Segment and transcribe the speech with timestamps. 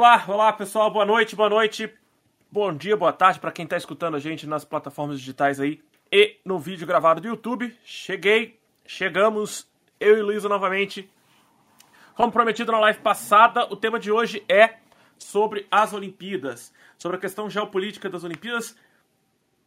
[0.00, 1.92] Olá, olá pessoal, boa noite, boa noite,
[2.50, 6.38] bom dia, boa tarde para quem está escutando a gente nas plataformas digitais aí e
[6.42, 7.76] no vídeo gravado do YouTube.
[7.84, 9.68] Cheguei, chegamos,
[10.00, 11.06] eu e Luísa novamente.
[12.14, 14.78] Como prometido na live passada, o tema de hoje é
[15.18, 18.74] sobre as Olimpíadas, sobre a questão geopolítica das Olimpíadas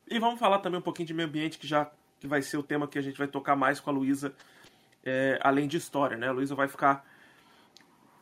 [0.09, 2.63] e vamos falar também um pouquinho de meio ambiente, que já que vai ser o
[2.63, 4.34] tema que a gente vai tocar mais com a Luísa,
[5.05, 6.27] é, além de história, né?
[6.27, 7.05] A Luísa vai ficar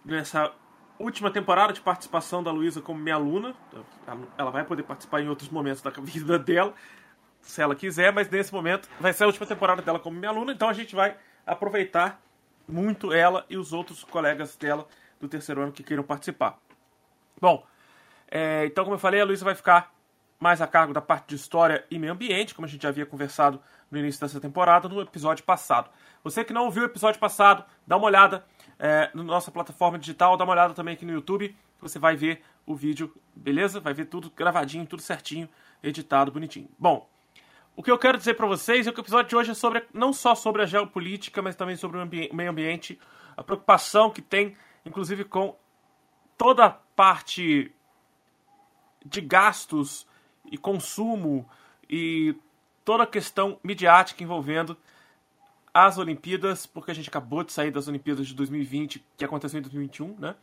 [0.03, 0.51] nessa
[1.01, 3.55] última temporada de participação da Luísa como minha aluna.
[4.37, 6.73] Ela vai poder participar em outros momentos da vida dela,
[7.41, 10.51] se ela quiser, mas nesse momento vai ser a última temporada dela como minha aluna,
[10.53, 12.21] então a gente vai aproveitar
[12.67, 14.87] muito ela e os outros colegas dela
[15.19, 16.57] do terceiro ano que queiram participar.
[17.39, 17.65] Bom,
[18.29, 19.91] é, então como eu falei, a Luísa vai ficar
[20.39, 23.05] mais a cargo da parte de história e meio ambiente, como a gente já havia
[23.05, 25.89] conversado no início dessa temporada, no episódio passado.
[26.23, 28.43] Você que não ouviu o episódio passado, dá uma olhada
[28.83, 32.41] é, na nossa plataforma digital, dá uma olhada também aqui no YouTube, você vai ver
[32.65, 33.79] o vídeo, beleza?
[33.79, 35.47] Vai ver tudo gravadinho, tudo certinho,
[35.83, 36.67] editado, bonitinho.
[36.79, 37.07] Bom,
[37.75, 39.85] o que eu quero dizer para vocês é que o episódio de hoje é sobre
[39.93, 42.99] não só sobre a geopolítica, mas também sobre o meio ambiente,
[43.37, 45.55] a preocupação que tem, inclusive, com
[46.35, 47.71] toda a parte
[49.05, 50.07] de gastos
[50.51, 51.47] e consumo
[51.87, 52.35] e
[52.83, 54.75] toda a questão midiática envolvendo
[55.73, 59.61] as Olimpíadas, porque a gente acabou de sair das Olimpíadas de 2020, que aconteceu em
[59.61, 60.35] 2021, né?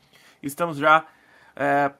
[0.43, 1.07] Estamos já.
[1.55, 1.93] É,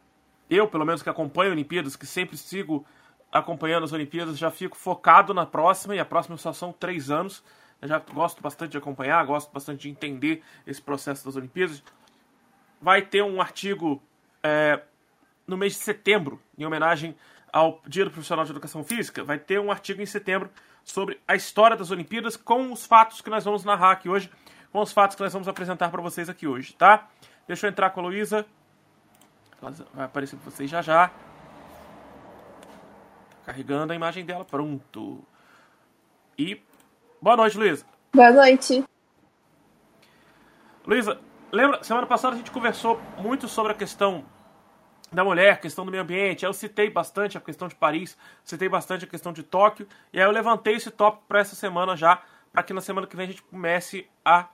[0.49, 2.87] eu, pelo menos, que acompanho Olimpíadas, que sempre sigo
[3.31, 7.43] acompanhando as Olimpíadas, já fico focado na próxima, e a próxima só são três anos.
[7.81, 11.83] Eu já gosto bastante de acompanhar, gosto bastante de entender esse processo das Olimpíadas.
[12.81, 14.03] Vai ter um artigo
[14.43, 14.81] é,
[15.47, 17.15] no mês de setembro, em homenagem
[17.53, 20.51] ao Dia do Profissional de Educação Física, vai ter um artigo em setembro
[20.91, 24.31] sobre a história das Olimpíadas com os fatos que nós vamos narrar aqui hoje,
[24.73, 27.07] com os fatos que nós vamos apresentar para vocês aqui hoje, tá?
[27.47, 28.47] Deixa eu entrar com a Luísa.
[29.93, 31.11] Vai aparecer para vocês já já.
[33.45, 35.23] Carregando a imagem dela, pronto.
[36.39, 36.61] E
[37.21, 37.85] boa noite, Luísa.
[38.13, 38.85] Boa noite.
[40.87, 41.21] Luísa,
[41.53, 44.25] lembra, semana passada a gente conversou muito sobre a questão
[45.11, 46.45] da mulher, questão do meio ambiente.
[46.45, 50.27] Eu citei bastante a questão de Paris, citei bastante a questão de Tóquio, e aí
[50.27, 53.29] eu levantei esse tópico para essa semana já, para que na semana que vem a
[53.29, 54.49] gente comece a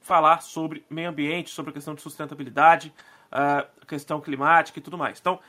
[0.00, 2.92] falar sobre meio ambiente, sobre a questão de sustentabilidade,
[3.30, 5.18] a questão climática e tudo mais.
[5.18, 5.40] Então,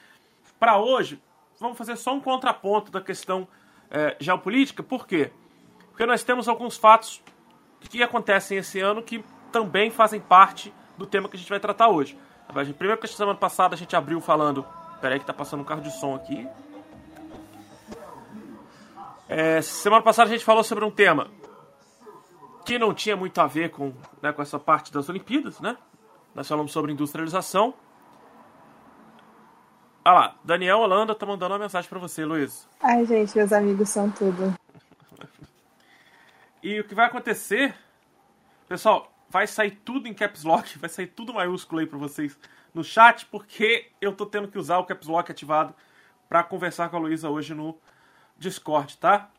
[0.60, 1.22] para hoje,
[1.60, 3.48] vamos fazer só um contraponto da questão
[3.92, 5.32] é, geopolítica, por quê?
[5.90, 7.22] Porque nós temos alguns fatos
[7.82, 11.90] que acontecem esse ano que também fazem parte do tema que a gente vai tratar
[11.90, 12.18] hoje.
[12.48, 14.66] Primeiro que a semana passada a gente abriu falando.
[15.02, 16.48] Peraí que tá passando um carro de som aqui.
[19.28, 21.30] É, semana passada a gente falou sobre um tema
[22.66, 25.78] que não tinha muito a ver com, né, com essa parte das Olimpíadas, né?
[26.34, 27.74] Nós falamos sobre industrialização.
[30.04, 32.68] Ah lá, Daniel Holanda tá mandando uma mensagem para você, Luiz.
[32.82, 34.54] Ai, gente, meus amigos são tudo.
[36.62, 37.76] e o que vai acontecer,
[38.68, 42.38] pessoal, vai sair tudo em caps lock, vai sair tudo maiúsculo aí para vocês
[42.74, 45.74] no chat, porque eu tô tendo que usar o caps lock ativado
[46.28, 47.78] para conversar com a Luísa hoje no
[48.38, 49.30] Discord, tá?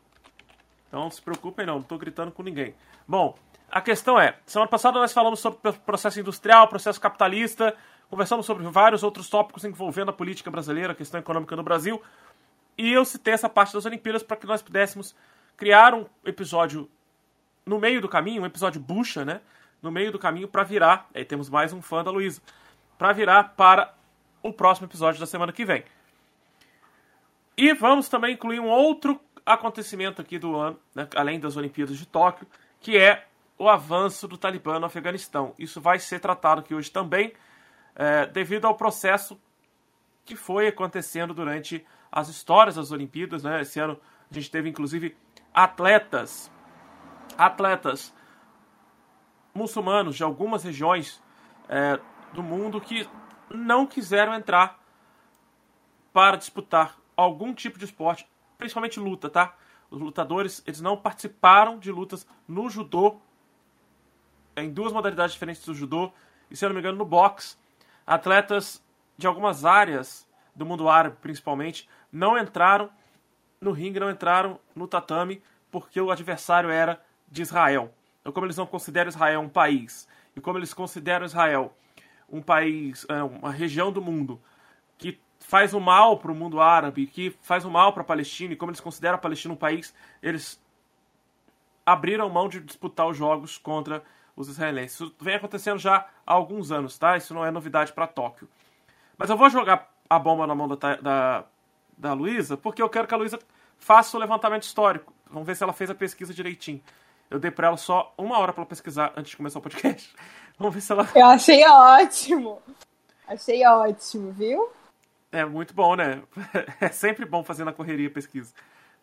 [0.87, 2.73] Então se preocupem não, não tô gritando com ninguém.
[3.07, 3.37] Bom,
[3.69, 7.75] a questão é, semana passada nós falamos sobre processo industrial, processo capitalista,
[8.09, 12.01] conversamos sobre vários outros tópicos envolvendo a política brasileira, a questão econômica no Brasil,
[12.77, 15.15] e eu citei essa parte das Olimpíadas para que nós pudéssemos
[15.57, 16.89] criar um episódio
[17.65, 19.41] no meio do caminho, um episódio bucha, né?
[19.81, 21.07] No meio do caminho para virar.
[21.13, 22.41] Aí temos mais um fã da Luísa.
[22.97, 23.93] Para virar para
[24.41, 25.83] o próximo episódio da semana que vem.
[27.55, 32.05] E vamos também incluir um outro acontecimento aqui do ano, né, além das Olimpíadas de
[32.05, 32.45] Tóquio,
[32.79, 33.25] que é
[33.57, 35.55] o avanço do Talibã no Afeganistão.
[35.57, 37.33] Isso vai ser tratado aqui hoje também,
[37.95, 39.39] é, devido ao processo
[40.23, 43.43] que foi acontecendo durante as histórias das Olimpíadas.
[43.43, 43.61] Né?
[43.61, 43.99] Esse ano
[44.29, 45.15] a gente teve inclusive
[45.53, 46.51] atletas,
[47.37, 48.13] atletas
[49.57, 51.21] muçulmanos de algumas regiões
[51.67, 51.99] é,
[52.31, 53.09] do mundo que
[53.49, 54.79] não quiseram entrar
[56.13, 59.55] para disputar algum tipo de esporte, principalmente luta, tá?
[59.89, 63.19] Os lutadores, eles não participaram de lutas no judô,
[64.55, 66.11] em duas modalidades diferentes do judô,
[66.49, 67.57] e se eu não me engano, no boxe.
[68.05, 68.83] Atletas
[69.17, 72.89] de algumas áreas do mundo árabe, principalmente, não entraram
[73.59, 77.93] no ringue, não entraram no tatame, porque o adversário era de Israel.
[78.31, 81.73] Como eles não consideram Israel um país, e como eles consideram Israel
[82.29, 84.41] um país, é, uma região do mundo
[84.97, 88.53] que faz o mal para o mundo árabe, que faz o mal para a Palestina,
[88.53, 90.61] e como eles consideram a Palestina um país, eles
[91.85, 94.03] abriram mão de disputar os jogos contra
[94.35, 94.99] os israelenses.
[94.99, 97.15] Isso vem acontecendo já há alguns anos, tá?
[97.15, 98.47] Isso não é novidade para Tóquio.
[99.17, 101.45] Mas eu vou jogar a bomba na mão da, da,
[101.97, 103.39] da Luísa, porque eu quero que a Luísa
[103.77, 105.13] faça o levantamento histórico.
[105.29, 106.81] Vamos ver se ela fez a pesquisa direitinho.
[107.29, 110.13] Eu dei pra ela só uma hora pra ela pesquisar antes de começar o podcast.
[110.57, 111.07] Vamos ver se ela.
[111.13, 112.61] Eu achei ótimo.
[113.27, 114.69] Achei ótimo, viu?
[115.31, 116.21] É muito bom, né?
[116.79, 118.53] É sempre bom fazer na correria pesquisa.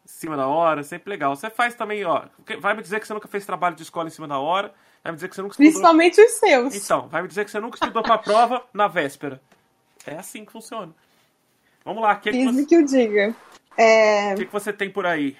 [0.05, 1.35] Em cima da hora, sempre legal.
[1.37, 2.25] Você faz também, ó.
[2.61, 4.73] Vai me dizer que você nunca fez trabalho de escola em cima da hora.
[5.03, 5.71] Vai me dizer que você nunca estudou.
[5.71, 6.75] Principalmente os seus.
[6.75, 9.41] Então, vai me dizer que você nunca estudou pra prova na véspera.
[10.07, 10.95] É assim que funciona.
[11.85, 12.65] Vamos lá, o que, que, você...
[12.65, 13.35] que eu diga.
[13.77, 14.33] É...
[14.33, 15.37] o que, que você tem por aí?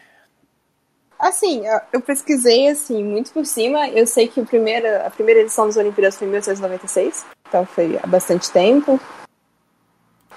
[1.19, 3.89] Assim, eu- pesquisei assim, muito por cima.
[3.89, 7.99] Eu sei que o primeiro, a primeira edição das Olimpíadas foi em 1896, então foi
[8.03, 9.01] há bastante tempo.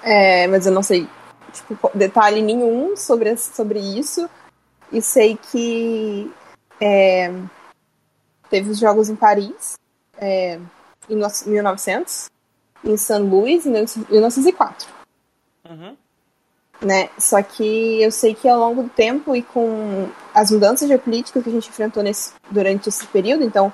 [0.02, 1.06] É, mas eu não sei
[1.52, 4.28] tipo, detalhe nenhum sobre, sobre isso.
[4.92, 6.32] E sei que
[6.80, 7.30] é,
[8.48, 9.74] teve os Jogos em Paris,
[10.16, 10.58] é,
[11.10, 12.26] em no- 1900,
[12.84, 13.18] em St.
[13.18, 13.70] Louis, em
[14.10, 14.88] 1904
[15.68, 15.96] Uhum.
[16.80, 17.10] Né?
[17.18, 21.48] Só que eu sei que ao longo do tempo e com as mudanças geopolíticas que
[21.48, 23.72] a gente enfrentou nesse, durante esse período, então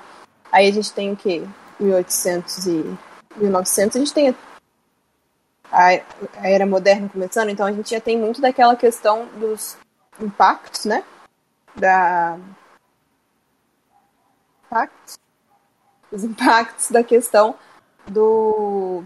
[0.51, 1.43] aí a gente tem o quê?
[1.79, 2.97] 1800 e
[3.37, 4.35] 1900, a gente tem
[5.71, 5.87] a,
[6.37, 9.77] a era moderna começando, então a gente já tem muito daquela questão dos
[10.19, 11.03] impactos, né?
[11.75, 12.37] Da
[14.65, 15.19] impactos,
[16.11, 17.55] os impactos da questão
[18.07, 19.03] do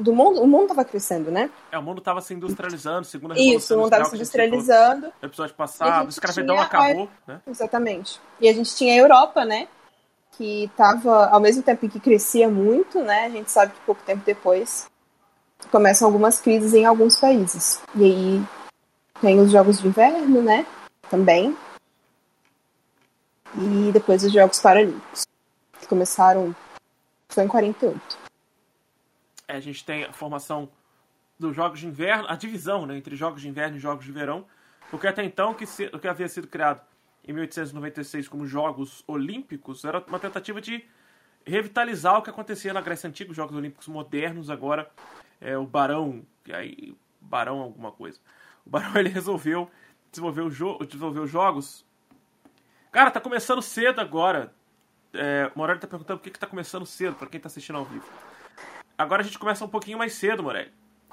[0.00, 1.50] do mundo, o mundo estava crescendo, né?
[1.70, 5.12] É, o mundo tava se industrializando, segunda Isso, o mundo estava se industrializando.
[5.20, 7.40] No episódio passado, a gente escravidão tinha acabou, né?
[7.46, 8.20] Exatamente.
[8.40, 9.68] E a gente tinha a Europa, né?
[10.32, 13.26] Que estava, ao mesmo tempo que crescia muito, né?
[13.26, 14.88] A gente sabe que pouco tempo depois
[15.70, 17.82] começam algumas crises em alguns países.
[17.94, 18.42] E aí
[19.20, 20.66] tem os Jogos de Inverno, né?
[21.10, 21.56] Também.
[23.54, 25.26] E depois os Jogos Paralímpicos.
[25.78, 26.54] Que começaram.
[27.28, 28.19] Foi em 48.
[29.50, 30.68] É, a gente tem a formação
[31.38, 34.46] dos Jogos de Inverno, a divisão né, entre Jogos de Inverno e Jogos de Verão,
[34.90, 36.80] porque até então que se- o que havia sido criado
[37.26, 40.84] em 1896 como Jogos Olímpicos era uma tentativa de
[41.44, 44.88] revitalizar o que acontecia na Grécia Antiga, os Jogos Olímpicos modernos, agora
[45.40, 48.20] é, o Barão, aí, Barão alguma coisa,
[48.64, 49.68] o Barão ele resolveu
[50.12, 51.84] desenvolver, o jo desenvolver os Jogos.
[52.92, 54.52] Cara, tá começando cedo agora.
[55.12, 57.84] É, Morelli tá perguntando por que, que tá começando cedo, pra quem tá assistindo ao
[57.84, 58.06] vivo.
[59.00, 60.70] Agora a gente começa um pouquinho mais cedo, Morelli.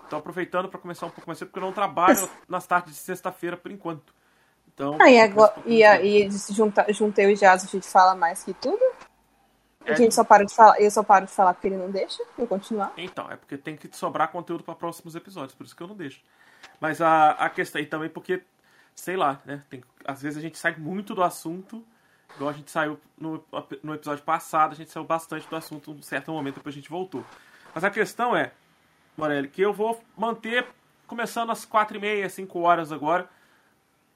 [0.09, 2.99] Tô aproveitando pra começar um pouco mais cedo, porque eu não trabalho nas tardes de
[2.99, 4.13] sexta-feira por enquanto.
[4.67, 6.85] Então, Ah, e, agora, um e, a, e junta
[7.21, 8.83] eu e Jazz, a gente fala mais que tudo?
[9.85, 9.95] A É.
[9.95, 12.45] gente só para de falar, eu só paro de falar porque ele não deixa eu
[12.45, 12.91] continuar.
[12.97, 15.95] Então, é porque tem que sobrar conteúdo para próximos episódios, por isso que eu não
[15.95, 16.19] deixo.
[16.81, 18.43] Mas a, a questão aí também porque,
[18.93, 19.63] sei lá, né?
[19.69, 21.81] Tem, às vezes a gente sai muito do assunto,
[22.35, 23.41] igual a gente saiu no,
[23.81, 26.79] no episódio passado, a gente saiu bastante do assunto em um certo momento, depois a
[26.79, 27.23] gente voltou.
[27.77, 28.53] Mas a questão é,
[29.15, 30.65] Morelli, que eu vou manter
[31.06, 33.29] começando às 4h30, 5 horas agora,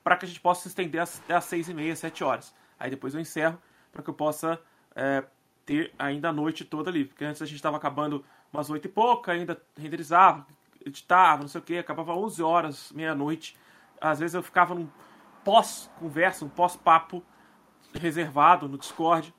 [0.04, 2.56] para que a gente possa se estender até às 6h30, 7 horas.
[2.80, 3.62] Aí depois eu encerro,
[3.92, 4.60] para que eu possa
[4.96, 5.24] é,
[5.64, 7.06] ter ainda a noite toda ali.
[7.06, 10.44] Porque antes a gente estava acabando umas 8 e pouca, ainda renderizava,
[10.84, 13.56] editava, não sei o que, acabava 11 horas, meia-noite.
[14.02, 14.90] Às vezes eu ficava num
[15.44, 17.24] pós-conversa, um pós-papo
[17.94, 19.32] reservado no Discord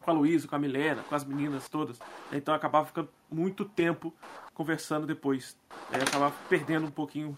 [0.00, 2.00] com a Luísa, com a Milena, com as meninas todas.
[2.32, 4.14] Então acabava ficando muito tempo
[4.54, 5.56] conversando depois.
[5.90, 7.36] Aí eu acabava perdendo um pouquinho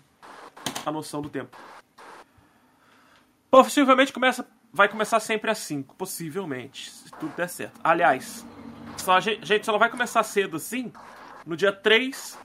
[0.84, 1.56] a noção do tempo.
[3.50, 7.78] Possivelmente começa, vai começar sempre às 5, possivelmente, se tudo der certo.
[7.84, 8.46] Aliás,
[8.96, 10.92] só, gente só vai começar cedo assim
[11.46, 12.38] no dia 3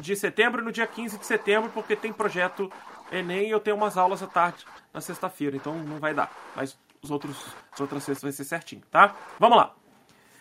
[0.00, 2.70] de setembro e no dia 15 de setembro, porque tem projeto
[3.10, 6.30] Enem e eu tenho umas aulas à tarde na sexta-feira, então não vai dar.
[6.54, 7.36] Mas os outros,
[7.72, 9.14] as outras sextas vai ser certinho, tá?
[9.38, 9.74] Vamos lá.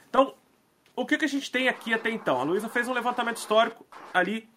[0.09, 0.35] Então,
[0.97, 2.41] o que, que a gente tem aqui até então?
[2.41, 4.49] A Luísa fez um levantamento histórico ali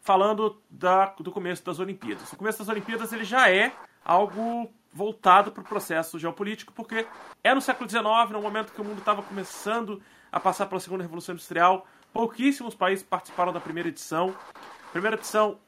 [0.00, 2.32] falando da, do começo das Olimpíadas.
[2.32, 3.70] O começo das Olimpíadas ele já é
[4.02, 7.06] algo voltado para o processo geopolítico, porque
[7.44, 11.02] é no século XIX, no momento que o mundo estava começando a passar pela segunda
[11.02, 11.86] revolução industrial.
[12.10, 14.34] Pouquíssimos países participaram da primeira edição.
[14.88, 15.58] A primeira edição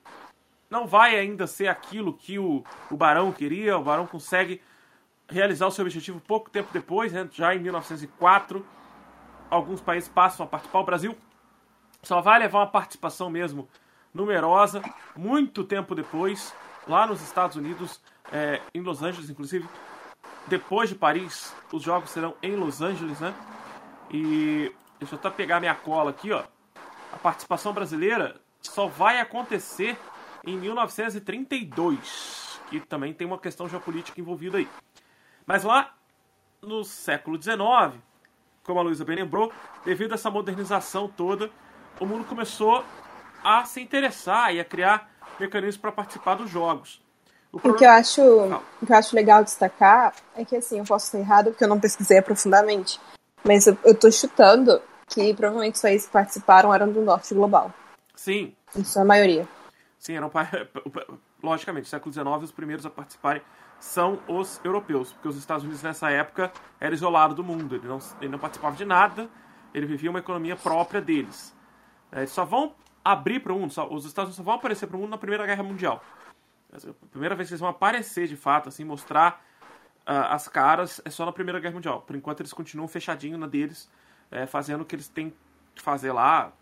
[0.71, 3.77] não vai ainda ser aquilo que o, o Barão queria.
[3.77, 4.63] O Barão consegue
[5.29, 7.29] realizar o seu objetivo pouco tempo depois, né?
[7.31, 8.65] já em 1904.
[9.55, 10.81] Alguns países passam a participar.
[10.81, 11.17] O Brasil
[12.03, 13.69] só vai levar uma participação mesmo
[14.13, 14.83] numerosa,
[15.17, 16.53] muito tempo depois,
[16.89, 18.01] lá nos Estados Unidos,
[18.33, 19.69] é, em Los Angeles, inclusive.
[20.49, 23.33] Depois de Paris, os jogos serão em Los Angeles, né?
[24.11, 26.43] E deixa eu até pegar minha cola aqui, ó.
[27.13, 29.97] A participação brasileira só vai acontecer
[30.45, 34.69] em 1932, que também tem uma questão geopolítica envolvida aí.
[35.47, 35.95] Mas lá
[36.61, 38.03] no século XIX,
[38.65, 39.53] como a Luísa bem lembrou,
[39.85, 41.51] devido a essa modernização toda,
[42.01, 42.85] o mundo começou
[43.43, 47.03] a se interessar e a criar mecanismos para participar dos jogos.
[47.53, 47.77] O, problema...
[47.77, 48.23] o, que eu acho,
[48.83, 51.69] o que eu acho legal destacar é que, assim, eu posso estar errado porque eu
[51.69, 53.01] não pesquisei profundamente,
[53.45, 57.73] mas eu, tô chutando que provavelmente os países que participaram eram do norte global.
[58.15, 58.55] Sim.
[58.75, 59.47] Isso é a maioria.
[59.99, 60.31] Sim, eram,
[61.43, 63.43] logicamente, século XIX, os primeiros a participarem
[63.85, 66.51] são os europeus, porque os Estados Unidos nessa época
[66.81, 69.29] era isolado do mundo, ele não, ele não participava de nada,
[69.75, 71.55] ele vivia uma economia própria deles.
[72.11, 72.75] É, eles só vão
[73.05, 75.19] abrir para o mundo, só, os Estados Unidos só vão aparecer para o mundo na
[75.19, 76.03] Primeira Guerra Mundial.
[76.73, 79.45] A primeira vez que eles vão aparecer de fato, assim, mostrar
[80.09, 82.01] uh, as caras, é só na Primeira Guerra Mundial.
[82.01, 83.91] Por enquanto eles continuam fechadinho na deles,
[84.31, 85.33] é, fazendo o que eles têm
[85.75, 86.53] que fazer lá,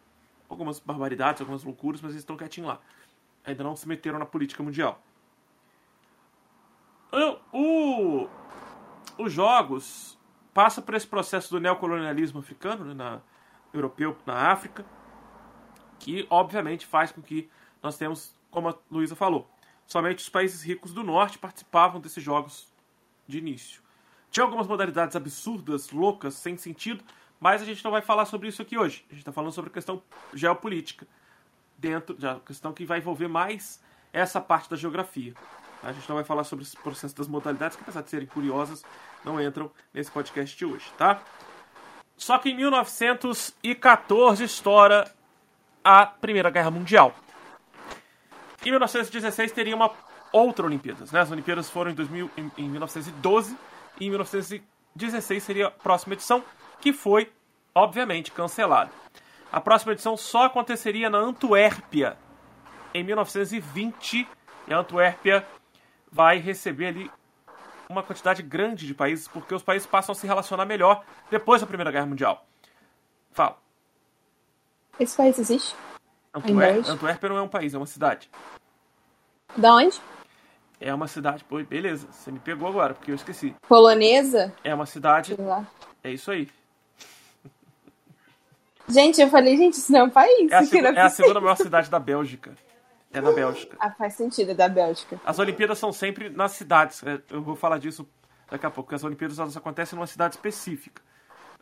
[0.48, 2.80] algumas barbaridades, algumas loucuras, mas eles estão quietinhos lá.
[3.44, 5.00] Ainda não se meteram na política mundial.
[7.52, 8.26] O,
[9.18, 10.18] os jogos
[10.54, 13.20] passa por esse processo do neocolonialismo africano, né, na,
[13.72, 14.84] europeu na África,
[15.98, 17.50] que obviamente faz com que
[17.82, 19.50] nós temos, como a Luísa falou,
[19.86, 22.72] somente os países ricos do norte participavam desses jogos
[23.26, 23.82] de início.
[24.30, 27.04] Tinha algumas modalidades absurdas, loucas, sem sentido,
[27.38, 29.04] mas a gente não vai falar sobre isso aqui hoje.
[29.08, 30.02] A gente está falando sobre a questão
[30.32, 31.06] geopolítica,
[31.76, 35.34] dentro da questão que vai envolver mais essa parte da geografia.
[35.82, 38.84] A gente não vai falar sobre esse processo das modalidades, que apesar de serem curiosas,
[39.24, 41.20] não entram nesse podcast de hoje, tá?
[42.16, 45.10] Só que em 1914 estoura
[45.82, 47.14] a Primeira Guerra Mundial.
[48.64, 49.90] Em 1916 teria uma
[50.32, 51.20] outra Olimpíadas, né?
[51.20, 53.56] As Olimpíadas foram em, 2000, em, em 1912
[54.00, 56.44] e em 1916 seria a próxima edição,
[56.80, 57.32] que foi,
[57.74, 58.92] obviamente, cancelada.
[59.50, 62.16] A próxima edição só aconteceria na Antuérpia
[62.94, 64.28] em 1920
[64.68, 65.44] e a Antuérpia
[66.12, 67.10] vai receber ali
[67.88, 71.66] uma quantidade grande de países, porque os países passam a se relacionar melhor depois da
[71.66, 72.46] Primeira Guerra Mundial.
[73.32, 73.56] Fala.
[75.00, 75.74] Esse país existe?
[76.34, 78.30] Antuérpia, Antuérpia não é um país, é uma cidade.
[79.56, 80.00] Da onde?
[80.80, 81.44] É uma cidade.
[81.44, 83.54] Pô, beleza, você me pegou agora, porque eu esqueci.
[83.68, 84.54] Polonesa?
[84.64, 85.36] É uma cidade.
[86.02, 86.48] É isso aí.
[88.88, 90.50] Gente, eu falei, gente, isso não é um país.
[90.50, 92.54] É a, seg é a segunda maior cidade da Bélgica.
[93.12, 93.76] É da Bélgica.
[93.78, 95.20] Ah, faz sentido, é da Bélgica.
[95.24, 97.02] As Olimpíadas são sempre nas cidades.
[97.02, 98.08] É, eu vou falar disso
[98.50, 101.02] daqui a pouco, porque as Olimpíadas elas acontecem numa cidade específica.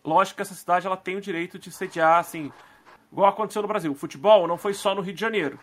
[0.04, 2.52] Lógico que essa cidade ela tem o direito de sediar, assim,
[3.12, 3.92] igual aconteceu no Brasil.
[3.92, 5.58] O futebol não foi só no Rio de Janeiro.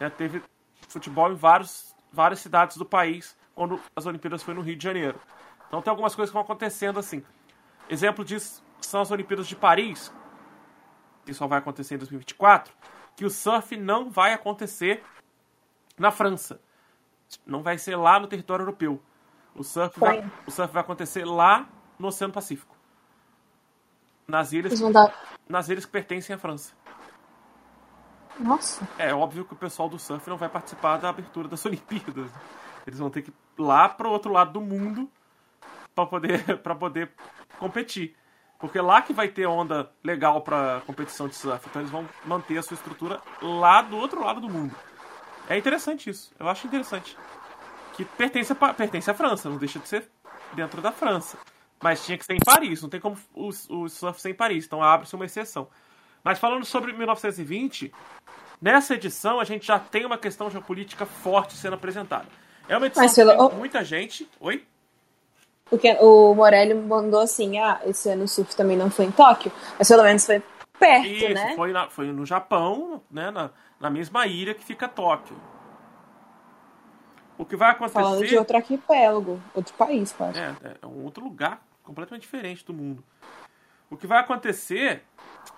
[0.00, 0.10] Né?
[0.10, 0.42] Teve
[0.88, 5.20] futebol em vários, várias cidades do país quando as Olimpíadas foi no Rio de Janeiro.
[5.68, 7.22] Então tem algumas coisas que vão acontecendo assim.
[7.88, 10.12] Exemplo disso são as Olimpíadas de Paris,
[11.24, 12.72] que só vai acontecer em 2024,
[13.16, 15.02] que o surf não vai acontecer
[15.98, 16.60] na França.
[17.44, 19.02] Não vai ser lá no território europeu.
[19.54, 21.66] O surf, vai, o surf vai acontecer lá
[21.98, 22.76] no Oceano Pacífico.
[24.28, 24.80] Nas ilhas,
[25.48, 26.74] nas ilhas que pertencem à França.
[28.38, 28.86] Nossa.
[28.98, 32.30] É óbvio que o pessoal do surf não vai participar da abertura das Olimpíadas.
[32.86, 35.10] Eles vão ter que ir lá para o outro lado do mundo
[35.94, 37.12] para poder, poder
[37.58, 38.14] competir.
[38.58, 41.66] Porque lá que vai ter onda legal para competição de surf.
[41.68, 44.74] Então eles vão manter a sua estrutura lá do outro lado do mundo.
[45.48, 46.32] É interessante isso.
[46.38, 47.16] Eu acho interessante.
[47.94, 50.08] Que pertence a, pertence à França, não deixa de ser
[50.52, 51.38] dentro da França.
[51.82, 54.64] Mas tinha que ser em Paris, não tem como o, o surf ser em Paris,
[54.64, 55.68] então abre-se uma exceção.
[56.24, 57.92] Mas falando sobre 1920,
[58.60, 62.26] nessa edição a gente já tem uma questão geopolítica forte sendo apresentada.
[62.68, 63.32] É uma edição Mas, pelo...
[63.32, 64.28] que tem muita gente.
[64.40, 64.64] Oi?
[65.68, 69.52] Porque o Morelli mandou assim: ah, esse ano o surf também não foi em Tóquio,
[69.78, 70.42] mas pelo menos foi
[70.78, 71.54] perto, Isso, né?
[71.56, 73.30] Foi, na, foi no Japão, né?
[73.30, 73.50] Na,
[73.80, 75.36] na mesma ilha que fica Tóquio.
[77.38, 78.00] O que vai acontecer.
[78.00, 80.38] Falando de outro arquipélago, outro país, quase.
[80.38, 83.04] É, é um outro lugar completamente diferente do mundo.
[83.90, 85.04] O que vai acontecer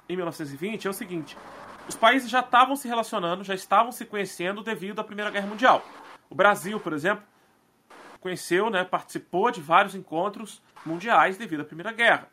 [0.08, 1.36] em 1920 é o seguinte:
[1.88, 5.84] os países já estavam se relacionando, já estavam se conhecendo devido à Primeira Guerra Mundial.
[6.28, 7.24] O Brasil, por exemplo,
[8.20, 12.28] conheceu, né, participou de vários encontros mundiais devido à Primeira Guerra.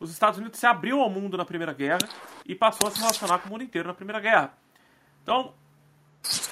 [0.00, 1.98] Os Estados Unidos se abriu ao mundo na Primeira Guerra
[2.46, 4.52] e passou a se relacionar com o mundo inteiro na Primeira Guerra.
[5.28, 5.52] Então,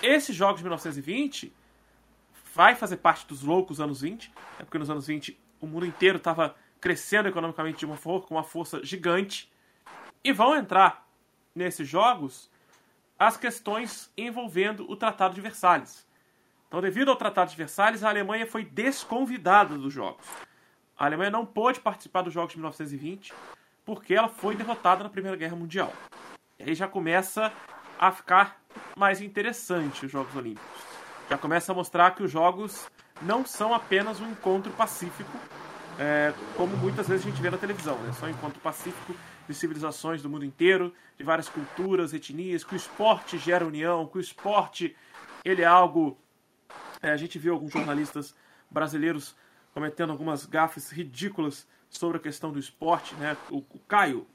[0.03, 1.51] esses jogos de 1920
[2.55, 6.19] vai fazer parte dos loucos anos 20, é porque nos anos 20 o mundo inteiro
[6.19, 9.51] estava crescendo economicamente de uma com uma força gigante,
[10.23, 11.09] e vão entrar
[11.55, 12.51] nesses jogos
[13.19, 16.07] as questões envolvendo o Tratado de Versalhes.
[16.69, 20.27] Então, devido ao Tratado de Versalhes, a Alemanha foi desconvidada dos jogos.
[20.99, 23.33] A Alemanha não pôde participar dos jogos de 1920
[23.87, 25.95] porque ela foi derrotada na Primeira Guerra Mundial.
[26.59, 27.51] E aí já começa
[27.99, 28.61] a ficar
[28.97, 30.83] mais interessante os Jogos Olímpicos.
[31.29, 32.89] Já começa a mostrar que os Jogos
[33.23, 35.39] não são apenas um encontro pacífico,
[35.99, 38.13] é, como muitas vezes a gente vê na televisão, né?
[38.13, 39.15] Só um encontro pacífico
[39.49, 44.19] de civilizações do mundo inteiro, de várias culturas, etnias, que o esporte gera união, que
[44.19, 44.95] o esporte
[45.45, 46.19] ele é algo.
[47.03, 48.35] É, a gente viu alguns jornalistas
[48.71, 49.35] brasileiros
[49.73, 53.37] cometendo algumas gafes ridículas sobre a questão do esporte, né?
[53.51, 54.27] O, o Caio,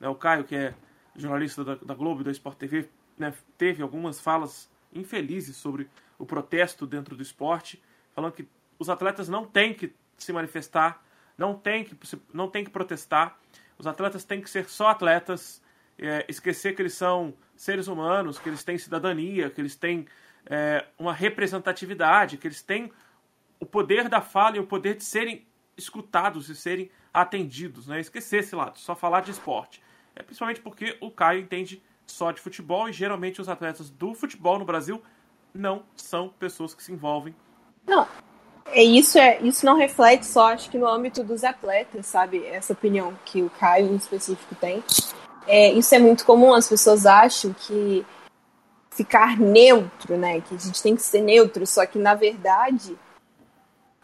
[0.00, 0.08] né?
[0.08, 0.74] o Caio que é
[1.18, 3.34] jornalista da, da Globo e da Sport TV, né?
[3.56, 7.82] teve algumas falas infelizes sobre o protesto dentro do esporte,
[8.14, 8.48] falando que
[8.78, 11.02] os atletas não têm que se manifestar,
[11.36, 11.96] não têm que,
[12.32, 13.38] não têm que protestar,
[13.78, 15.62] os atletas têm que ser só atletas,
[15.98, 20.06] é, esquecer que eles são seres humanos, que eles têm cidadania, que eles têm
[20.46, 22.90] é, uma representatividade, que eles têm
[23.60, 25.46] o poder da fala e o poder de serem
[25.76, 27.86] escutados e serem atendidos.
[27.86, 28.00] Né?
[28.00, 29.82] Esquecer esse lado, só falar de esporte.
[30.18, 34.58] É principalmente porque o Caio entende só de futebol e geralmente os atletas do futebol
[34.58, 35.00] no Brasil
[35.54, 37.34] não são pessoas que se envolvem.
[37.86, 38.06] Não,
[38.66, 42.44] é isso é isso não reflete só acho que no âmbito dos atletas, sabe?
[42.46, 44.82] Essa opinião que o Caio em específico tem.
[45.46, 48.04] É, isso é muito comum, as pessoas acham que
[48.90, 50.40] ficar neutro, né?
[50.40, 52.98] Que a gente tem que ser neutro, só que na verdade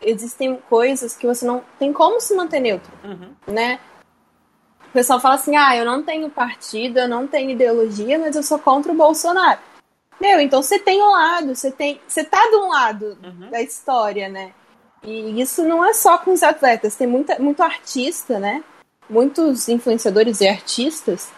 [0.01, 3.35] existem coisas que você não tem como se manter neutro, uhum.
[3.53, 3.81] né?
[4.95, 8.45] O pessoal fala assim, ah, eu não tenho partido, eu não tenho ideologia, mas eu
[8.45, 9.59] sou contra o Bolsonaro.
[10.21, 13.51] Meu, então você tem um lado, você tem, você tá de um lado uhum.
[13.51, 14.53] da história, né?
[15.03, 18.63] E isso não é só com os atletas, tem muita, muito artista, né?
[19.11, 21.33] Muitos influenciadores e artistas,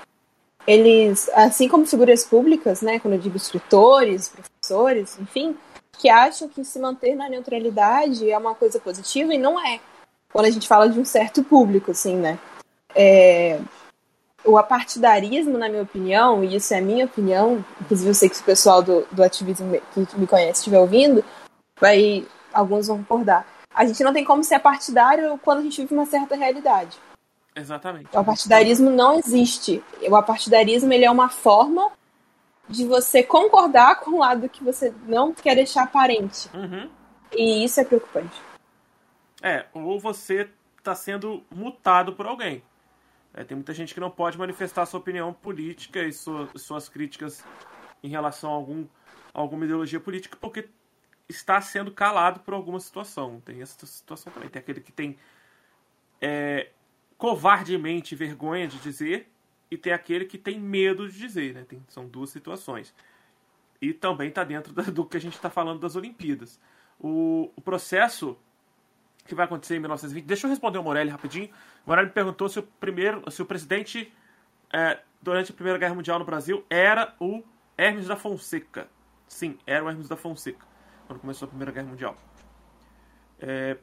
[0.66, 3.00] eles, assim como figuras públicas, né?
[3.00, 5.56] Quando eu digo escritores, professores, enfim,
[5.92, 9.80] que acham que se manter na neutralidade é uma coisa positiva e não é.
[10.30, 12.38] Quando a gente fala de um certo público, assim, né?
[12.95, 13.61] É,
[14.45, 18.37] o apartidarismo, na minha opinião, e isso é a minha opinião, inclusive eu sei que
[18.37, 21.25] se o pessoal do, do ativismo que me conhece estiver ouvindo,
[21.81, 23.47] vai, alguns vão concordar.
[23.75, 26.97] A gente não tem como ser partidário quando a gente vive uma certa realidade.
[27.54, 28.08] Exatamente.
[28.13, 29.82] O apartidarismo não existe.
[30.08, 31.91] O apartidarismo ele é uma forma
[32.69, 36.49] de você concordar com o lado que você não quer deixar aparente.
[36.54, 36.89] Uhum.
[37.32, 38.41] E isso é preocupante.
[39.43, 42.63] É, ou você está sendo mutado por alguém.
[43.36, 47.44] É, tem muita gente que não pode manifestar sua opinião política e sua, suas críticas
[48.02, 48.86] em relação a algum,
[49.34, 50.70] alguma ideologia política porque
[51.28, 53.40] está sendo calado por alguma situação.
[53.44, 54.49] Tem essa situação também.
[54.49, 55.18] Tem aquele que tem
[56.20, 56.70] é,
[57.18, 59.28] covardemente vergonha de dizer
[59.70, 61.64] e tem aquele que tem medo de dizer, né?
[61.68, 62.94] Tem, são duas situações.
[63.82, 66.58] E também está dentro da, do que a gente está falando das Olimpíadas.
[66.99, 68.38] O, o, processo
[69.26, 70.25] que vai acontecer em 1920.
[70.25, 71.49] Deixa eu responder o Morelli rapidinho.
[71.84, 74.12] O Morelli perguntou se o primeiro, se o presidente
[74.73, 77.43] é, durante a Primeira Guerra Mundial no Brasil era o
[77.76, 78.89] Hermes da Fonseca.
[79.28, 80.65] Sim, era o Hermes da Fonseca
[81.06, 82.17] quando começou a Primeira Guerra Mundial.
[83.39, 83.76] É,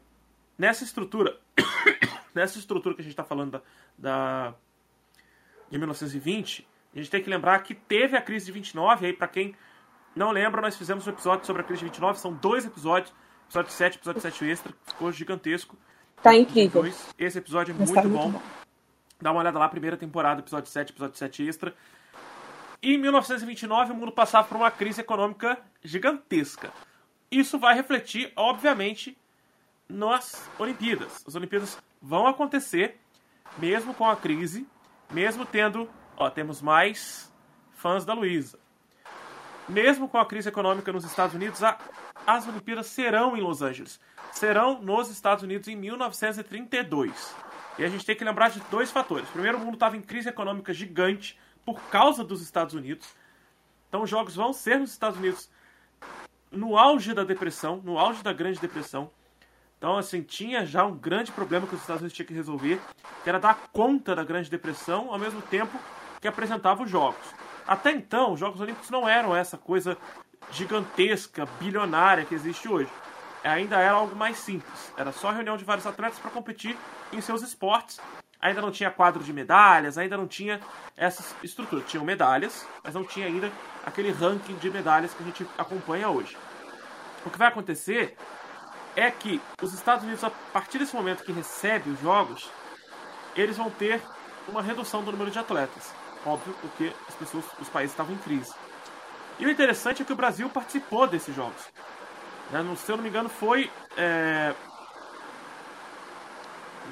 [0.57, 1.37] nessa estrutura,
[2.33, 3.61] nessa estrutura que a gente está falando da,
[3.97, 4.55] da
[5.69, 9.27] de 1920, a gente tem que lembrar que teve a crise de 29, aí para
[9.27, 9.55] quem
[10.15, 13.13] não lembra, nós fizemos um episódio sobre a crise de 29, são dois episódios,
[13.53, 15.77] episódio 7, episódio 7 extra, ficou gigantesco.
[16.21, 16.83] Tá incrível.
[17.17, 18.31] Esse episódio é muito, tá muito bom.
[18.31, 18.41] bom.
[19.21, 21.75] Dá uma olhada lá, primeira temporada, episódio 7, episódio 7 extra.
[22.81, 26.71] E em 1929 o mundo passava por uma crise econômica gigantesca.
[27.29, 29.17] Isso vai refletir, obviamente,
[29.87, 31.23] nas Olimpíadas.
[31.27, 32.99] As Olimpíadas vão acontecer
[33.57, 34.67] mesmo com a crise
[35.13, 35.87] mesmo tendo,
[36.17, 37.31] ó, temos mais
[37.73, 38.57] fãs da Luísa.
[39.67, 41.77] Mesmo com a crise econômica nos Estados Unidos, a,
[42.27, 43.99] as Olimpíadas serão em Los Angeles.
[44.31, 47.35] Serão nos Estados Unidos em 1932.
[47.77, 49.27] E a gente tem que lembrar de dois fatores.
[49.29, 53.07] Primeiro, o mundo estava em crise econômica gigante por causa dos Estados Unidos.
[53.87, 55.49] Então, os jogos vão ser nos Estados Unidos
[56.51, 59.09] no auge da depressão, no auge da Grande Depressão.
[59.77, 62.79] Então, assim, tinha já um grande problema que os Estados Unidos tinham que resolver,
[63.23, 65.77] que era dar conta da Grande Depressão, ao mesmo tempo
[66.21, 67.42] que apresentava os Jogos.
[67.67, 69.97] Até então, os Jogos Olímpicos não eram essa coisa
[70.51, 72.89] gigantesca, bilionária que existe hoje.
[73.43, 74.93] Ainda era algo mais simples.
[74.97, 76.77] Era só reunião de vários atletas para competir
[77.11, 77.99] em seus esportes.
[78.39, 80.59] Ainda não tinha quadro de medalhas, ainda não tinha
[80.95, 81.81] essa estrutura.
[81.83, 83.51] Tinham medalhas, mas não tinha ainda
[83.85, 86.37] aquele ranking de medalhas que a gente acompanha hoje.
[87.25, 88.17] O que vai acontecer
[88.95, 92.49] é que os Estados Unidos, a partir desse momento que recebe os jogos,
[93.35, 94.01] eles vão ter
[94.47, 96.02] uma redução do número de atletas.
[96.25, 98.53] Óbvio, porque as pessoas, os países estavam em crise.
[99.39, 101.61] E o interessante é que o Brasil participou desses jogos.
[102.51, 102.63] Né?
[102.77, 103.69] Se eu não me engano, foi.
[103.97, 104.53] É...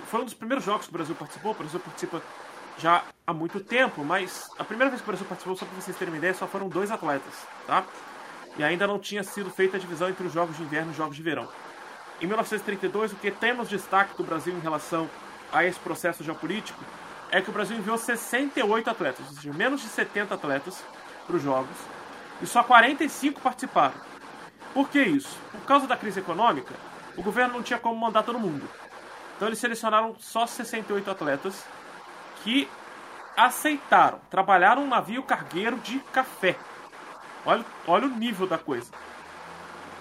[0.08, 1.52] Foi um dos primeiros jogos que o Brasil participou.
[1.52, 2.22] O Brasil participa
[2.78, 5.96] já há muito tempo, mas a primeira vez que o Brasil participou, só para vocês
[5.96, 7.34] terem uma ideia, só foram dois atletas,
[7.68, 7.86] tá?
[8.58, 10.98] E ainda não tinha sido feita a divisão entre os jogos de inverno e os
[10.98, 11.48] jogos de verão.
[12.20, 15.10] Em 1932, o que temos destaque do Brasil em relação
[15.52, 16.84] a esse processo geopolítico
[17.32, 20.84] é que o Brasil enviou 68 atletas, ou seja, menos de 70 atletas
[21.26, 21.78] para os Jogos,
[22.42, 23.96] e só 45 participaram.
[24.74, 25.38] Por que isso?
[25.52, 26.74] Por causa da crise econômica,
[27.16, 28.70] o governo não tinha como mandar todo mundo.
[29.36, 31.66] Então eles selecionaram só 68 atletas
[32.44, 32.70] que
[33.36, 36.56] aceitaram, trabalharam um navio cargueiro de café.
[37.46, 38.92] Olha, olha o nível da coisa.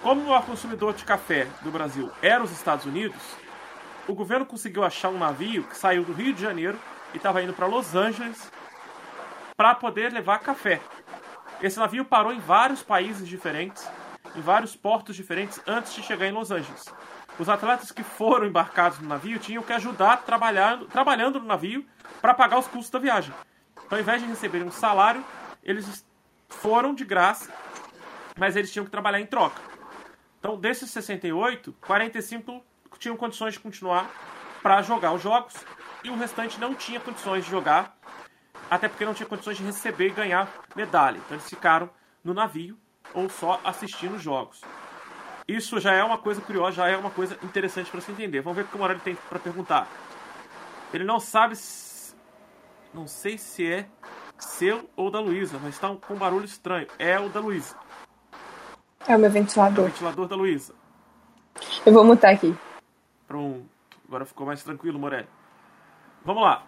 [0.01, 3.21] Como o maior consumidor de café do Brasil era os Estados Unidos,
[4.07, 6.77] o governo conseguiu achar um navio que saiu do Rio de Janeiro
[7.13, 8.51] e estava indo para Los Angeles
[9.55, 10.81] para poder levar café.
[11.61, 13.87] Esse navio parou em vários países diferentes,
[14.35, 16.85] em vários portos diferentes antes de chegar em Los Angeles.
[17.37, 21.85] Os atletas que foram embarcados no navio tinham que ajudar trabalhando, trabalhando no navio
[22.21, 23.33] para pagar os custos da viagem.
[23.85, 25.23] Então, ao invés de receberem um salário,
[25.63, 26.05] eles
[26.49, 27.51] foram de graça,
[28.37, 29.61] mas eles tinham que trabalhar em troca.
[30.39, 32.63] Então, desses 68, 45
[32.97, 34.09] tinham condições de continuar
[34.61, 35.53] para jogar os jogos
[36.03, 37.95] e o restante não tinha condições de jogar,
[38.69, 41.17] até porque não tinha condições de receber e ganhar medalha.
[41.17, 41.89] Então, eles ficaram
[42.23, 42.77] no navio
[43.13, 44.61] ou só assistindo os jogos.
[45.47, 48.41] Isso já é uma coisa curiosa, já é uma coisa interessante para se entender.
[48.41, 49.87] Vamos ver o que o Morelli tem para perguntar.
[50.93, 52.15] Ele não sabe se...
[52.93, 53.87] Não sei se é
[54.37, 56.87] seu ou da Luísa, mas está com um barulho estranho.
[56.99, 57.75] É o da Luísa.
[59.07, 59.85] É o meu ventilador.
[59.85, 60.73] É o ventilador da Luísa.
[61.85, 62.55] Eu vou mutar aqui.
[63.27, 63.65] Pronto.
[64.07, 65.27] Agora ficou mais tranquilo, Morelli.
[66.23, 66.67] Vamos lá.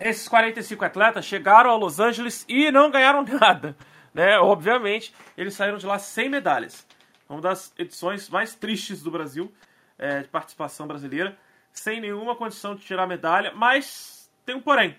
[0.00, 3.76] Esses 45 atletas chegaram a Los Angeles e não ganharam nada.
[4.12, 4.38] Né?
[4.38, 6.86] Obviamente, eles saíram de lá sem medalhas.
[7.28, 9.52] Uma das edições mais tristes do Brasil,
[9.98, 11.36] é, de participação brasileira,
[11.72, 14.96] sem nenhuma condição de tirar medalha, mas tem um porém.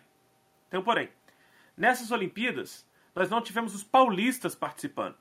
[0.70, 1.10] Tem um porém.
[1.76, 5.16] Nessas Olimpíadas, nós não tivemos os paulistas participando.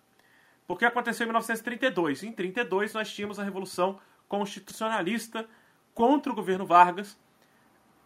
[0.66, 2.22] Porque aconteceu em 1932.
[2.24, 5.48] Em 32 nós tínhamos a Revolução Constitucionalista
[5.94, 7.16] contra o governo Vargas,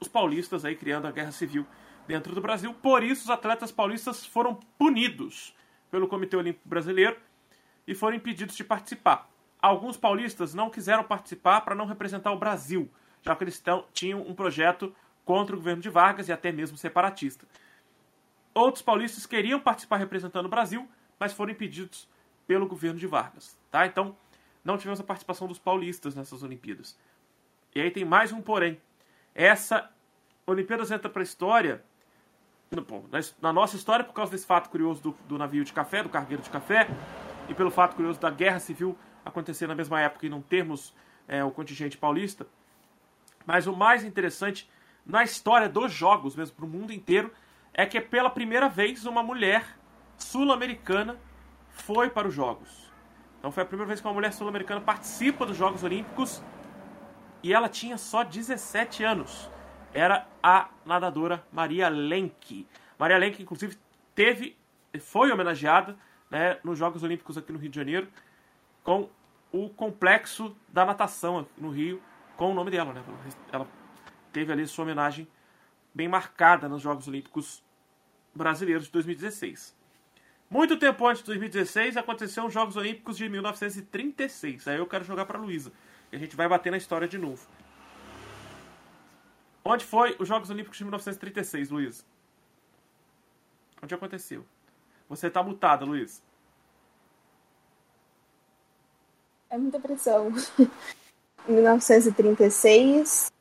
[0.01, 1.67] os paulistas aí criando a guerra civil
[2.07, 2.73] dentro do Brasil.
[2.75, 5.55] Por isso os atletas paulistas foram punidos
[5.91, 7.17] pelo Comitê Olímpico Brasileiro
[7.87, 9.29] e foram impedidos de participar.
[9.61, 12.91] Alguns paulistas não quiseram participar para não representar o Brasil,
[13.23, 17.47] já que eles tinham um projeto contra o governo de Vargas e até mesmo separatista.
[18.55, 22.09] Outros paulistas queriam participar representando o Brasil, mas foram impedidos
[22.47, 23.57] pelo governo de Vargas.
[23.71, 23.87] Tá?
[23.87, 24.17] Então,
[24.65, 26.99] não tivemos a participação dos paulistas nessas Olimpíadas.
[27.75, 28.81] E aí tem mais um porém.
[29.35, 29.91] Essa
[30.47, 31.85] Olimpíadas entra para a história,
[33.41, 36.43] na nossa história, por causa desse fato curioso do, do navio de café, do cargueiro
[36.43, 36.89] de café,
[37.49, 40.95] e pelo fato curioso da guerra civil acontecer na mesma época e não termos
[41.29, 42.47] é, o contingente paulista.
[43.47, 44.71] Mas o mais interessante
[45.05, 47.33] na história dos jogos, mesmo para o mundo inteiro,
[47.73, 49.65] é que é pela primeira vez uma mulher
[50.17, 51.19] sul-americana
[51.71, 52.91] foi para os Jogos.
[53.39, 56.43] Então foi a primeira vez que uma mulher sul-americana participa dos Jogos Olímpicos
[57.43, 59.51] e ela tinha só 17 anos.
[59.93, 62.67] Era a nadadora Maria Lenk.
[62.99, 63.77] Maria Lenk, inclusive,
[64.15, 64.57] teve,
[65.01, 65.97] foi homenageada
[66.31, 68.09] né, nos Jogos Olímpicos aqui no Rio de Janeiro
[68.85, 69.09] com
[69.53, 72.01] o complexo da natação no Rio
[72.37, 72.93] com o nome dela.
[72.93, 73.03] Né?
[73.53, 73.67] Ela
[74.33, 75.27] teve ali sua homenagem
[75.93, 77.63] bem marcada nos Jogos Olímpicos
[78.35, 79.77] Brasileiros de 2016.
[80.49, 84.69] Muito tempo antes de 2016 aconteceu os Jogos Olímpicos de 1936.
[84.69, 85.73] Aí eu quero jogar para Luísa.
[86.13, 87.47] A gente vai bater na história de novo.
[89.65, 92.05] Onde foi os Jogos Olímpicos de 1936, Luísa?
[93.83, 94.45] Onde aconteceu?
[95.09, 96.23] Você está mutada, Luiz.
[99.49, 100.33] É muita pressão.
[101.49, 103.33] 1936.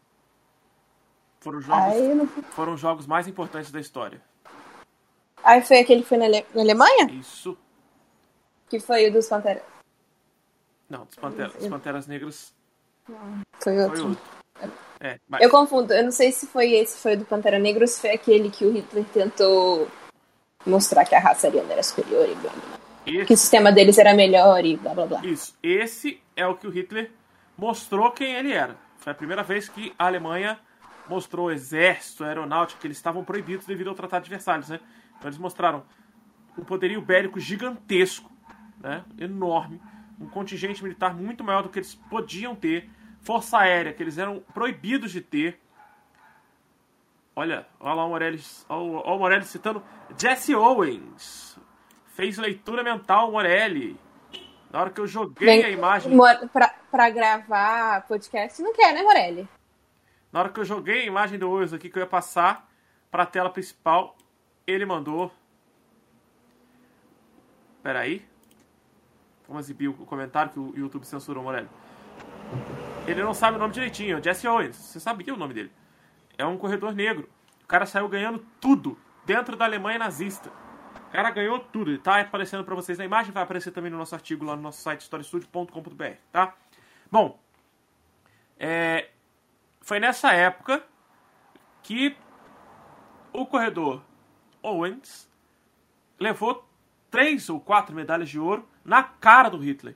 [1.40, 2.28] Foram jogos, Ai, não...
[2.28, 4.22] foram os jogos mais importantes da história.
[5.44, 6.46] Aí foi aquele que foi na, Ale...
[6.54, 7.12] na Alemanha?
[7.12, 7.58] Isso.
[8.68, 9.64] Que foi o dos Panteras.
[10.90, 12.54] Não, dos, Pantera, dos Panteras Negras.
[13.10, 13.98] Não, foi outro.
[13.98, 14.80] Foi outro.
[15.02, 15.42] É, mas...
[15.42, 18.12] Eu confundo, eu não sei se foi esse foi do Pantera Negra ou se foi
[18.12, 19.88] aquele que o Hitler tentou
[20.66, 22.80] mostrar que a raça ariana era superior e blá blá.
[23.06, 23.26] Esse...
[23.26, 25.26] Que o sistema deles era melhor e blá blá blá.
[25.26, 27.12] Isso, esse é o que o Hitler
[27.58, 28.76] mostrou quem ele era.
[28.98, 30.60] Foi a primeira vez que a Alemanha
[31.08, 34.80] mostrou o exército, aeronáutica, que eles estavam proibidos devido ao Tratado de Versalhes, né?
[35.18, 35.84] Então eles mostraram
[36.58, 38.30] um poderio bélico gigantesco,
[38.80, 39.82] né, enorme,
[40.20, 42.90] um contingente militar muito maior do que eles podiam ter,
[43.22, 45.60] força aérea que eles eram proibidos de ter.
[47.36, 49.84] Olha, olha lá o Morelli, olha, o Morelli citando
[50.18, 51.58] Jesse Owens.
[52.08, 53.98] Fez leitura mental, Morelli.
[54.72, 56.12] Na hora que eu joguei Bem, a imagem.
[56.52, 59.48] Pra, pra gravar podcast, não quer, né, Morelli?
[60.32, 62.70] Na hora que eu joguei a imagem do Owens aqui, que eu ia passar
[63.10, 64.16] pra tela principal,
[64.68, 65.32] ele mandou.
[67.82, 68.28] Peraí.
[69.48, 71.70] Vamos exibir o comentário que o YouTube censurou, Morelli.
[73.10, 74.76] Ele não sabe o nome direitinho, é Jesse Owens.
[74.76, 75.72] Você sabia o nome dele.
[76.38, 77.28] É um corredor negro.
[77.68, 78.96] cara saiu ganhando tudo
[79.26, 80.52] dentro da Alemanha nazista.
[81.08, 81.90] O cara ganhou tudo.
[81.90, 84.62] Ele tá aparecendo para vocês na imagem, vai aparecer também no nosso artigo lá no
[84.62, 86.54] nosso site historiestudio.com.br, tá?
[87.12, 87.40] Bom,
[88.60, 89.10] é,
[89.82, 90.84] foi nessa época
[91.82, 92.16] que
[93.34, 94.04] o corredor
[94.62, 95.28] Owens
[96.20, 96.64] levou
[97.10, 99.96] três ou quatro medalhas de ouro na cara do Hitler.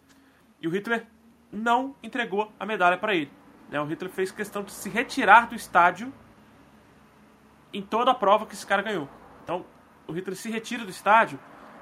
[0.60, 1.06] E o Hitler
[1.54, 3.32] não entregou a medalha para ele.
[3.70, 3.80] Né?
[3.80, 6.12] O Hitler fez questão de se retirar do estádio
[7.72, 9.08] em toda a prova que esse cara ganhou.
[9.44, 9.66] Então,
[10.08, 11.39] o Hitler se retira do estádio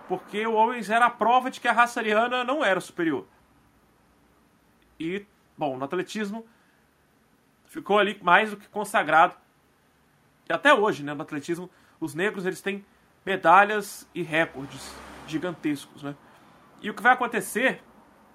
[0.07, 3.25] porque o Owens era a prova de que a raça ariana não era superior.
[4.99, 5.25] E,
[5.57, 6.45] bom, no atletismo
[7.65, 9.35] ficou ali mais do que consagrado.
[10.49, 12.85] E até hoje, né, no atletismo, os negros eles têm
[13.25, 14.93] medalhas e recordes
[15.25, 16.13] gigantescos, né?
[16.81, 17.81] E o que vai acontecer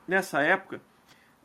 [0.08, 0.80] nessa época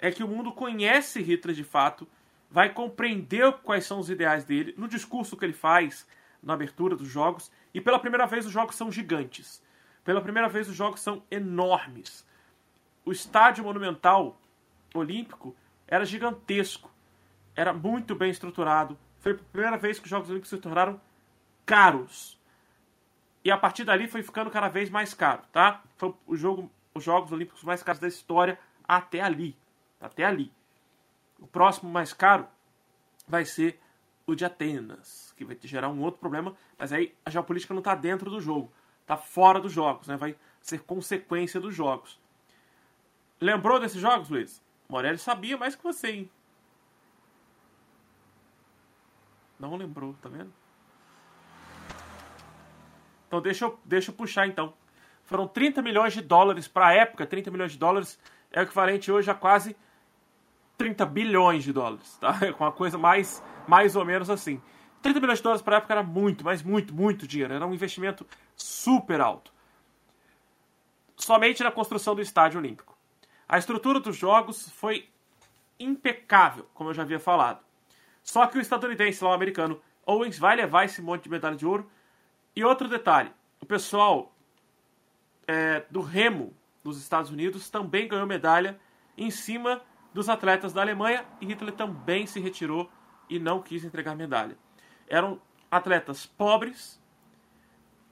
[0.02, 2.08] é que o mundo conhece Hitler de fato,
[2.50, 6.06] vai compreender quais são os ideais dele no discurso que ele faz
[6.42, 9.64] na abertura dos jogos, e pela primeira vez os jogos são gigantes.
[10.04, 12.28] Pela primeira vez os jogos são enormes.
[13.06, 14.42] O estádio monumental
[14.94, 15.56] olímpico
[15.88, 16.92] era gigantesco,
[17.56, 18.98] era muito bem estruturado.
[19.20, 21.00] Foi a primeira vez que os Jogos Olímpicos se tornaram
[21.64, 22.40] caros.
[23.44, 25.84] E a partir dali foi ficando cada vez mais caro, tá?
[25.96, 29.56] Foi o jogo, os Jogos Olímpicos mais caros da história até ali.
[30.02, 30.52] Até ali.
[31.40, 32.48] O próximo mais caro
[33.28, 33.80] vai ser
[34.26, 37.96] o de Atenas, que vai gerar um outro problema, mas aí a geopolítica não está
[37.96, 40.16] dentro do jogo, está fora dos jogos, né?
[40.16, 42.20] vai ser consequência dos jogos.
[43.40, 44.62] Lembrou desses jogos, Luiz?
[44.88, 46.32] Morelli sabia mais que você, hein?
[49.60, 50.52] Não lembrou, tá vendo?
[53.28, 54.74] Então deixa eu, deixa eu puxar então.
[55.24, 58.20] Foram 30 milhões de dólares para a época, 30 milhões de dólares
[58.52, 59.76] é o equivalente hoje a quase
[60.82, 62.40] 30 bilhões de dólares, tá?
[62.60, 64.60] Uma coisa mais, mais ou menos assim.
[65.04, 67.54] 30 milhões de dólares para a época era muito, mas muito, muito dinheiro.
[67.54, 69.54] Era um investimento super alto.
[71.16, 72.98] Somente na construção do estádio olímpico.
[73.48, 75.08] A estrutura dos jogos foi
[75.80, 77.64] impecável, como eu já havia falado.
[78.24, 81.66] Só que o estadunidense, lá o americano, Owens vai levar esse monte de medalha de
[81.66, 81.88] ouro.
[82.56, 84.34] E outro detalhe: o pessoal
[85.48, 88.80] é, do remo dos Estados Unidos também ganhou medalha
[89.16, 89.80] em cima
[90.14, 92.90] dos atletas da Alemanha e Hitler também se retirou
[93.30, 94.58] e não quis entregar medalha.
[95.08, 97.02] Eram atletas pobres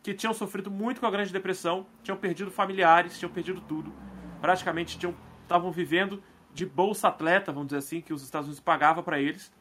[0.02, 3.94] que tinham sofrido muito com a Grande Depressão, tinham perdido familiares, tinham perdido tudo,
[4.40, 4.98] praticamente
[5.42, 9.52] estavam vivendo de bolsa atleta, vamos dizer assim, que os Estados Unidos pagavam para eles.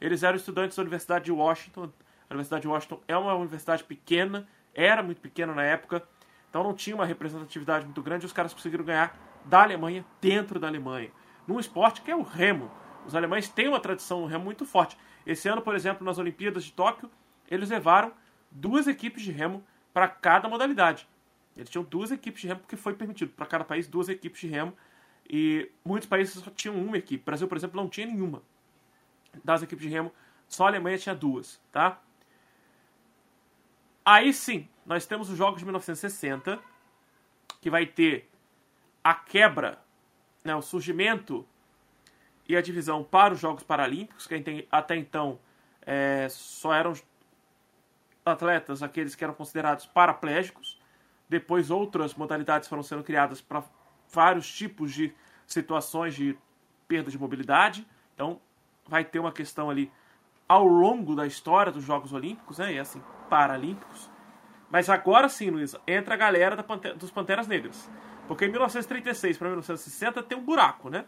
[0.00, 1.90] Eles eram estudantes da Universidade de Washington.
[2.30, 6.06] A Universidade de Washington é uma universidade pequena, era muito pequena na época,
[6.48, 8.24] então não tinha uma representatividade muito grande.
[8.24, 11.10] Os caras conseguiram ganhar da Alemanha dentro da Alemanha
[11.48, 12.70] num esporte que é o remo.
[13.06, 14.98] Os alemães têm uma tradição no remo muito forte.
[15.26, 17.10] Esse ano, por exemplo, nas Olimpíadas de Tóquio,
[17.50, 18.12] eles levaram
[18.50, 21.08] duas equipes de remo para cada modalidade.
[21.56, 24.46] Eles tinham duas equipes de remo, porque foi permitido para cada país duas equipes de
[24.46, 24.76] remo.
[25.28, 27.22] E muitos países só tinham uma equipe.
[27.22, 28.42] O Brasil, por exemplo, não tinha nenhuma
[29.42, 30.12] das equipes de remo.
[30.46, 32.00] Só a Alemanha tinha duas, tá?
[34.04, 36.58] Aí sim, nós temos os Jogos de 1960,
[37.60, 38.30] que vai ter
[39.02, 39.82] a quebra
[40.48, 41.46] né, o surgimento
[42.48, 45.38] e a divisão para os Jogos Paralímpicos, que até então
[45.82, 46.94] é, só eram
[48.24, 50.80] atletas aqueles que eram considerados paraplégicos.
[51.28, 53.62] Depois outras modalidades foram sendo criadas para
[54.10, 55.12] vários tipos de
[55.46, 56.36] situações de
[56.86, 57.86] perda de mobilidade.
[58.14, 58.40] Então
[58.86, 59.92] vai ter uma questão ali
[60.48, 64.10] ao longo da história dos Jogos Olímpicos, né, e assim, Paralímpicos.
[64.70, 66.56] Mas agora sim, Luiz, entra a galera
[66.96, 67.90] dos Panteras Negras.
[68.28, 71.06] Porque em 1936 para 1960 tem um buraco, né?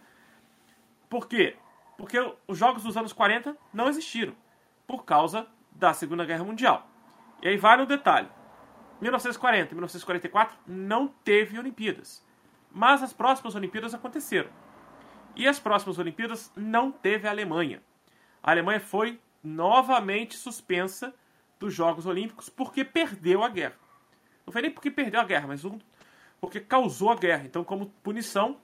[1.08, 1.56] Por quê?
[1.98, 4.34] Porque os jogos dos anos 40 não existiram
[4.86, 6.88] por causa da Segunda Guerra Mundial.
[7.42, 8.28] E aí vale um detalhe.
[9.02, 12.26] 1940 e 1944 não teve Olimpíadas.
[12.72, 14.50] Mas as próximas Olimpíadas aconteceram.
[15.36, 17.82] E as próximas Olimpíadas não teve a Alemanha.
[18.42, 21.14] A Alemanha foi novamente suspensa
[21.58, 23.76] dos Jogos Olímpicos porque perdeu a guerra.
[24.46, 25.78] Não foi nem porque perdeu a guerra, mas um
[26.40, 27.44] porque causou a guerra.
[27.44, 28.58] Então, como punição,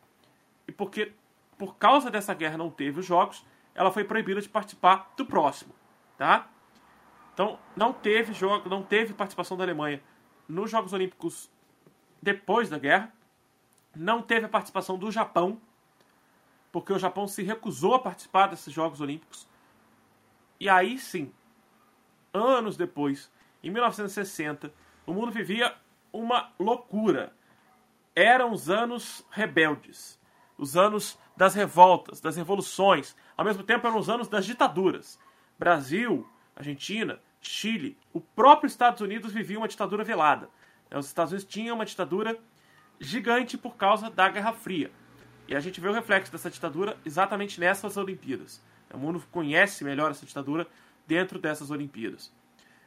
[0.66, 1.12] e porque
[1.58, 5.74] por causa dessa guerra não teve os jogos, ela foi proibida de participar do próximo,
[6.16, 6.48] tá?
[7.34, 10.02] Então, não teve jogo, não teve participação da Alemanha
[10.48, 11.50] nos Jogos Olímpicos
[12.22, 13.12] depois da guerra.
[13.94, 15.60] Não teve a participação do Japão,
[16.72, 19.46] porque o Japão se recusou a participar desses Jogos Olímpicos.
[20.58, 21.30] E aí sim,
[22.32, 23.30] anos depois,
[23.62, 24.72] em 1960,
[25.06, 25.74] o mundo vivia
[26.10, 27.35] uma loucura
[28.16, 30.18] eram os anos rebeldes,
[30.56, 35.20] os anos das revoltas, das revoluções, ao mesmo tempo eram os anos das ditaduras.
[35.58, 36.26] Brasil,
[36.56, 40.48] Argentina, Chile, o próprio Estados Unidos vivia uma ditadura velada.
[40.90, 42.38] Os Estados Unidos tinham uma ditadura
[42.98, 44.90] gigante por causa da Guerra Fria.
[45.46, 48.62] E a gente vê o reflexo dessa ditadura exatamente nessas Olimpíadas.
[48.92, 50.66] O mundo conhece melhor essa ditadura
[51.06, 52.32] dentro dessas Olimpíadas.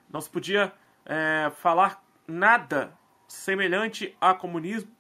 [0.10, 0.74] Não se podia
[1.06, 4.92] é, falar nada semelhante a comunismo.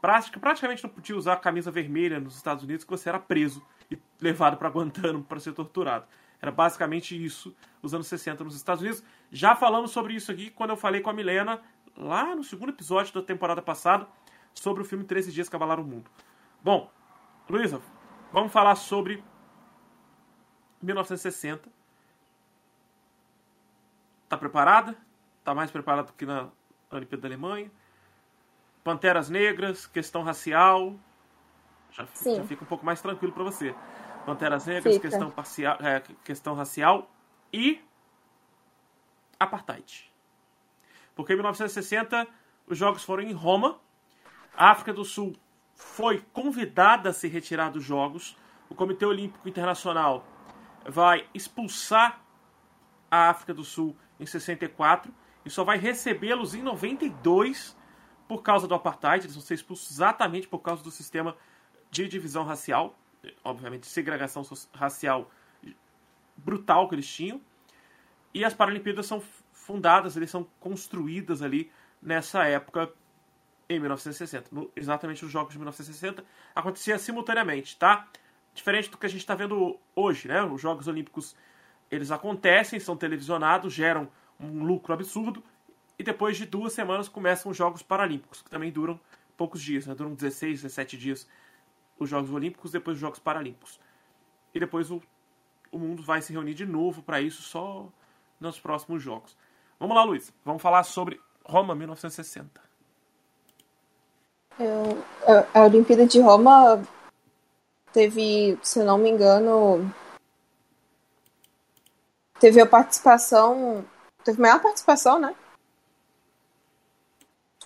[0.00, 3.98] Praticamente não podia usar a camisa vermelha nos Estados Unidos, que você era preso e
[4.20, 6.06] levado para Guantánamo para ser torturado.
[6.40, 9.02] Era basicamente isso os anos 60 nos Estados Unidos.
[9.30, 11.60] Já falamos sobre isso aqui quando eu falei com a Milena,
[11.96, 14.06] lá no segundo episódio da temporada passada,
[14.54, 16.08] sobre o filme 13 Dias Abalaram o Mundo.
[16.62, 16.90] Bom,
[17.48, 17.80] Luísa,
[18.32, 19.22] vamos falar sobre
[20.80, 21.68] 1960.
[24.28, 24.96] Tá preparada?
[25.42, 26.48] Tá mais preparada do que na
[26.90, 27.70] Olimpíada da Alemanha?
[28.88, 30.98] Panteras Negras, questão racial.
[31.90, 33.74] Já, já fica um pouco mais tranquilo para você.
[34.24, 37.10] Panteras Negras, questão, parcial, é, questão racial
[37.52, 37.84] e
[39.38, 40.10] apartheid.
[41.14, 42.26] Porque em 1960
[42.66, 43.78] os jogos foram em Roma.
[44.56, 45.36] A África do Sul
[45.74, 48.38] foi convidada a se retirar dos jogos.
[48.70, 50.26] O Comitê Olímpico Internacional
[50.86, 52.22] vai expulsar
[53.10, 55.12] a África do Sul em 64
[55.44, 57.76] e só vai recebê-los em 92
[58.28, 59.24] por causa do apartheid.
[59.24, 61.34] Eles vão ser expulsos exatamente por causa do sistema
[61.90, 62.96] de divisão racial,
[63.42, 64.42] obviamente segregação
[64.74, 65.30] racial
[66.36, 67.40] brutal que eles tinham.
[68.32, 72.92] E as Paralimpíadas são fundadas, eles são construídas ali nessa época
[73.68, 74.48] em 1960.
[74.52, 78.06] No, exatamente os jogos de 1960 acontecia simultaneamente, tá?
[78.54, 80.42] Diferente do que a gente está vendo hoje, né?
[80.42, 81.36] Os Jogos Olímpicos
[81.90, 85.42] eles acontecem, são televisionados, geram um lucro absurdo
[85.98, 89.00] e depois de duas semanas começam os Jogos Paralímpicos, que também duram
[89.36, 89.94] poucos dias, né?
[89.94, 91.28] duram 16, 17 dias
[91.98, 93.80] os Jogos Olímpicos, depois os Jogos Paralímpicos.
[94.54, 95.02] E depois o,
[95.72, 97.88] o mundo vai se reunir de novo para isso só
[98.38, 99.36] nos próximos Jogos.
[99.80, 100.32] Vamos lá, Luiz.
[100.44, 102.60] Vamos falar sobre Roma 1960.
[104.60, 105.04] Eu,
[105.54, 106.82] a, a Olimpíada de Roma
[107.92, 109.92] teve, se eu não me engano,
[112.38, 113.84] teve a participação,
[114.24, 115.34] teve maior participação, né?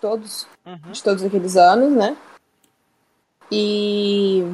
[0.03, 0.91] De todos, uhum.
[0.91, 2.17] de todos aqueles anos, né?
[3.53, 4.45] E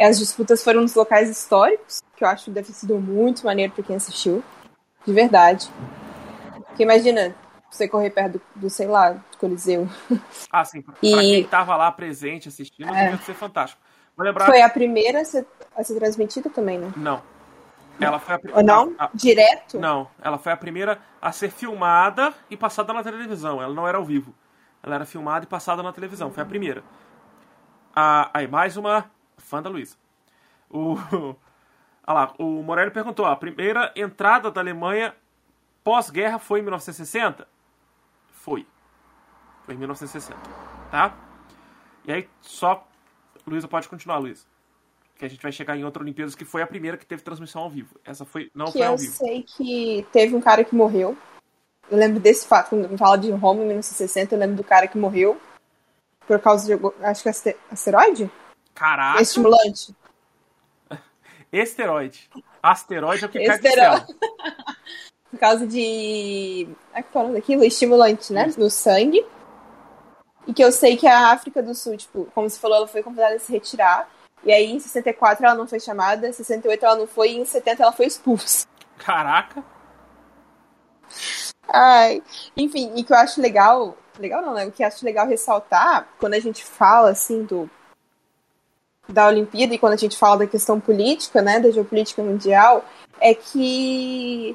[0.00, 3.72] as disputas foram nos locais históricos, que eu acho que deve ter sido muito maneiro
[3.72, 4.42] para quem assistiu,
[5.06, 5.70] de verdade.
[6.66, 7.32] Porque imagina,
[7.70, 9.88] você correr perto do, do, sei lá, do Coliseu.
[10.50, 10.82] Ah, sim.
[10.82, 11.12] Pra e...
[11.12, 13.10] quem estava lá presente assistindo, é.
[13.10, 13.80] devia ser fantástico.
[14.18, 14.46] Lembrar...
[14.46, 16.92] Foi a primeira a ser, a ser transmitida também, né?
[16.96, 17.22] Não.
[18.00, 18.94] Ela foi a, não?
[18.98, 19.78] A, a, Direto?
[19.78, 23.60] Não, ela foi a primeira a ser filmada e passada na televisão.
[23.60, 24.34] Ela não era ao vivo.
[24.82, 26.30] Ela era filmada e passada na televisão.
[26.30, 26.84] Foi a primeira.
[27.94, 29.96] Ah, aí, mais uma fã da Luísa.
[30.70, 30.96] O,
[32.06, 35.14] ah lá, o Morelli perguntou: a primeira entrada da Alemanha
[35.82, 37.48] pós-guerra foi em 1960?
[38.30, 38.66] Foi.
[39.64, 40.38] Foi em 1960.
[40.90, 41.14] Tá?
[42.04, 42.86] E aí, só
[43.46, 44.46] Luísa, pode continuar, Luísa.
[45.18, 47.62] Que a gente vai chegar em outra Olimpíadas, que foi a primeira que teve transmissão
[47.62, 47.98] ao vivo.
[48.04, 49.12] Essa foi não que foi ao vivo.
[49.12, 51.16] Eu sei que teve um cara que morreu.
[51.90, 52.70] Eu lembro desse fato.
[52.70, 55.40] Quando fala de Roma em 1960, eu lembro do cara que morreu.
[56.26, 56.80] Por causa de.
[57.02, 58.30] Acho que é asteroide?
[58.74, 59.20] Caraca!
[59.20, 59.92] Estimulante.
[61.50, 62.30] Esteroide.
[62.62, 63.92] Asteroide é o que céu.
[65.30, 66.68] por causa de.
[66.94, 67.64] É que falando daquilo?
[67.64, 68.52] Estimulante, né?
[68.56, 69.24] No sangue.
[70.46, 73.02] E que eu sei que a África do Sul, tipo, como você falou, ela foi
[73.02, 74.08] convidada a se retirar.
[74.44, 77.44] E aí em 64 ela não foi chamada, em 68 ela não foi, e em
[77.44, 78.66] 70 ela foi expulsa.
[78.98, 79.62] Caraca!
[81.68, 82.22] Ai,
[82.56, 84.66] enfim, e que eu acho legal, legal não, né?
[84.66, 87.70] O que eu acho legal ressaltar, quando a gente fala, assim, do
[89.08, 92.84] da Olimpíada e quando a gente fala da questão política, né, da geopolítica mundial,
[93.18, 94.54] é que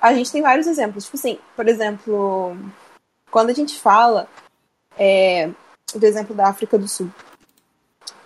[0.00, 1.04] a gente tem vários exemplos.
[1.04, 2.56] Tipo assim, por exemplo,
[3.30, 4.28] quando a gente fala
[4.98, 5.50] é,
[5.94, 7.10] do exemplo da África do Sul.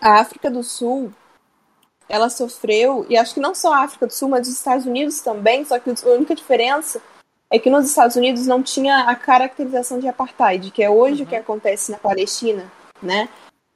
[0.01, 1.12] A África do Sul,
[2.09, 5.20] ela sofreu, e acho que não só a África do Sul, mas os Estados Unidos
[5.20, 7.01] também, só que a única diferença
[7.51, 11.26] é que nos Estados Unidos não tinha a caracterização de apartheid, que é hoje uhum.
[11.26, 11.40] o que uhum.
[11.40, 12.70] acontece na Palestina,
[13.03, 13.28] né?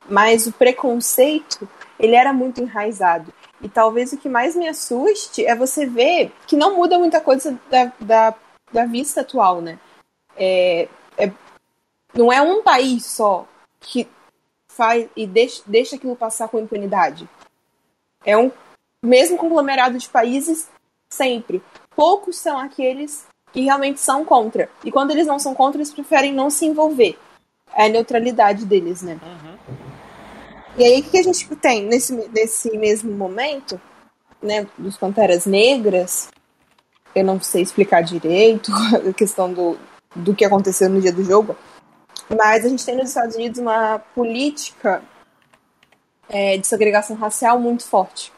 [0.08, 1.68] Mas o preconceito,
[1.98, 3.32] ele era muito enraizado.
[3.60, 7.58] E talvez o que mais me assuste é você ver que não muda muita coisa
[7.70, 8.34] da, da,
[8.72, 9.78] da vista atual, né?
[10.36, 11.32] É, é,
[12.12, 13.46] não é um país só
[13.80, 14.08] que
[14.76, 17.28] faz e deixa, deixa aquilo passar com impunidade.
[18.24, 18.50] É um
[19.02, 20.68] mesmo conglomerado de países
[21.08, 21.62] sempre.
[21.94, 24.68] Poucos são aqueles que realmente são contra.
[24.84, 27.16] E quando eles não são contra, eles preferem não se envolver.
[27.74, 29.18] É a neutralidade deles, né?
[29.22, 29.54] Uhum.
[30.76, 33.80] E aí o que a gente tem nesse, nesse mesmo momento,
[34.42, 36.28] né, dos Panteras Negras,
[37.14, 38.72] eu não sei explicar direito
[39.08, 39.78] a questão do,
[40.16, 41.56] do que aconteceu no dia do jogo,
[42.28, 45.02] mas a gente tem nos Estados Unidos uma política
[46.28, 48.32] é, de segregação racial muito forte.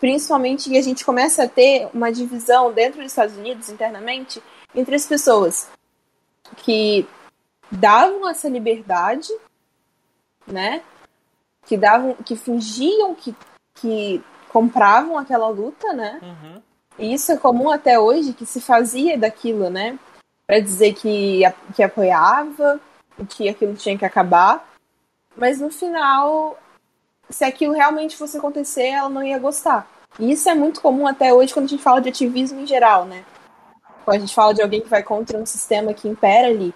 [0.00, 4.42] Principalmente que a gente começa a ter uma divisão dentro dos Estados Unidos, internamente,
[4.74, 5.68] entre as pessoas
[6.58, 7.06] que
[7.70, 9.28] davam essa liberdade,
[10.46, 10.82] né?
[11.66, 13.34] Que davam, que fingiam que,
[13.76, 16.20] que compravam aquela luta, né?
[16.22, 16.62] Uhum.
[16.98, 19.98] E isso é comum até hoje, que se fazia daquilo, né?
[20.46, 21.40] Para dizer que,
[21.74, 22.80] que apoiava,
[23.28, 24.66] que aquilo tinha que acabar.
[25.36, 26.58] Mas no final,
[27.28, 29.88] se aquilo realmente fosse acontecer, ela não ia gostar.
[30.18, 33.04] E isso é muito comum até hoje quando a gente fala de ativismo em geral,
[33.04, 33.24] né?
[34.04, 36.74] Quando a gente fala de alguém que vai contra um sistema que impera ali.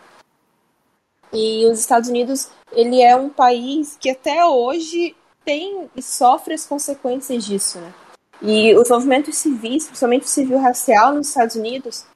[1.33, 5.15] E os Estados Unidos, ele é um país que até hoje
[5.45, 7.93] tem e sofre as consequências disso, né?
[8.41, 12.07] E os movimentos civis, principalmente o civil racial nos Estados Unidos,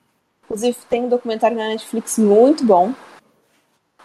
[0.44, 2.94] inclusive tem um documentário na Netflix muito bom.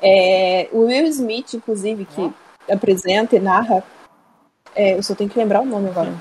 [0.01, 2.33] É, o Will Smith, inclusive, que
[2.71, 3.83] apresenta e narra.
[4.75, 6.11] É, eu só tenho que lembrar o nome agora.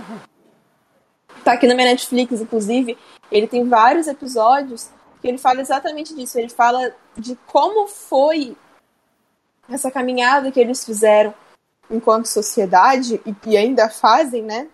[1.44, 2.96] Tá aqui na minha Netflix, inclusive.
[3.30, 4.88] Ele tem vários episódios
[5.20, 6.38] que ele fala exatamente disso.
[6.38, 8.56] Ele fala de como foi
[9.68, 11.34] essa caminhada que eles fizeram
[11.90, 14.68] enquanto sociedade e que ainda fazem, né?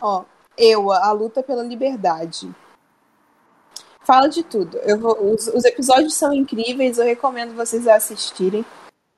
[0.00, 0.24] Ó,
[0.56, 2.52] eu, a luta pela liberdade.
[4.04, 4.78] Fala de tudo.
[4.78, 8.64] Eu vou, os, os episódios são incríveis, eu recomendo vocês assistirem.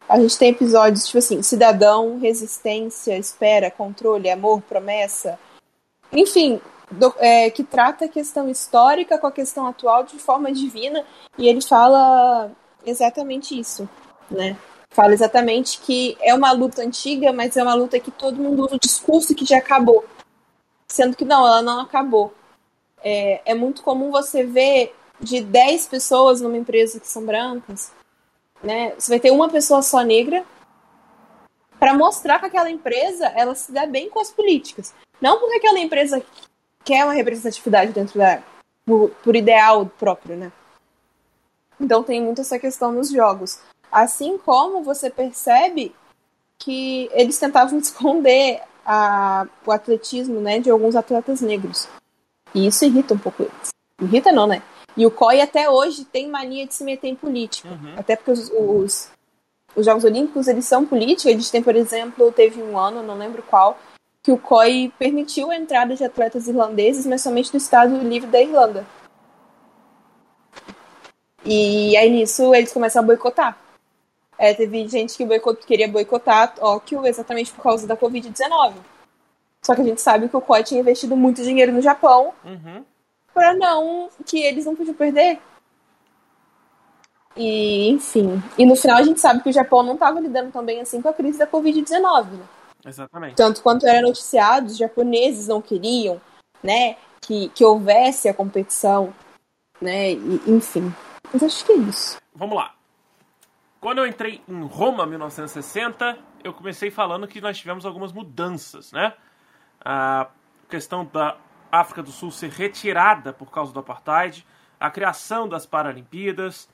[0.09, 5.39] A gente tem episódios tipo assim: cidadão, resistência, espera, controle, amor, promessa.
[6.13, 6.61] Enfim,
[6.91, 11.05] do, é, que trata a questão histórica com a questão atual de forma divina.
[11.39, 12.51] E ele fala
[12.85, 13.89] exatamente isso,
[14.31, 14.57] né?
[14.91, 18.77] Fala exatamente que é uma luta antiga, mas é uma luta que todo mundo usa
[18.77, 20.05] o discurso que já acabou.
[20.87, 22.33] Sendo que não, ela não acabou.
[23.05, 27.93] É, é muito comum você ver de 10 pessoas numa empresa que são brancas,
[28.63, 28.95] né?
[28.99, 30.45] Você vai ter uma pessoa só negra
[31.79, 34.95] para mostrar que aquela empresa ela se dá bem com as políticas.
[35.21, 36.23] Não porque aquela empresa
[36.83, 38.43] quer uma representatividade dentro da
[38.85, 40.53] por, por ideal próprio, né?
[41.81, 43.61] Então tem muito essa questão nos jogos.
[43.91, 45.95] Assim como você percebe
[46.59, 51.89] que eles tentavam esconder a, o atletismo né, de alguns atletas negros.
[52.55, 53.69] E isso irrita um pouco eles.
[54.01, 54.63] Irrita não, né?
[54.97, 57.69] E o COI até hoje tem mania de se meter em política.
[57.69, 57.95] Uhum.
[57.97, 59.11] Até porque os, os,
[59.75, 61.31] os, Jogos Olímpicos, eles são política.
[61.31, 63.77] A gente tem, por exemplo, teve um ano, não lembro qual,
[64.23, 68.41] que o COI permitiu a entrada de atletas irlandeses, mas somente do Estado Livre da
[68.41, 68.87] Irlanda.
[71.45, 73.59] E aí nisso eles começam a boicotar.
[74.39, 78.75] É, teve gente que boicot, queria boicotar Tóquio exatamente por causa da Covid-19.
[79.65, 82.85] Só que a gente sabe que o COI tinha investido muito dinheiro no Japão uhum.
[83.33, 84.11] para não.
[84.27, 85.41] que eles não podiam perder.
[87.37, 88.43] E, enfim.
[88.59, 91.01] E no final a gente sabe que o Japão não estava lidando tão bem assim
[91.01, 92.27] com a crise da Covid-19.
[92.27, 92.45] Né?
[92.85, 93.37] Exatamente.
[93.37, 96.21] Tanto quanto era noticiado, os japoneses não queriam,
[96.63, 99.13] né, que, que houvesse a competição,
[99.81, 100.95] né, e, enfim.
[101.33, 102.19] Mas acho que é isso.
[102.35, 102.75] Vamos lá.
[103.81, 109.15] Quando eu entrei em Roma, 1960, eu comecei falando que nós tivemos algumas mudanças, né?
[109.85, 110.31] A
[110.69, 111.37] questão da
[111.71, 114.47] África do Sul ser retirada por causa do apartheid,
[114.79, 116.69] a criação das Paralimpíadas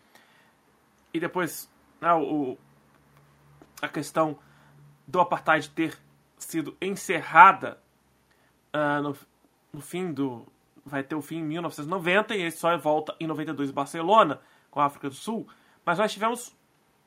[1.13, 2.57] e depois né, o,
[3.81, 4.39] a questão
[5.07, 5.99] do apartheid ter
[6.39, 7.79] sido encerrada
[8.75, 9.17] uh, no,
[9.73, 10.47] no fim do
[10.85, 14.41] vai ter o fim em 1990 e só volta em 92 Barcelona
[14.71, 15.47] com a África do Sul,
[15.85, 16.57] mas nós tivemos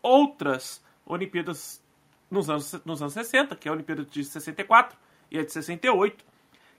[0.01, 1.83] outras Olimpíadas
[2.29, 4.97] nos anos, nos anos 60, que é a Olimpíada de 64
[5.33, 6.23] e a de 68,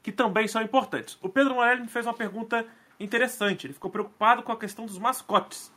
[0.02, 1.18] que também são importantes.
[1.20, 2.64] O Pedro Morelli me fez uma pergunta
[2.98, 3.66] interessante.
[3.66, 5.72] Ele ficou preocupado com a questão dos mascotes.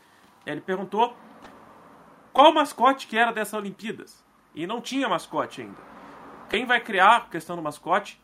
[0.46, 1.18] Ele perguntou
[2.32, 4.24] qual mascote que era dessas Olimpíadas.
[4.54, 5.78] E não tinha mascote ainda.
[6.50, 8.22] Quem vai criar a questão do mascote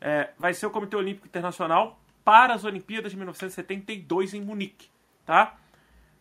[0.00, 4.88] é, vai ser o Comitê Olímpico Internacional para as Olimpíadas de 1972 em Munique.
[5.24, 5.56] Tá?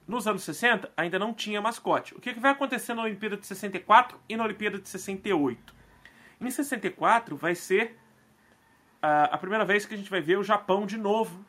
[0.07, 2.13] Nos anos 60, ainda não tinha mascote.
[2.15, 5.72] O que, vai acontecer na Olimpíada de 64 e na Olimpíada de 68?
[6.45, 7.97] Em 64 vai ser
[9.01, 11.43] uh, a primeira vez que a gente vai ver o Japão de novo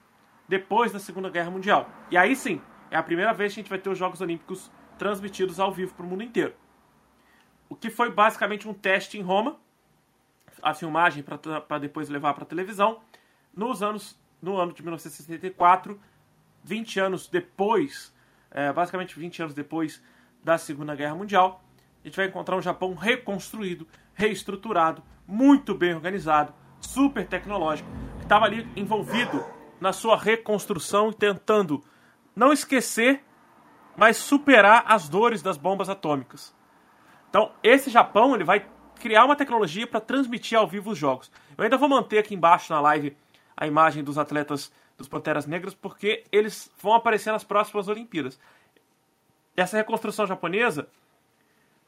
[0.49, 1.89] depois da Segunda Guerra Mundial.
[2.11, 4.71] E aí sim, é a primeira vez que a gente vai ter os Jogos Olímpicos
[4.99, 6.55] transmitidos ao vivo para o mundo inteiro.
[7.69, 9.59] O que foi basicamente um teste em Roma,
[10.63, 13.01] a filmagem para depois levar para a televisão.
[13.55, 16.01] Nos anos, no ano de 1964,
[16.63, 18.15] 20 anos depois
[18.55, 20.01] é, basicamente 20 anos depois
[20.43, 21.63] da Segunda Guerra Mundial,
[22.05, 27.89] a gente vai encontrar um Japão reconstruído, reestruturado, muito bem organizado, super tecnológico,
[28.19, 29.43] que estava ali envolvido
[29.81, 31.83] na sua reconstrução, tentando
[32.37, 33.25] não esquecer,
[33.97, 36.55] mas superar as dores das bombas atômicas.
[37.31, 38.69] Então, esse Japão ele vai
[39.01, 41.33] criar uma tecnologia para transmitir ao vivo os jogos.
[41.57, 43.17] Eu ainda vou manter aqui embaixo na live
[43.57, 48.39] a imagem dos atletas dos Panteras Negras, porque eles vão aparecer nas próximas Olimpíadas.
[49.57, 50.89] Essa reconstrução japonesa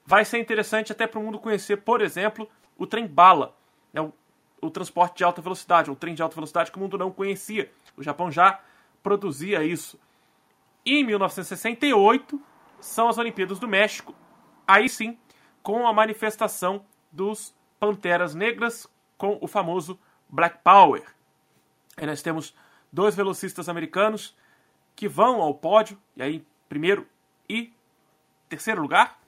[0.06, 2.48] vai ser interessante até para o mundo conhecer, por exemplo,
[2.78, 3.56] o trem bala,
[3.92, 4.12] né, o,
[4.60, 7.70] o, transporte de alta velocidade, o trem de alta velocidade que o mundo não conhecia.
[7.96, 8.60] O Japão já
[9.02, 9.98] produzia isso.
[10.84, 12.40] E em 1968
[12.80, 14.14] são as Olimpíadas do México,
[14.66, 15.18] aí sim,
[15.62, 18.86] com a manifestação dos Panteras Negras
[19.18, 19.98] com o famoso
[20.28, 21.02] Black Power.
[21.96, 22.54] Aí nós temos
[22.92, 24.36] dois velocistas americanos
[24.94, 27.06] que vão ao pódio, e aí primeiro
[27.48, 27.72] e
[28.48, 29.18] terceiro lugar,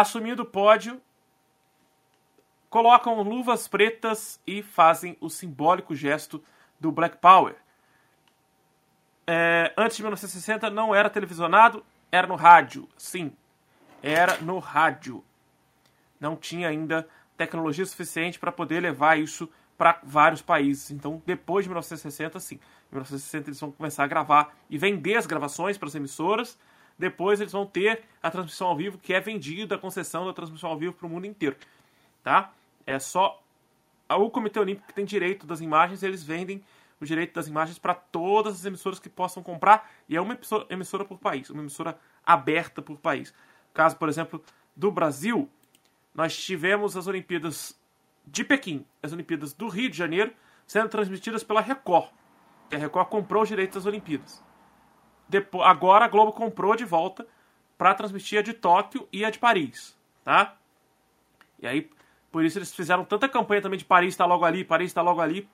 [0.00, 1.00] assumindo o pódio,
[2.68, 6.42] colocam luvas pretas e fazem o simbólico gesto
[6.80, 7.54] do Black Power.
[9.26, 12.88] É, antes de 1960 não era televisionado, era no rádio.
[12.98, 13.32] Sim,
[14.02, 15.24] era no rádio.
[16.18, 20.90] Não tinha ainda tecnologia suficiente para poder levar isso para vários países.
[20.90, 22.56] Então, depois de 1960, sim.
[22.56, 26.58] Em 1960 eles vão começar a gravar e vender as gravações para as emissoras.
[26.98, 30.70] Depois eles vão ter a transmissão ao vivo, que é vendida a concessão da transmissão
[30.70, 31.56] ao vivo para o mundo inteiro.
[32.22, 32.52] Tá?
[32.86, 33.42] É só
[34.08, 36.62] o Comitê Olímpico que tem direito das imagens, eles vendem
[37.00, 40.38] o direito das imagens para todas as emissoras que possam comprar, e é uma
[40.70, 43.34] emissora, por país, uma emissora aberta por país.
[43.72, 44.42] Caso, por exemplo,
[44.76, 45.50] do Brasil,
[46.14, 47.78] nós tivemos as Olimpíadas
[48.26, 50.32] de Pequim, as Olimpíadas do Rio de Janeiro,
[50.66, 52.08] sendo transmitidas pela Record.
[52.72, 54.42] a Record comprou os direitos das Olimpíadas.
[55.34, 57.26] Depois, agora a Globo comprou de volta
[57.76, 60.54] para transmitir a de Tóquio e a de Paris, tá?
[61.58, 61.90] E aí,
[62.30, 65.20] por isso eles fizeram tanta campanha também de Paris está logo ali, Paris está logo
[65.20, 65.48] ali,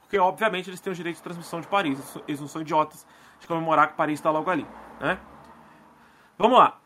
[0.00, 2.18] porque obviamente eles têm o direito de transmissão de Paris.
[2.26, 3.06] Eles não são idiotas
[3.38, 4.66] de comemorar que Paris está logo ali,
[4.98, 5.20] né?
[6.38, 6.80] Vamos lá.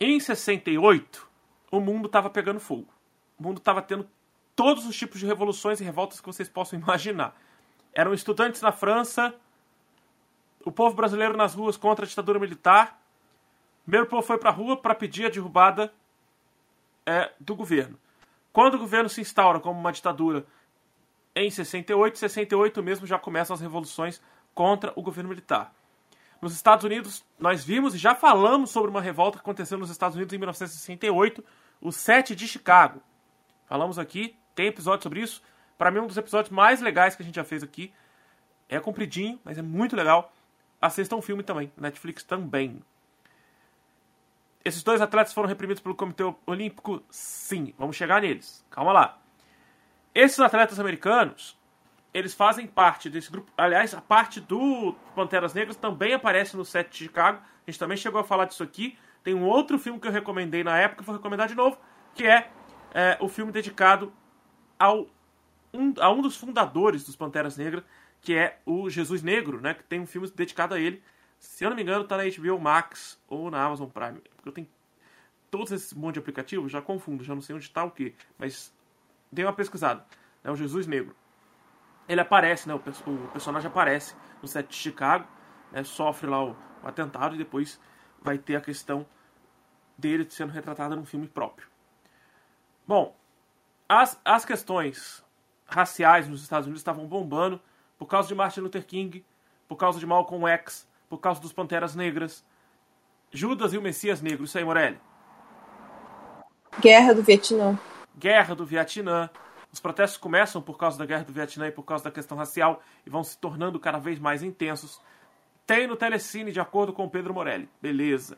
[0.00, 1.30] Em 68,
[1.70, 2.92] o mundo estava pegando fogo.
[3.38, 4.08] O mundo estava tendo
[4.56, 7.40] todos os tipos de revoluções e revoltas que vocês possam imaginar.
[7.94, 9.32] Eram estudantes na França,
[10.64, 13.00] o povo brasileiro nas ruas contra a ditadura militar.
[13.82, 15.92] Primeiro o povo foi para a rua para pedir a derrubada
[17.06, 17.98] é, do governo.
[18.52, 20.46] Quando o governo se instaura como uma ditadura
[21.34, 24.20] em 68, 68 mesmo já começam as revoluções
[24.54, 25.72] contra o governo militar.
[26.40, 30.16] Nos Estados Unidos, nós vimos e já falamos sobre uma revolta que aconteceu nos Estados
[30.16, 31.44] Unidos em 1968,
[31.80, 33.00] o 7 de Chicago.
[33.66, 35.40] Falamos aqui, tem episódio sobre isso.
[35.78, 37.92] Para mim, um dos episódios mais legais que a gente já fez aqui.
[38.68, 40.32] É compridinho, mas é muito legal.
[40.82, 42.82] Assistam o filme também, Netflix também.
[44.64, 47.00] Esses dois atletas foram reprimidos pelo Comitê Olímpico?
[47.08, 48.66] Sim, vamos chegar neles.
[48.68, 49.18] Calma lá.
[50.12, 51.56] Esses atletas americanos,
[52.12, 53.52] eles fazem parte desse grupo.
[53.56, 57.38] Aliás, a parte do Panteras Negras também aparece no set de Chicago.
[57.38, 58.98] A gente também chegou a falar disso aqui.
[59.22, 61.78] Tem um outro filme que eu recomendei na época, vou recomendar de novo,
[62.12, 62.50] que é,
[62.92, 64.12] é o filme dedicado
[64.76, 65.06] ao
[65.72, 67.84] um, a um dos fundadores dos Panteras Negras,
[68.22, 69.74] que é o Jesus Negro, né?
[69.74, 71.02] Que tem um filme dedicado a ele.
[71.38, 74.20] Se eu não me engano, tá na HBO Max ou na Amazon Prime.
[74.36, 74.68] Porque eu tenho
[75.50, 78.14] todos esses monte de aplicativos, já confundo, já não sei onde está o que.
[78.38, 78.72] Mas
[79.30, 80.06] dei uma pesquisada.
[80.44, 81.14] É o Jesus Negro.
[82.08, 82.74] Ele aparece, né?
[82.74, 85.26] O, o personagem aparece no set de Chicago,
[85.70, 87.80] né, sofre lá o, o atentado e depois
[88.20, 89.06] vai ter a questão
[89.98, 91.68] dele sendo retratada num filme próprio.
[92.86, 93.16] Bom,
[93.88, 95.24] as, as questões
[95.66, 97.60] raciais nos Estados Unidos estavam bombando
[98.02, 99.24] por causa de Martin Luther King,
[99.68, 102.44] por causa de Malcolm X, por causa dos Panteras Negras.
[103.30, 105.00] Judas e o Messias Negro, isso aí, Morelli.
[106.80, 107.78] Guerra do Vietnã.
[108.18, 109.30] Guerra do Vietnã.
[109.70, 112.82] Os protestos começam por causa da Guerra do Vietnã e por causa da questão racial
[113.06, 115.00] e vão se tornando cada vez mais intensos.
[115.64, 117.68] Tem no Telecine, de acordo com Pedro Morelli.
[117.80, 118.36] Beleza.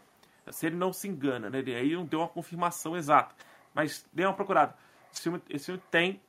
[0.51, 1.61] Se ele não se engana, né?
[1.61, 3.35] Ele aí não deu uma confirmação exata.
[3.73, 4.77] Mas dê uma procurada.
[5.11, 6.21] Esse filme, esse filme tem.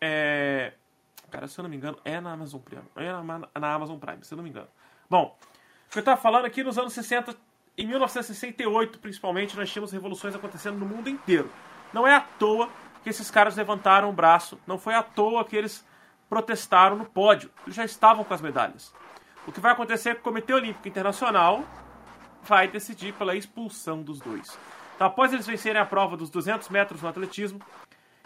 [0.00, 0.74] É...
[1.32, 2.84] Cara, se eu não me engano, é na Amazon Prime.
[2.94, 4.68] É na, na Amazon Prime, se eu não me engano.
[5.08, 5.34] Bom,
[5.88, 7.34] o que eu estava falando aqui nos anos 60,
[7.78, 11.50] em 1968 principalmente, nós tínhamos revoluções acontecendo no mundo inteiro.
[11.90, 12.68] Não é à toa
[13.02, 15.84] que esses caras levantaram o braço, não foi à toa que eles
[16.28, 17.50] protestaram no pódio.
[17.64, 18.94] Eles já estavam com as medalhas.
[19.46, 21.64] O que vai acontecer é que o Comitê Olímpico Internacional
[22.42, 24.58] vai decidir pela expulsão dos dois.
[24.94, 27.58] Então, após eles vencerem a prova dos 200 metros no atletismo,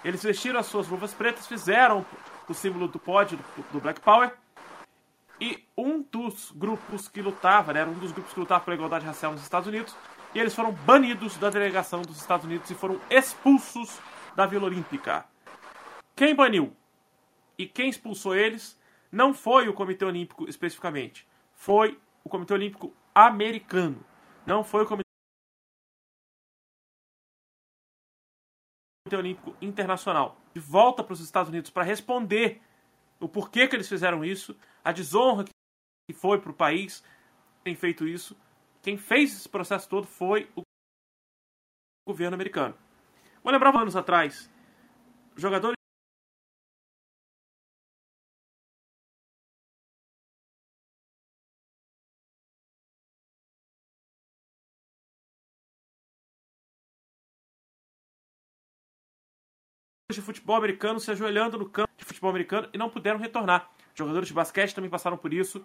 [0.05, 2.05] eles vestiram as suas luvas pretas, fizeram
[2.49, 3.39] o símbolo do pódio
[3.73, 4.35] do Black Power.
[5.41, 9.05] E um dos grupos que lutava, né, era um dos grupos que lutava pela igualdade
[9.05, 9.95] racial nos Estados Unidos,
[10.35, 13.99] e eles foram banidos da delegação dos Estados Unidos e foram expulsos
[14.35, 15.27] da Vila Olímpica.
[16.15, 16.75] Quem baniu
[17.59, 18.79] e quem expulsou eles
[19.13, 24.05] não foi o Comitê Olímpico especificamente, foi o Comitê Olímpico Americano,
[24.47, 25.06] não foi o Comitê
[29.15, 30.37] Olímpico Internacional.
[30.53, 32.61] De volta para os Estados Unidos para responder
[33.21, 37.05] o porquê que eles fizeram isso, a desonra que foi para o país
[37.63, 38.37] tem feito isso.
[38.83, 40.63] Quem fez esse processo todo foi o
[42.07, 42.75] governo americano.
[43.43, 44.51] Vou lembrar anos atrás,
[45.37, 45.76] jogadores
[60.27, 63.71] futebol americano se ajoelhando no campo de futebol americano e não puderam retornar.
[63.95, 65.65] Jogadores de basquete também passaram por isso.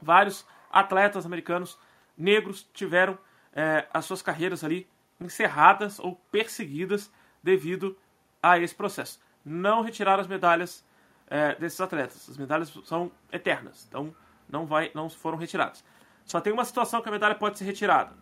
[0.00, 1.78] Vários atletas americanos
[2.16, 3.18] negros tiveram
[3.52, 4.86] é, as suas carreiras ali
[5.20, 7.10] encerradas ou perseguidas
[7.42, 7.96] devido
[8.42, 9.20] a esse processo.
[9.44, 10.84] Não retiraram as medalhas
[11.28, 12.28] é, desses atletas.
[12.28, 14.14] As medalhas são eternas, então
[14.48, 15.84] não, vai, não foram retiradas.
[16.24, 18.12] Só tem uma situação que a medalha pode ser retirada: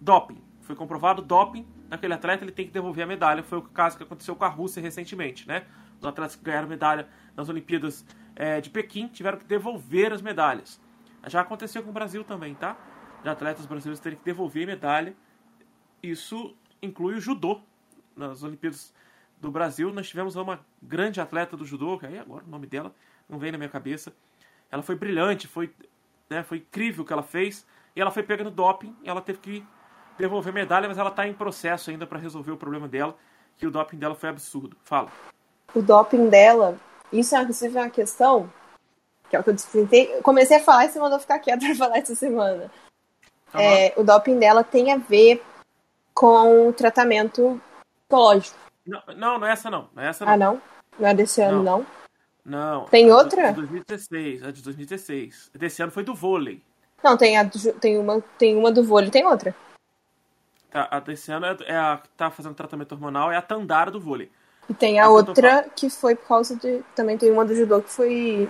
[0.00, 0.42] doping.
[0.62, 3.42] Foi comprovado doping naquele atleta, ele tem que devolver a medalha.
[3.42, 5.66] Foi o caso que aconteceu com a Rússia recentemente, né?
[6.00, 8.02] Os atletas que ganharam medalha nas Olimpíadas
[8.34, 10.80] é, de Pequim tiveram que devolver as medalhas.
[11.26, 12.78] Já aconteceu com o Brasil também, tá?
[13.22, 15.14] De atletas brasileiros terem que devolver medalha.
[16.02, 17.60] Isso inclui o judô.
[18.16, 18.94] Nas Olimpíadas
[19.38, 22.94] do Brasil, nós tivemos uma grande atleta do judô, que aí agora o nome dela
[23.28, 24.14] não vem na minha cabeça.
[24.70, 25.70] Ela foi brilhante, foi,
[26.30, 27.66] né, foi incrível o que ela fez.
[27.94, 29.66] E ela foi pegando doping e ela teve que
[30.18, 33.16] devolver medalha, mas ela está em processo ainda para resolver o problema dela,
[33.56, 34.76] que o doping dela foi absurdo.
[34.84, 35.10] Fala.
[35.74, 36.76] O doping dela,
[37.12, 38.50] isso é inclusive uma questão
[39.28, 40.06] que é o que eu tentei.
[40.22, 42.70] Comecei a falar e você mandou ficar quieto para falar essa semana.
[43.54, 43.60] Uhum.
[43.60, 45.42] É, o doping dela tem a ver
[46.14, 47.60] com o tratamento
[48.08, 48.56] psicológico.
[48.86, 49.88] Não, não, não é essa não.
[49.94, 50.32] não é essa não.
[50.32, 50.62] Ah, não?
[50.98, 51.86] Não é desse ano, não?
[52.44, 52.80] Não.
[52.80, 52.84] não.
[52.86, 53.52] Tem outra?
[53.52, 55.50] De 2016, é de 2016.
[55.54, 56.62] Desse ano foi do vôlei.
[57.02, 57.48] Não, tem, a,
[57.80, 59.54] tem, uma, tem uma do vôlei, tem outra.
[60.72, 63.90] Tá, a desse ano é, é a que tá fazendo tratamento hormonal, é a Tandara
[63.90, 64.30] do vôlei.
[64.70, 66.82] E tem a, a outra que foi por causa de.
[66.96, 68.48] Também tem uma do judô que foi.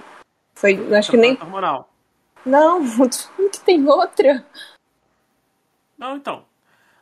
[0.55, 0.95] Foi.
[0.95, 1.33] Acho que nem.
[1.33, 1.93] hormonal.
[2.47, 2.81] Não,
[3.51, 4.47] que tem outra.
[5.99, 6.45] Não, então.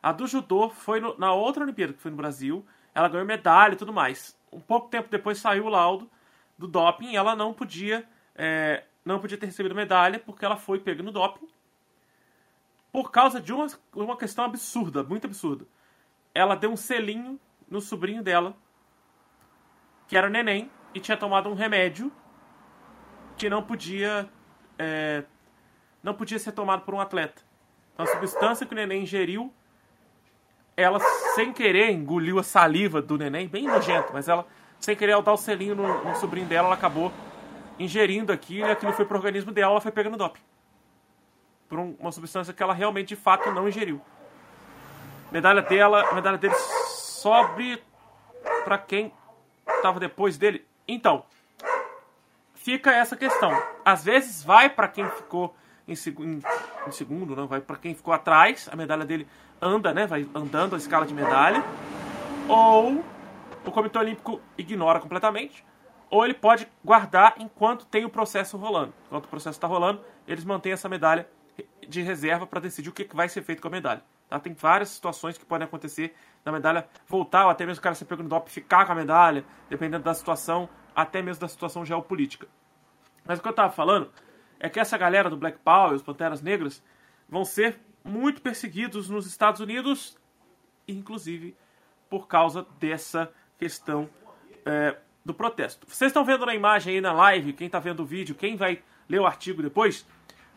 [0.03, 2.65] A do judô foi no, na outra Olimpíada, que foi no Brasil.
[2.95, 4.35] Ela ganhou medalha e tudo mais.
[4.51, 6.09] Um pouco tempo depois saiu o laudo
[6.57, 8.09] do doping e ela não podia.
[8.35, 11.47] É, não podia ter recebido medalha porque ela foi pega no doping
[12.93, 15.65] por causa de uma, uma questão absurda, muito absurda.
[16.35, 17.39] Ela deu um selinho
[17.69, 18.55] no sobrinho dela,
[20.09, 22.11] que era o neném, e tinha tomado um remédio
[23.37, 24.29] que não podia
[24.79, 25.25] é,
[26.03, 27.43] não podia ser tomado por um atleta.
[27.93, 29.53] Então, a substância que o neném ingeriu,
[30.77, 30.99] ela
[31.35, 34.47] sem querer engoliu a saliva do neném, bem nojento, mas ela
[34.81, 37.13] sem querer ao dar o selinho no, no sobrinho dela, ela acabou
[37.79, 40.41] ingerindo aquilo e aquilo foi pro organismo dela, ela foi pegando doping
[41.71, 44.01] por uma substância que ela realmente de fato não ingeriu.
[45.31, 46.55] Medalha dela, medalha dele
[46.89, 47.81] sobe
[48.65, 49.13] para quem
[49.69, 50.67] estava depois dele.
[50.89, 51.25] Então,
[52.55, 53.57] fica essa questão.
[53.85, 55.55] Às vezes vai para quem ficou
[55.87, 56.43] em, em,
[56.89, 58.69] em segundo, não vai para quem ficou atrás.
[58.73, 59.29] A medalha dele
[59.63, 60.09] anda, né?
[60.09, 61.63] Vai andando a escala de medalha.
[62.49, 63.05] Ou
[63.65, 65.65] o Comitê Olímpico ignora completamente.
[66.11, 68.93] Ou ele pode guardar enquanto tem o processo rolando.
[69.07, 71.29] Enquanto o processo está rolando, eles mantêm essa medalha
[71.89, 74.03] de reserva para decidir o que vai ser feito com a medalha.
[74.29, 74.39] Tá?
[74.39, 78.05] Tem várias situações que podem acontecer da medalha voltar, ou até mesmo o cara ser
[78.05, 82.47] pego no DOP ficar com a medalha, dependendo da situação, até mesmo da situação geopolítica.
[83.25, 84.11] Mas o que eu estava falando
[84.59, 86.83] é que essa galera do Black Power, os Panteras Negras,
[87.29, 90.17] vão ser muito perseguidos nos Estados Unidos,
[90.87, 91.57] inclusive
[92.09, 94.09] por causa dessa questão
[94.65, 95.87] é, do protesto.
[95.89, 98.83] Vocês estão vendo na imagem aí na live, quem está vendo o vídeo, quem vai
[99.09, 100.07] ler o artigo depois,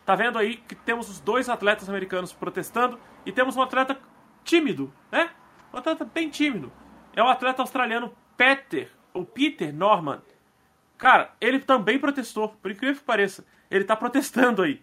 [0.04, 3.98] Tá vendo aí que temos os dois atletas americanos protestando e temos um atleta
[4.44, 5.30] tímido, né?
[5.72, 6.70] Um atleta bem tímido.
[7.16, 10.20] É o atleta australiano Peter, ou Peter Norman.
[10.98, 13.44] Cara, ele também protestou, por incrível que pareça.
[13.70, 14.82] Ele tá protestando aí.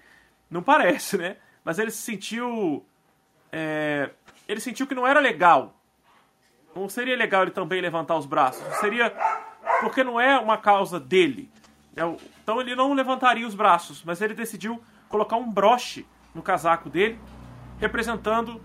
[0.49, 1.37] Não parece, né?
[1.63, 2.85] Mas ele se sentiu.
[3.51, 4.09] É...
[4.47, 5.79] Ele sentiu que não era legal.
[6.75, 8.63] Não seria legal ele também levantar os braços.
[8.77, 9.13] Seria.
[9.81, 11.49] Porque não é uma causa dele.
[11.95, 12.01] É
[12.43, 17.19] então ele não levantaria os braços, mas ele decidiu colocar um broche no casaco dele,
[17.77, 18.61] representando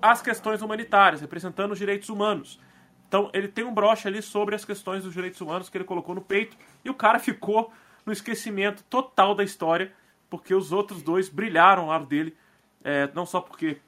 [0.00, 2.58] as questões humanitárias, representando os direitos humanos.
[3.06, 6.14] Então ele tem um broche ali sobre as questões dos direitos humanos que ele colocou
[6.14, 7.70] no peito e o cara ficou
[8.06, 9.92] no esquecimento total da história,
[10.30, 12.34] porque os outros dois brilharam ao lado dele,
[12.82, 13.78] é, não só porque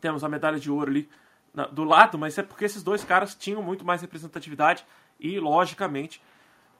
[0.00, 1.08] temos a medalha de ouro ali
[1.52, 4.84] na, do lado, mas é porque esses dois caras tinham muito mais representatividade
[5.18, 6.22] e, logicamente,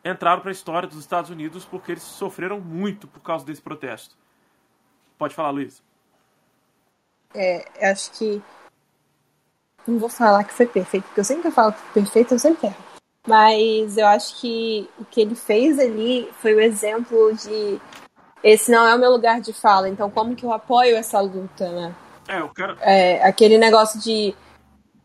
[0.05, 4.17] entraram para a história dos Estados Unidos porque eles sofreram muito por causa desse protesto.
[5.19, 5.83] Pode falar, Luiz.
[7.35, 8.43] É, acho que.
[9.87, 12.77] Não vou falar que foi perfeito, porque eu sempre falo que perfeito, eu sempre erro.
[13.27, 17.81] Mas eu acho que o que ele fez ali foi o exemplo de
[18.43, 21.69] esse não é o meu lugar de fala, então como que eu apoio essa luta,
[21.71, 21.95] né?
[22.29, 22.77] É, eu quero.
[22.81, 24.35] É, aquele negócio de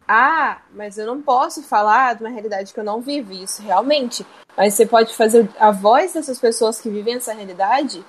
[0.07, 4.25] ah, mas eu não posso falar de uma realidade que eu não vivo, isso realmente.
[4.55, 8.03] Mas você pode fazer a voz dessas pessoas que vivem essa realidade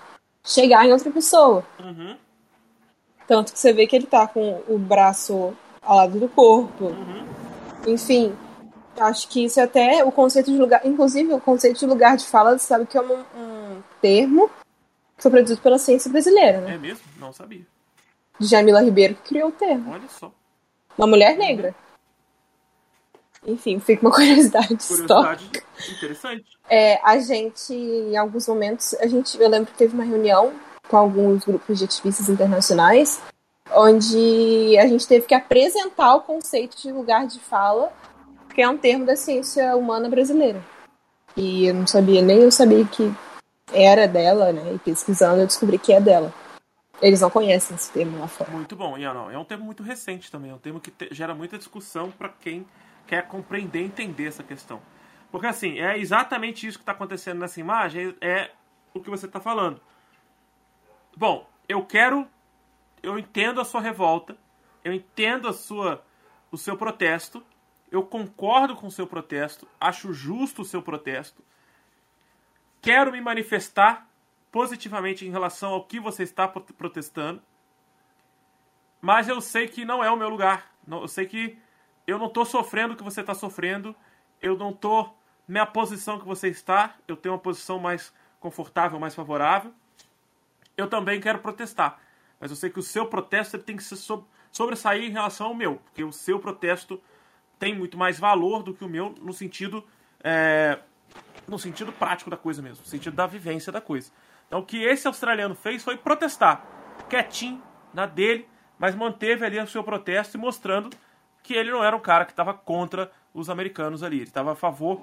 [0.44, 1.64] chegar em outra pessoa.
[1.80, 2.16] Uhum.
[3.26, 6.86] Tanto que você vê que ele tá com o braço ao lado do corpo.
[6.86, 7.26] Uhum.
[7.86, 8.36] Enfim,
[8.98, 10.86] acho que isso é até o conceito de lugar.
[10.86, 14.48] Inclusive, o conceito de lugar de fala, você sabe que é um, um termo
[15.16, 16.74] que foi produzido pela ciência brasileira, né?
[16.74, 17.04] É mesmo?
[17.18, 17.66] Não sabia.
[18.38, 19.92] De Jamila Ribeiro que criou o termo.
[19.92, 20.30] Olha só.
[20.96, 21.74] Uma mulher negra.
[23.46, 25.62] Enfim, fica uma curiosidade, Curiosidade histórica.
[25.96, 26.44] interessante.
[26.68, 30.52] É, a gente, em alguns momentos, a gente, eu lembro que teve uma reunião
[30.88, 33.20] com alguns grupos de ativistas internacionais,
[33.72, 37.92] onde a gente teve que apresentar o conceito de lugar de fala,
[38.54, 40.62] que é um termo da ciência humana brasileira.
[41.36, 43.12] E eu não sabia, nem eu sabia que
[43.72, 44.72] era dela, né?
[44.74, 46.32] E pesquisando eu descobri que é dela.
[47.02, 48.50] Eles não conhecem esse termo lá fora.
[48.50, 48.96] Muito bom.
[48.96, 50.50] E é, é um termo muito recente também.
[50.50, 52.64] É um termo que te- gera muita discussão para quem
[53.06, 54.80] quer compreender entender essa questão.
[55.30, 58.50] Porque, assim, é exatamente isso que está acontecendo nessa imagem, é
[58.94, 59.80] o que você está falando.
[61.16, 62.28] Bom, eu quero.
[63.02, 64.36] Eu entendo a sua revolta,
[64.82, 66.04] eu entendo a sua,
[66.50, 67.44] o seu protesto,
[67.90, 71.44] eu concordo com o seu protesto, acho justo o seu protesto,
[72.80, 74.08] quero me manifestar
[74.50, 77.40] positivamente em relação ao que você está pro- protestando,
[79.00, 80.72] mas eu sei que não é o meu lugar.
[80.88, 81.58] Eu sei que
[82.06, 83.94] eu não estou sofrendo o que você está sofrendo,
[84.40, 89.14] eu não estou na posição que você está, eu tenho uma posição mais confortável, mais
[89.14, 89.72] favorável.
[90.76, 91.98] Eu também quero protestar,
[92.38, 95.54] mas eu sei que o seu protesto tem que se so- sobressair em relação ao
[95.54, 97.00] meu, porque o seu protesto
[97.58, 99.82] tem muito mais valor do que o meu no sentido
[100.22, 100.78] é,
[101.48, 104.10] no sentido prático da coisa mesmo, no sentido da vivência da coisa.
[104.46, 106.66] Então o que esse australiano fez foi protestar,
[107.08, 107.62] quietinho,
[107.94, 108.48] na dele,
[108.78, 110.90] mas manteve ali o seu protesto e mostrando
[111.46, 114.56] que ele não era um cara que estava contra os americanos ali, ele estava a
[114.56, 115.00] favor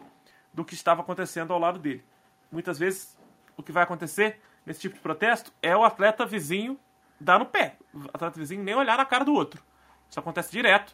[0.53, 2.03] do que estava acontecendo ao lado dele.
[2.51, 3.17] Muitas vezes
[3.55, 6.77] o que vai acontecer nesse tipo de protesto é o atleta vizinho
[7.17, 9.63] dar no pé, o atleta vizinho nem olhar na cara do outro.
[10.09, 10.93] Isso acontece direto.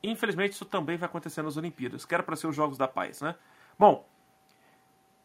[0.00, 3.20] Infelizmente, isso também vai acontecer nas Olimpíadas, que era para ser os Jogos da Paz,
[3.20, 3.34] né?
[3.76, 4.06] Bom,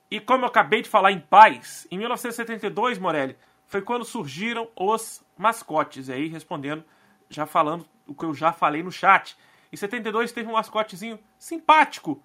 [0.09, 5.24] e como eu acabei de falar em paz, em 1972, Morelli, foi quando surgiram os
[5.38, 6.07] mascotes.
[6.07, 6.84] E aí, respondendo,
[7.30, 9.38] já falando o que eu já falei no chat.
[9.72, 12.22] Em 72 teve um mascotezinho simpático,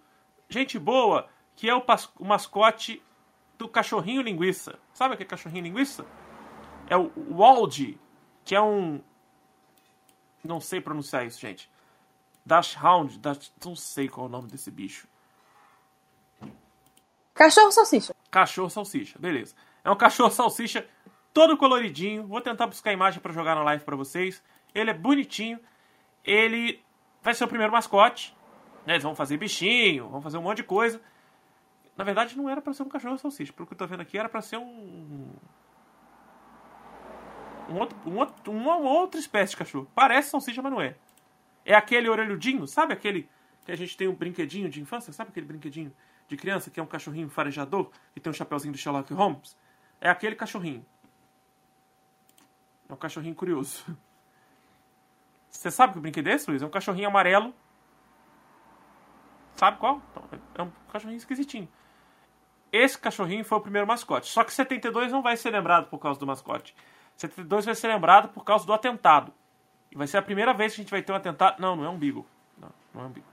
[0.48, 1.82] gente boa, que é o,
[2.18, 3.02] o mascote
[3.56, 4.78] do cachorrinho linguiça.
[4.92, 6.06] Sabe aquele cachorrinho linguiça?
[6.88, 7.98] É o Waldy,
[8.44, 9.02] que é um.
[10.42, 11.70] Não sei pronunciar isso, gente.
[12.46, 13.52] Dashhound, Dash...
[13.64, 15.06] não sei qual é o nome desse bicho.
[17.34, 18.14] Cachorro salsicha.
[18.30, 19.54] Cachorro salsicha, beleza.
[19.84, 20.88] É um cachorro salsicha
[21.32, 22.26] todo coloridinho.
[22.26, 24.42] Vou tentar buscar a imagem para jogar na live para vocês.
[24.74, 25.58] Ele é bonitinho.
[26.24, 26.82] Ele
[27.22, 28.34] vai ser o primeiro mascote.
[28.86, 28.94] né?
[28.94, 31.00] Eles vão fazer bichinho, vão fazer um monte de coisa.
[31.96, 33.52] Na verdade, não era para ser um cachorro salsicha.
[33.52, 35.28] Pelo que eu tô vendo aqui, era para ser um.
[37.68, 39.90] Um outro, um outro, uma outra espécie de cachorro.
[39.94, 40.96] Parece salsicha, mas não é.
[41.64, 43.28] É aquele orelhudinho, sabe aquele
[43.66, 45.12] que a gente tem um brinquedinho de infância?
[45.12, 45.92] Sabe aquele brinquedinho
[46.26, 49.54] de criança que é um cachorrinho farejador e tem um chapeuzinho do Sherlock Holmes?
[50.00, 50.86] É aquele cachorrinho.
[52.88, 53.84] É um cachorrinho curioso.
[55.58, 56.62] Você sabe que brinquedo é esse, Luiz?
[56.62, 57.52] É um cachorrinho amarelo.
[59.56, 60.00] Sabe qual?
[60.06, 61.68] Então, É um cachorrinho esquisitinho.
[62.70, 64.30] Esse cachorrinho foi o primeiro mascote.
[64.30, 66.76] Só que 72 não vai ser lembrado por causa do mascote.
[67.16, 69.32] 72 vai ser lembrado por causa do atentado.
[69.90, 71.58] E vai ser a primeira vez que a gente vai ter um atentado.
[71.58, 72.24] Não, não é um Beagle.
[72.56, 73.32] Não, não é um Beagle.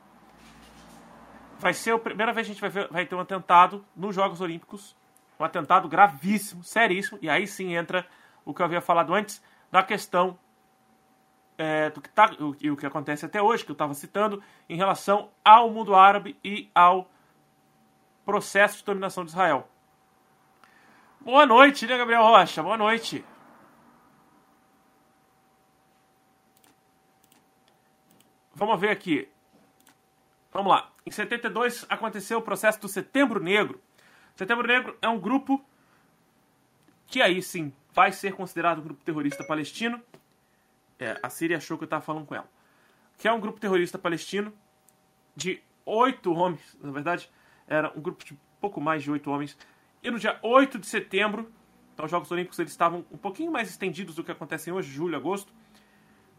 [1.60, 4.16] Vai ser a primeira vez que a gente vai, ver- vai ter um atentado nos
[4.16, 4.96] Jogos Olímpicos.
[5.40, 7.20] Um atentado gravíssimo, seríssimo.
[7.22, 8.04] E aí sim entra
[8.44, 10.40] o que eu havia falado antes, da questão
[11.58, 14.76] é, do que tá, o, o que acontece até hoje, que eu estava citando, em
[14.76, 17.10] relação ao mundo árabe e ao
[18.26, 19.70] processo de dominação de Israel.
[21.22, 22.62] Boa noite, né, Gabriel Rocha?
[22.62, 23.24] Boa noite.
[28.54, 29.28] Vamos ver aqui.
[30.52, 30.90] Vamos lá.
[31.06, 33.82] Em 72 aconteceu o processo do Setembro Negro.
[34.36, 35.64] Setembro Negro é um grupo
[37.08, 40.02] que aí sim vai ser considerado um grupo terrorista palestino.
[41.00, 42.50] É, a Síria achou que eu estava falando com ela.
[43.18, 44.54] Que é um grupo terrorista palestino
[45.36, 47.30] de oito homens, na verdade,
[47.68, 49.58] Era um grupo de pouco mais de oito homens.
[50.04, 51.52] E no dia 8 de setembro,
[51.94, 55.16] então os Jogos Olímpicos eles estavam um pouquinho mais estendidos do que acontecem hoje, julho,
[55.16, 55.52] agosto.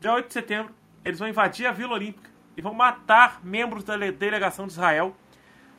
[0.01, 3.97] Dia 8 de setembro, eles vão invadir a Vila Olímpica e vão matar membros da
[3.97, 5.17] delegação de Israel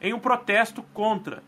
[0.01, 1.43] em um protesto contra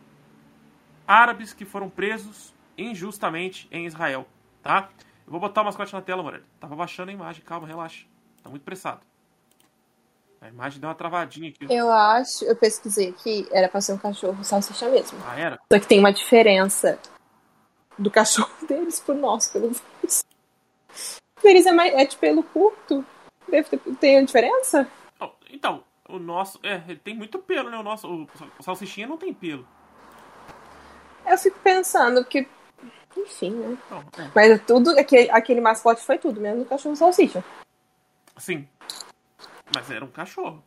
[1.08, 4.28] árabes que foram presos injustamente em Israel,
[4.62, 4.90] tá?
[5.30, 6.44] Eu vou botar o mascote na tela, Morelli.
[6.60, 8.04] Tava baixando a imagem, calma, relaxa.
[8.42, 9.02] Tá muito pressado.
[10.42, 11.72] A imagem deu uma travadinha aqui.
[11.72, 15.20] Eu acho, eu pesquisei que era pra ser um cachorro salsicha mesmo.
[15.28, 15.60] Ah, era?
[15.72, 16.98] Só que tem uma diferença
[17.96, 20.24] do cachorro deles pro nosso, pelo menos.
[21.38, 23.06] O deles é, mais, é de pelo curto.
[23.48, 24.88] Deve ter, tem a diferença?
[25.22, 26.60] Oh, então, o nosso.
[26.64, 27.78] É, ele tem muito pelo, né?
[27.78, 28.08] O nosso.
[28.08, 28.28] O,
[28.58, 29.68] o salsichinha não tem pelo.
[31.24, 32.48] Eu fico pensando que.
[33.18, 33.78] Enfim, né?
[33.89, 34.32] Não, é.
[34.36, 37.43] Mas tudo, aquele, aquele mascote foi tudo, menos o cachorro salsicha.
[38.38, 38.68] Sim.
[39.74, 40.64] Mas era um cachorro.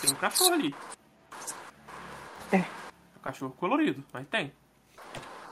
[0.00, 0.74] Tem um cachorro ali.
[2.52, 2.58] É.
[3.16, 4.52] Um cachorro colorido, mas tem.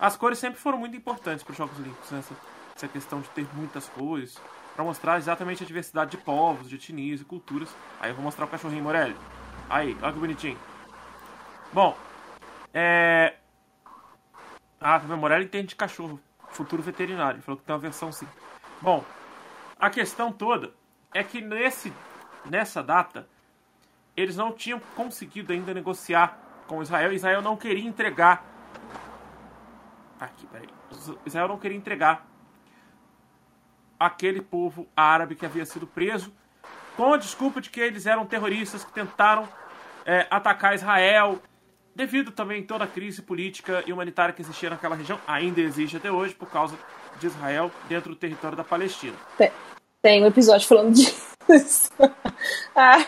[0.00, 2.18] As cores sempre foram muito importantes para os Jogos Olímpicos, né?
[2.18, 2.34] essa,
[2.76, 4.38] essa questão de ter muitas cores,
[4.74, 7.68] para mostrar exatamente a diversidade de povos, de etnias e culturas.
[8.00, 9.16] Aí eu vou mostrar o cachorrinho Morelli.
[9.68, 10.58] Aí, olha que bonitinho.
[11.72, 11.96] Bom,
[12.72, 13.34] é.
[14.80, 15.16] Ah, tá vendo?
[15.16, 16.20] Morelli entende de cachorro.
[16.54, 17.36] Futuro veterinário.
[17.36, 18.26] Ele falou que tem uma versão sim.
[18.80, 19.04] Bom,
[19.78, 20.72] a questão toda
[21.12, 21.92] é que nesse,
[22.46, 23.28] nessa data
[24.16, 27.12] eles não tinham conseguido ainda negociar com Israel.
[27.12, 28.44] Israel não queria entregar.
[30.20, 30.68] Aqui, peraí.
[31.26, 32.26] Israel não queria entregar
[33.98, 36.32] aquele povo árabe que havia sido preso
[36.96, 39.48] com a desculpa de que eles eram terroristas que tentaram
[40.04, 41.40] é, atacar Israel,
[41.94, 45.96] devido também a toda a crise política e humanitária que existia naquela região, ainda existe
[45.96, 46.76] até hoje, por causa
[47.18, 49.16] de Israel dentro do território da Palestina.
[49.38, 49.50] Tem,
[50.02, 51.90] tem um episódio falando disso.
[52.74, 53.06] ah.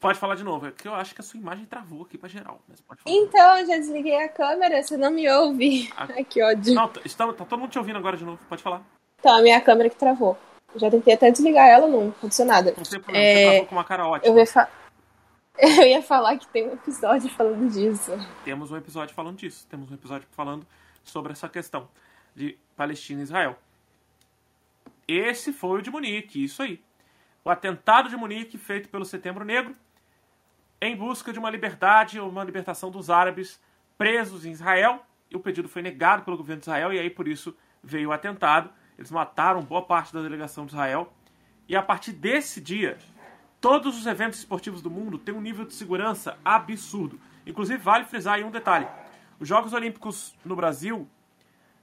[0.00, 2.28] Pode falar de novo, é que eu acho que a sua imagem travou aqui pra
[2.28, 2.60] geral.
[2.86, 3.00] Falar.
[3.06, 5.90] Então, eu já desliguei a câmera, você não me ouve.
[5.96, 6.06] Ah.
[6.14, 6.74] Ai, que ódio.
[6.74, 8.82] Não, tá, está- tá todo mundo te ouvindo agora de novo, pode falar.
[9.18, 10.36] Então, a minha câmera que travou.
[10.76, 12.74] Já tentei até desligar ela, não aconteceu nada.
[12.76, 14.30] Não tem problema, É, você travou com uma cara ótima.
[14.34, 14.68] Eu ia, fa-
[15.58, 18.12] eu ia falar que tem um episódio falando disso.
[18.44, 19.66] Temos um episódio falando disso.
[19.68, 20.66] Temos um episódio falando
[21.04, 21.88] sobre essa questão
[22.34, 23.56] de Palestina e Israel.
[25.06, 26.82] Esse foi o de Munique, isso aí.
[27.44, 29.76] O atentado de Munique feito pelo Setembro Negro
[30.80, 33.60] em busca de uma liberdade ou uma libertação dos árabes
[33.96, 35.06] presos em Israel.
[35.30, 38.12] E o pedido foi negado pelo governo de Israel e aí por isso veio o
[38.12, 38.70] atentado.
[38.98, 41.12] Eles mataram boa parte da delegação de Israel.
[41.68, 42.98] E a partir desse dia,
[43.64, 47.18] todos os eventos esportivos do mundo têm um nível de segurança absurdo.
[47.46, 48.86] Inclusive, vale frisar aí um detalhe.
[49.40, 51.08] Os Jogos Olímpicos no Brasil,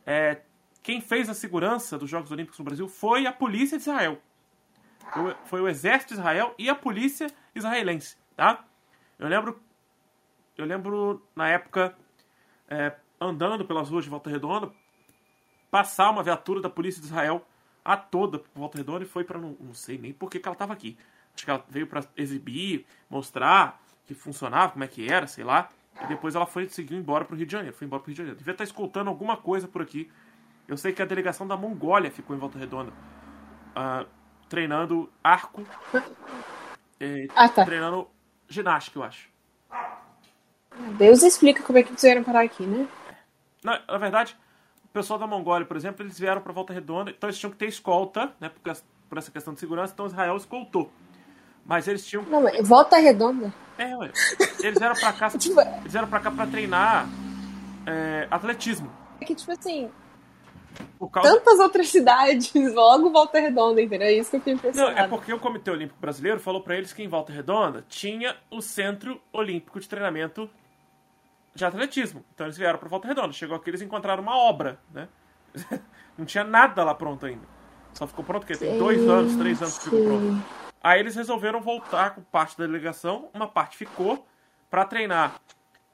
[0.06, 0.42] é,
[0.84, 4.22] quem fez a segurança dos Jogos Olímpicos no Brasil foi a polícia de Israel.
[5.46, 7.26] Foi, o exército de Israel e a polícia
[7.56, 8.64] israelense, tá?
[9.18, 9.60] Eu lembro,
[10.56, 11.98] eu lembro na época,
[12.70, 14.72] é, andando pelas ruas de Volta Redonda,
[15.72, 17.44] passar uma viatura da polícia de Israel
[17.84, 20.54] a toda por Volta Redonda e foi para não, não sei nem por que ela
[20.54, 20.96] estava aqui.
[21.36, 25.70] Acho que ela veio para exibir, mostrar que funcionava, como é que era, sei lá.
[26.04, 27.76] E depois ela foi seguiu embora para o Rio de Janeiro.
[27.76, 28.38] Foi embora para o Rio de Janeiro.
[28.38, 30.12] Devia estar escoltando alguma coisa por aqui.
[30.68, 32.94] Eu sei que a delegação da Mongólia ficou em Volta Redonda,
[33.76, 34.06] ah,
[34.48, 35.64] treinando arco,
[37.00, 37.66] e Ah, tá.
[37.66, 38.08] treinando
[38.48, 39.30] ginástica, eu acho.
[40.98, 42.88] Deus explica como é que eles vieram parar aqui, né?
[43.64, 44.38] Na, na verdade,
[44.86, 47.58] o pessoal da Mongólia, por exemplo, eles vieram para Volta Redonda, então eles tinham que
[47.58, 48.78] ter escolta, né, por,
[49.10, 50.92] por essa questão de segurança, então Israel escoltou.
[51.66, 52.24] Mas eles tinham.
[52.24, 53.54] Não, volta redonda.
[53.78, 54.12] É, ué.
[54.60, 55.30] Eles vieram pra cá.
[55.38, 57.08] Tipo- eles vieram pra cá pra treinar
[57.86, 58.92] é, atletismo.
[59.20, 59.90] É que, tipo assim,
[61.12, 61.30] causa.
[61.30, 64.08] tantas outras cidades, logo volta redonda, entendeu?
[64.08, 65.00] É isso que eu fiquei Não, impressionado.
[65.00, 68.62] é porque o Comitê Olímpico Brasileiro falou pra eles que em Volta Redonda tinha o
[68.62, 70.50] Centro Olímpico de Treinamento
[71.54, 72.24] de Atletismo.
[72.34, 73.32] Então eles vieram pra Volta Redonda.
[73.34, 75.08] Chegou aqui eles encontraram uma obra, né?
[76.18, 77.46] Não tinha nada lá pronto ainda.
[77.94, 78.56] Só ficou pronto o quê?
[78.56, 80.44] Tem dois anos, três anos que ficou pronto.
[80.84, 84.26] Aí eles resolveram voltar com parte da delegação, uma parte ficou
[84.70, 85.40] pra treinar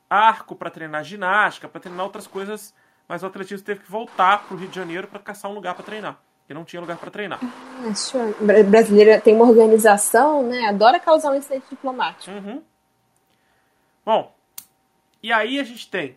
[0.10, 2.74] arco, pra treinar ginástica, pra treinar outras coisas,
[3.08, 5.84] mas o atletismo teve que voltar pro Rio de Janeiro pra caçar um lugar pra
[5.84, 7.40] treinar, porque não tinha lugar pra treinar.
[7.44, 8.44] Ah.
[8.44, 10.68] Bra- Brasileira tem uma organização, né?
[10.70, 12.32] Adora causar um incidente diplomático.
[12.32, 12.64] Uhum.
[14.06, 14.34] Bom,
[15.22, 16.16] e aí a gente tem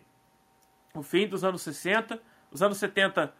[0.95, 3.33] o fim dos anos 60, os anos 70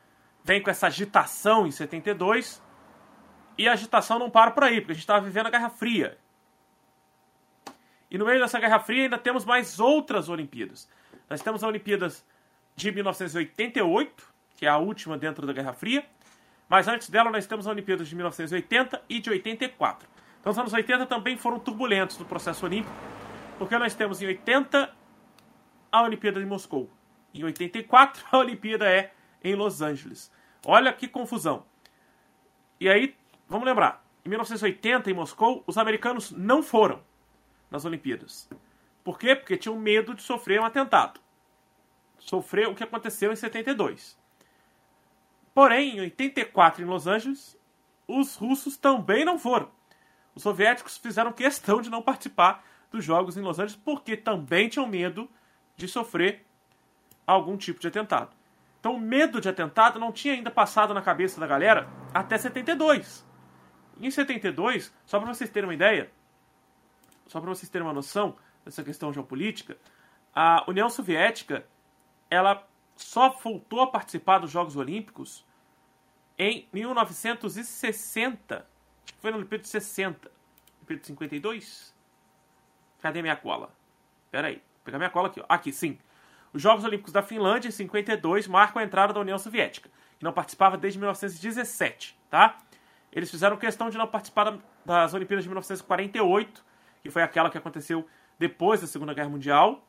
[0.43, 2.61] vem com essa agitação em 72,
[3.57, 6.17] e a agitação não para por aí, porque a gente estava vivendo a Guerra Fria.
[8.09, 10.89] E no meio dessa Guerra Fria ainda temos mais outras Olimpíadas.
[11.29, 12.25] Nós temos a Olimpíadas
[12.75, 14.27] de 1988,
[14.57, 16.05] que é a última dentro da Guerra Fria,
[16.67, 20.07] mas antes dela nós temos a Olimpíadas de 1980 e de 84.
[20.39, 22.93] Então os anos 80 também foram turbulentos no processo olímpico,
[23.57, 24.93] porque nós temos em 80
[25.91, 26.89] a Olimpíada de Moscou.
[27.33, 30.31] Em 84, a Olimpíada é em Los Angeles.
[30.65, 31.65] Olha que confusão.
[32.79, 33.15] E aí,
[33.51, 37.03] vamos lembrar, em 1980, em Moscou, os americanos não foram
[37.69, 38.49] nas Olimpíadas.
[39.03, 39.35] Por quê?
[39.35, 41.19] Porque tinham medo de sofrer um atentado.
[42.17, 44.17] Sofrer o que aconteceu em 72.
[45.53, 47.59] Porém, em 84, em Los Angeles,
[48.07, 49.69] os russos também não foram.
[50.33, 54.87] Os soviéticos fizeram questão de não participar dos Jogos em Los Angeles porque também tinham
[54.87, 55.29] medo
[55.75, 56.45] de sofrer
[57.27, 58.33] algum tipo de atentado.
[58.79, 63.29] Então, o medo de atentado não tinha ainda passado na cabeça da galera até 72.
[64.01, 66.11] Em 72, só para vocês terem uma ideia,
[67.27, 68.35] só para vocês terem uma noção
[68.65, 69.77] dessa questão geopolítica,
[70.33, 71.65] a União Soviética
[72.29, 75.45] ela só voltou a participar dos Jogos Olímpicos
[76.37, 78.65] em 1960.
[79.19, 80.31] Foi na Olimpíada de 60.
[80.79, 81.95] Olimpíada de 52?
[83.01, 83.71] Cadê minha cola?
[84.31, 84.55] Pera aí.
[84.55, 85.41] Vou pegar minha cola aqui.
[85.41, 85.45] Ó.
[85.47, 85.99] Aqui, sim.
[86.53, 90.33] Os Jogos Olímpicos da Finlândia, em 52, marcam a entrada da União Soviética, que não
[90.33, 92.57] participava desde 1917, tá?
[93.11, 96.63] Eles fizeram questão de não participar das Olimpíadas de 1948,
[97.03, 98.07] que foi aquela que aconteceu
[98.39, 99.85] depois da Segunda Guerra Mundial.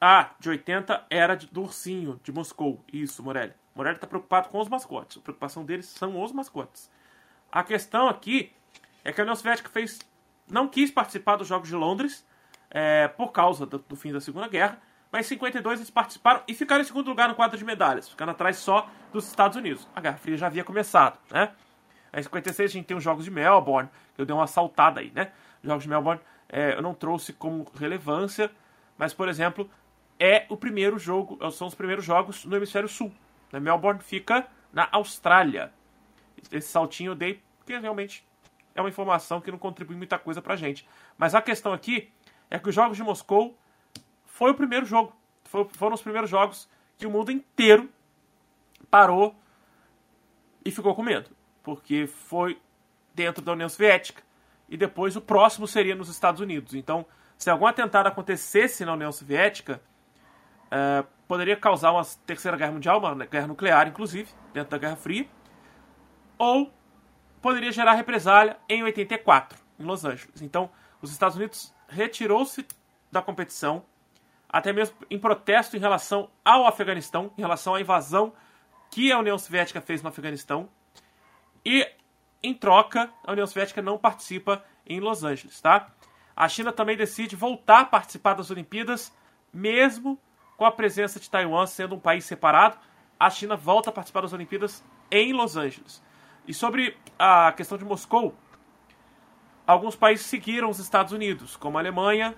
[0.00, 2.84] Ah, de 80 era do ursinho, de Moscou.
[2.92, 3.54] Isso, Morelli.
[3.74, 5.16] Morelli está preocupado com os mascotes.
[5.16, 6.90] A preocupação deles são os mascotes.
[7.50, 8.52] A questão aqui
[9.04, 9.98] é que a União Soviética fez,
[10.48, 12.26] não quis participar dos Jogos de Londres
[12.70, 14.80] é, por causa do, do, fim da Segunda Guerra,
[15.16, 18.32] mas em 52 eles participaram e ficaram em segundo lugar no quadro de medalhas, ficando
[18.32, 19.88] atrás só dos Estados Unidos.
[19.96, 21.52] A Guerra Fria já havia começado, né?
[22.12, 25.10] Em 56 a gente tem os Jogos de Melbourne, que eu dei uma saltada aí,
[25.14, 25.32] né?
[25.62, 28.50] Os Jogos de Melbourne é, eu não trouxe como relevância,
[28.98, 29.70] mas, por exemplo,
[30.20, 33.10] é o primeiro jogo, são os primeiros jogos no hemisfério sul.
[33.50, 33.58] Né?
[33.58, 35.72] Melbourne fica na Austrália.
[36.52, 38.22] Esse saltinho eu dei porque realmente
[38.74, 40.86] é uma informação que não contribui muita coisa pra gente.
[41.16, 42.12] Mas a questão aqui
[42.50, 43.56] é que os Jogos de Moscou
[44.36, 45.16] foi o primeiro jogo.
[45.44, 46.68] Foi, foram os primeiros jogos
[46.98, 47.88] que o mundo inteiro
[48.90, 49.34] parou
[50.62, 51.30] e ficou com medo.
[51.62, 52.60] Porque foi
[53.14, 54.22] dentro da União Soviética.
[54.68, 56.74] E depois o próximo seria nos Estados Unidos.
[56.74, 57.06] Então,
[57.38, 59.80] se algum atentado acontecesse na União Soviética,
[60.70, 65.26] é, poderia causar uma terceira guerra mundial, uma guerra nuclear, inclusive, dentro da Guerra Fria,
[66.36, 66.70] ou
[67.40, 70.42] poderia gerar represália em 84, em Los Angeles.
[70.42, 70.68] Então,
[71.00, 72.66] os Estados Unidos retirou-se
[73.10, 73.82] da competição,
[74.56, 78.32] até mesmo em protesto em relação ao Afeganistão, em relação à invasão
[78.90, 80.66] que a União Soviética fez no Afeganistão,
[81.62, 81.86] e
[82.42, 85.88] em troca, a União Soviética não participa em Los Angeles, tá?
[86.34, 89.14] A China também decide voltar a participar das Olimpíadas,
[89.52, 90.18] mesmo
[90.56, 92.78] com a presença de Taiwan sendo um país separado,
[93.20, 96.02] a China volta a participar das Olimpíadas em Los Angeles.
[96.48, 98.34] E sobre a questão de Moscou,
[99.66, 102.34] alguns países seguiram os Estados Unidos, como a Alemanha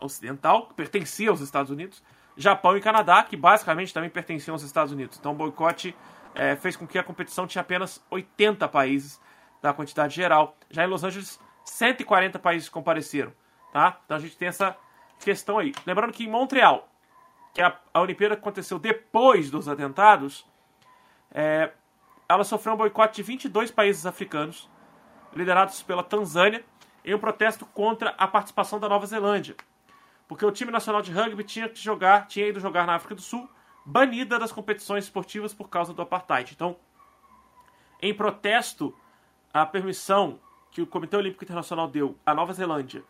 [0.00, 2.02] Ocidental, que pertencia aos Estados Unidos,
[2.36, 5.18] Japão e Canadá, que basicamente também pertenciam aos Estados Unidos.
[5.18, 5.94] Então o boicote
[6.34, 9.20] é, fez com que a competição tinha apenas 80 países
[9.60, 10.56] da quantidade geral.
[10.70, 13.32] Já em Los Angeles, 140 países compareceram.
[13.72, 14.00] Tá?
[14.04, 14.76] Então a gente tem essa
[15.18, 15.72] questão aí.
[15.84, 16.88] Lembrando que em Montreal,
[17.52, 20.46] que a, a Olimpíada aconteceu depois dos atentados,
[21.32, 21.72] é,
[22.28, 24.68] ela sofreu um boicote de 22 países africanos,
[25.34, 26.64] liderados pela Tanzânia,
[27.04, 29.56] em um protesto contra a participação da Nova Zelândia.
[30.28, 33.22] Porque o time nacional de rugby tinha que jogar, tinha ido jogar na África do
[33.22, 33.48] Sul,
[33.84, 36.52] banida das competições esportivas por causa do apartheid.
[36.52, 36.76] Então,
[38.00, 38.94] em protesto
[39.52, 40.38] à permissão
[40.70, 43.02] que o Comitê Olímpico Internacional deu à Nova Zelândia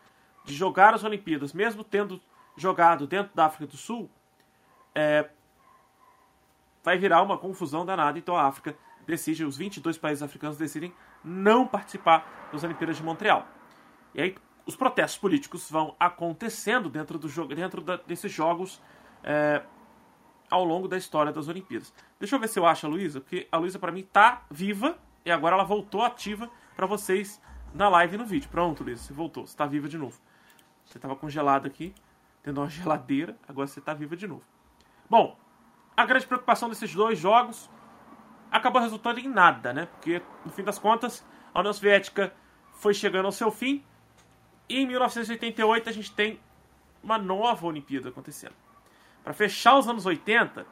[0.45, 2.21] de jogar as Olimpíadas, mesmo tendo
[2.55, 4.09] jogado dentro da África do Sul,
[4.95, 5.29] é,
[6.83, 8.17] vai virar uma confusão danada.
[8.17, 10.93] Então a África decide, os 22 países africanos decidem
[11.23, 13.45] não participar das Olimpíadas de Montreal.
[14.15, 14.35] E aí
[14.69, 18.79] os protestos políticos vão acontecendo dentro, do jogo, dentro da, desses jogos
[19.23, 19.63] é,
[20.47, 21.91] ao longo da história das Olimpíadas.
[22.19, 24.95] Deixa eu ver se eu acho a Luísa, porque a Luísa para mim tá viva
[25.25, 27.41] e agora ela voltou ativa para vocês
[27.73, 28.47] na live e no vídeo.
[28.47, 30.19] Pronto, Luísa, você voltou, você está viva de novo.
[30.85, 31.95] Você estava congelada aqui,
[32.43, 34.43] tendo uma geladeira, agora você está viva de novo.
[35.09, 35.35] Bom,
[35.97, 37.67] a grande preocupação desses dois jogos
[38.51, 39.87] acabou resultando em nada, né?
[39.87, 42.31] Porque, no fim das contas, a União Soviética
[42.73, 43.83] foi chegando ao seu fim
[44.69, 46.39] e em 1988 a gente tem
[47.03, 48.53] uma nova Olimpíada acontecendo.
[49.23, 50.65] Para fechar os anos 80,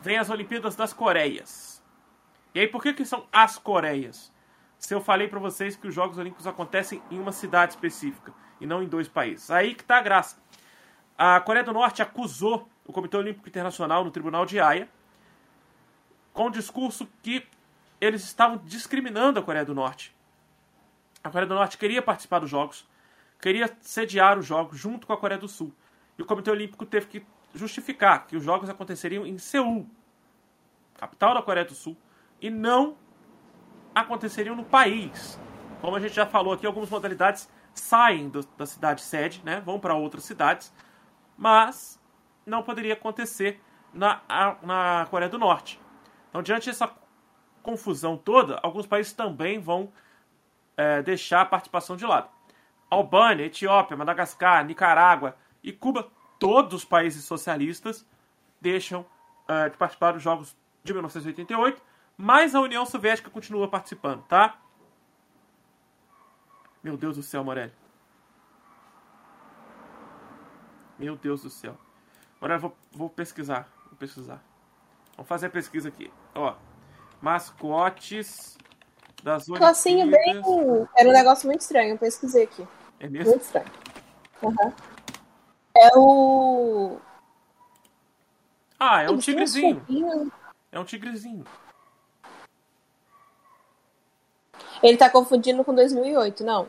[0.00, 1.82] vem as Olimpíadas das Coreias.
[2.54, 4.32] E aí, por que, que são as Coreias?
[4.78, 8.66] Se eu falei para vocês que os Jogos Olímpicos acontecem em uma cidade específica e
[8.66, 9.50] não em dois países.
[9.50, 10.38] Aí que tá a graça.
[11.18, 14.88] A Coreia do Norte acusou o Comitê Olímpico Internacional no Tribunal de Haia,
[16.32, 17.46] com o discurso que
[18.00, 20.14] eles estavam discriminando a Coreia do Norte.
[21.24, 22.86] A Coreia do Norte queria participar dos Jogos,
[23.40, 25.72] queria sediar os Jogos junto com a Coreia do Sul.
[26.18, 29.88] E o Comitê Olímpico teve que justificar que os Jogos aconteceriam em Seul,
[30.94, 31.96] capital da Coreia do Sul,
[32.40, 32.96] e não
[33.94, 35.40] aconteceriam no país.
[35.80, 39.78] Como a gente já falou aqui, algumas modalidades saem do, da cidade sede, né, vão
[39.78, 40.72] para outras cidades,
[41.36, 42.00] mas
[42.44, 43.60] não poderia acontecer
[43.92, 44.22] na,
[44.62, 45.80] na Coreia do Norte.
[46.28, 46.90] Então, diante dessa
[47.62, 49.92] confusão toda, alguns países também vão
[50.76, 52.28] é, deixar a participação de lado.
[52.90, 56.08] Albânia, Etiópia, Madagascar, Nicarágua e Cuba,
[56.38, 58.06] todos os países socialistas
[58.60, 59.04] deixam
[59.48, 61.82] é, de participar dos Jogos de 1988,
[62.16, 64.58] mas a União Soviética continua participando, tá?
[66.82, 67.72] Meu Deus do céu, Morelli.
[70.98, 71.76] Meu Deus do céu.
[72.40, 73.68] Morelli, vou, vou pesquisar.
[73.86, 74.42] Vou pesquisar.
[75.16, 76.12] Vamos fazer a pesquisa aqui.
[76.34, 76.54] Ó.
[77.20, 78.56] Mascotes
[79.22, 79.78] das Olimpíadas.
[79.78, 80.42] Assim, bem.
[80.96, 81.94] Era um negócio muito estranho.
[81.94, 82.66] Eu pesquisei aqui.
[83.00, 83.30] É mesmo?
[83.30, 83.66] Muito estranho.
[84.42, 84.72] Uhum.
[85.76, 87.00] É o.
[88.78, 89.82] Ah, é um tigrezinho.
[90.72, 91.44] É um tigrezinho.
[94.82, 96.68] Ele tá confundindo com 2008, não?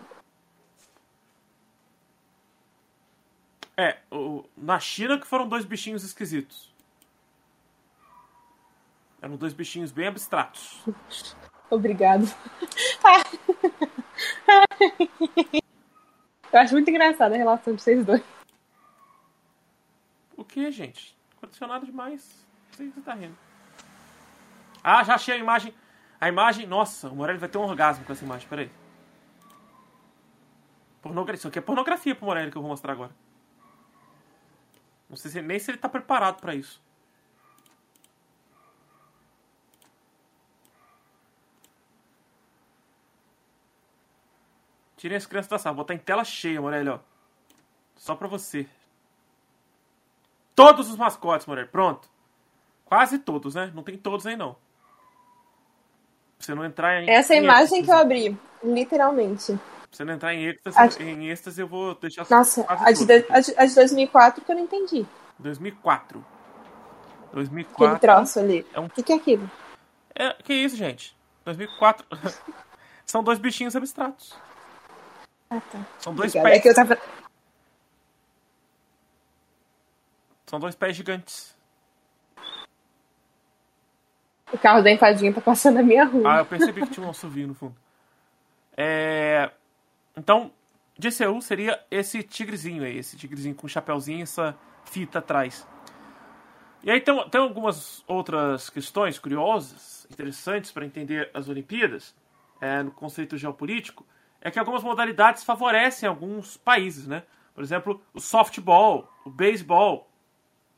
[3.75, 6.73] É, o, na China que foram dois bichinhos esquisitos.
[9.21, 10.83] Eram dois bichinhos bem abstratos.
[11.69, 12.25] Obrigado.
[16.57, 18.23] Eu acho muito engraçada a relação de vocês dois.
[20.35, 21.15] O que, gente?
[21.37, 22.47] Aconteceu nada demais.
[22.69, 23.37] Não sei que você tá rindo.
[24.83, 25.71] Ah, já achei a imagem.
[26.19, 26.65] A imagem.
[26.65, 28.49] Nossa, o Morelli vai ter um orgasmo com essa imagem.
[28.49, 28.71] Peraí.
[30.99, 31.37] Pornografia.
[31.37, 33.11] Isso aqui é pornografia pro Morelli que eu vou mostrar agora.
[35.07, 36.81] Não sei se, nem se ele tá preparado para isso.
[44.97, 45.75] Tirem as crianças da sala.
[45.75, 46.99] Vou botar em tela cheia, Morelli, ó.
[47.95, 48.67] Só pra você.
[50.55, 51.67] Todos os mascotes, Morelli.
[51.67, 52.09] Pronto.
[52.83, 53.71] Quase todos, né?
[53.75, 54.53] Não tem todos aí, não.
[54.53, 57.09] Pra você não entrar em.
[57.09, 57.83] Essa em imagem êxtase.
[57.83, 58.37] que eu abri.
[58.63, 59.53] Literalmente.
[59.53, 59.59] Pra
[59.91, 63.53] você não entrar em êxtase, em êxtase eu vou deixar Nossa, a de, a, de,
[63.55, 65.05] a de 2004 que eu não entendi.
[65.37, 66.25] 2004.
[67.33, 67.85] 2004.
[67.85, 68.65] Aquele troço ali.
[68.73, 68.85] É um...
[68.85, 69.49] O que, que é aquilo?
[70.15, 71.15] É, que isso, gente?
[71.45, 72.05] 2004.
[73.05, 74.35] São dois bichinhos abstratos.
[75.49, 75.85] Ah, tá.
[75.99, 76.49] São dois Obrigada.
[76.49, 76.59] pés.
[76.59, 76.97] É que eu tava...
[80.45, 81.57] São dois pés gigantes.
[84.51, 86.35] O carro da enfadinha tá passando na minha rua.
[86.35, 87.75] Ah, eu percebi que tinha um assovio no fundo.
[88.75, 89.51] É...
[90.15, 90.51] Então,
[90.97, 95.67] de Seul seria esse tigrezinho aí, esse tigrezinho com chapéuzinho e essa fita atrás.
[96.81, 102.15] E aí tem, tem algumas outras questões curiosas, interessantes para entender as Olimpíadas,
[102.61, 104.05] é, no conceito geopolítico,
[104.47, 107.23] é que algumas modalidades favorecem alguns países, né?
[107.53, 110.09] Por exemplo, o softball, o beisebol,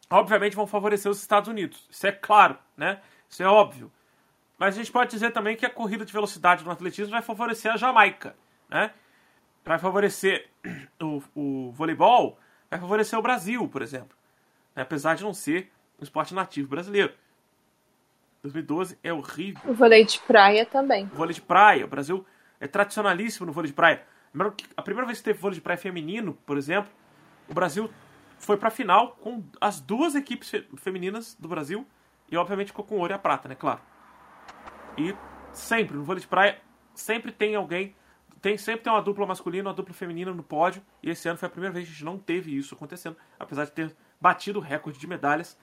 [0.10, 1.88] obviamente vão favorecer os Estados Unidos.
[1.90, 3.00] Isso é claro, né?
[3.30, 3.92] Isso é óbvio.
[4.58, 7.72] Mas a gente pode dizer também que a corrida de velocidade no atletismo vai favorecer
[7.72, 8.36] a Jamaica,
[8.68, 8.92] né?
[9.64, 10.50] Vai favorecer
[11.00, 12.40] o, o voleibol,
[12.72, 14.18] vai favorecer o Brasil, por exemplo.
[14.76, 14.82] Né?
[14.82, 17.14] Apesar de não ser um esporte nativo brasileiro.
[18.42, 19.62] 2012 é horrível.
[19.70, 21.06] O vôlei de praia também.
[21.06, 21.86] O vôlei de praia.
[21.86, 22.26] O Brasil
[22.60, 24.04] é tradicionalíssimo no vôlei de praia.
[24.76, 26.92] A primeira vez que teve vôlei de praia feminino, por exemplo,
[27.48, 27.90] o Brasil
[28.38, 31.86] foi pra final com as duas equipes femininas do Brasil
[32.32, 33.56] e, obviamente, ficou com ouro e a prata, né?
[33.56, 33.82] Claro.
[34.98, 35.16] E
[35.52, 36.60] sempre, no vôlei de praia,
[36.94, 37.96] sempre tem alguém.
[38.42, 40.82] Tem, sempre tem uma dupla masculina uma dupla feminina no pódio.
[41.04, 43.18] E esse ano foi a primeira vez que a gente não teve isso acontecendo.
[43.38, 45.58] Apesar de ter batido o recorde de medalhas.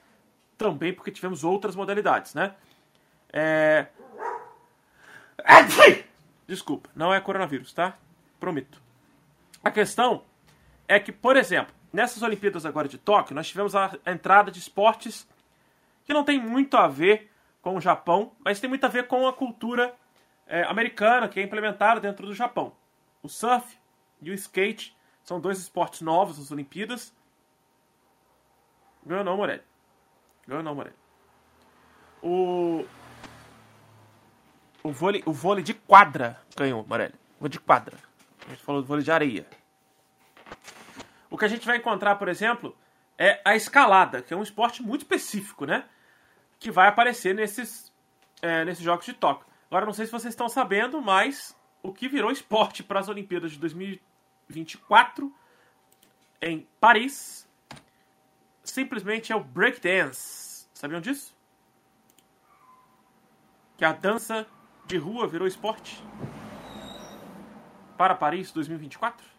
[0.58, 2.54] Também porque tivemos outras modalidades, né?
[3.32, 3.86] É.
[6.46, 7.96] Desculpa, não é coronavírus, tá?
[8.38, 8.80] Prometo.
[9.64, 10.22] A questão
[10.86, 15.26] é que, por exemplo, nessas Olimpíadas agora de Tóquio, nós tivemos a entrada de esportes
[16.04, 19.26] que não tem muito a ver com o Japão, mas tem muito a ver com
[19.26, 19.92] a cultura
[20.46, 22.72] é, americana que é implementada dentro do Japão.
[23.22, 23.76] O surf
[24.22, 27.12] e o skate são dois esportes novos nas Olimpíadas.
[29.04, 29.62] Ganhou não, Morelli.
[30.46, 30.96] Ganhou não, Morelli.
[32.22, 32.84] O,
[34.86, 37.14] o vôlei, o vôlei de quadra ganhou, Morelli.
[37.40, 37.96] Vôlei de quadra.
[38.46, 39.46] A gente falou do vôlei de areia.
[41.28, 42.76] O que a gente vai encontrar, por exemplo,
[43.18, 45.84] é a escalada, que é um esporte muito específico, né?
[46.60, 47.92] Que vai aparecer nesses,
[48.40, 49.44] é, nesses Jogos de Tóquio.
[49.68, 53.50] Agora, não sei se vocês estão sabendo, mas o que virou esporte para as Olimpíadas
[53.50, 55.34] de 2024
[56.40, 57.48] em Paris
[58.62, 60.68] simplesmente é o breakdance.
[60.72, 61.34] Sabiam disso?
[63.76, 64.46] Que a dança
[64.86, 66.02] de rua virou esporte
[67.96, 69.36] para Paris 2024?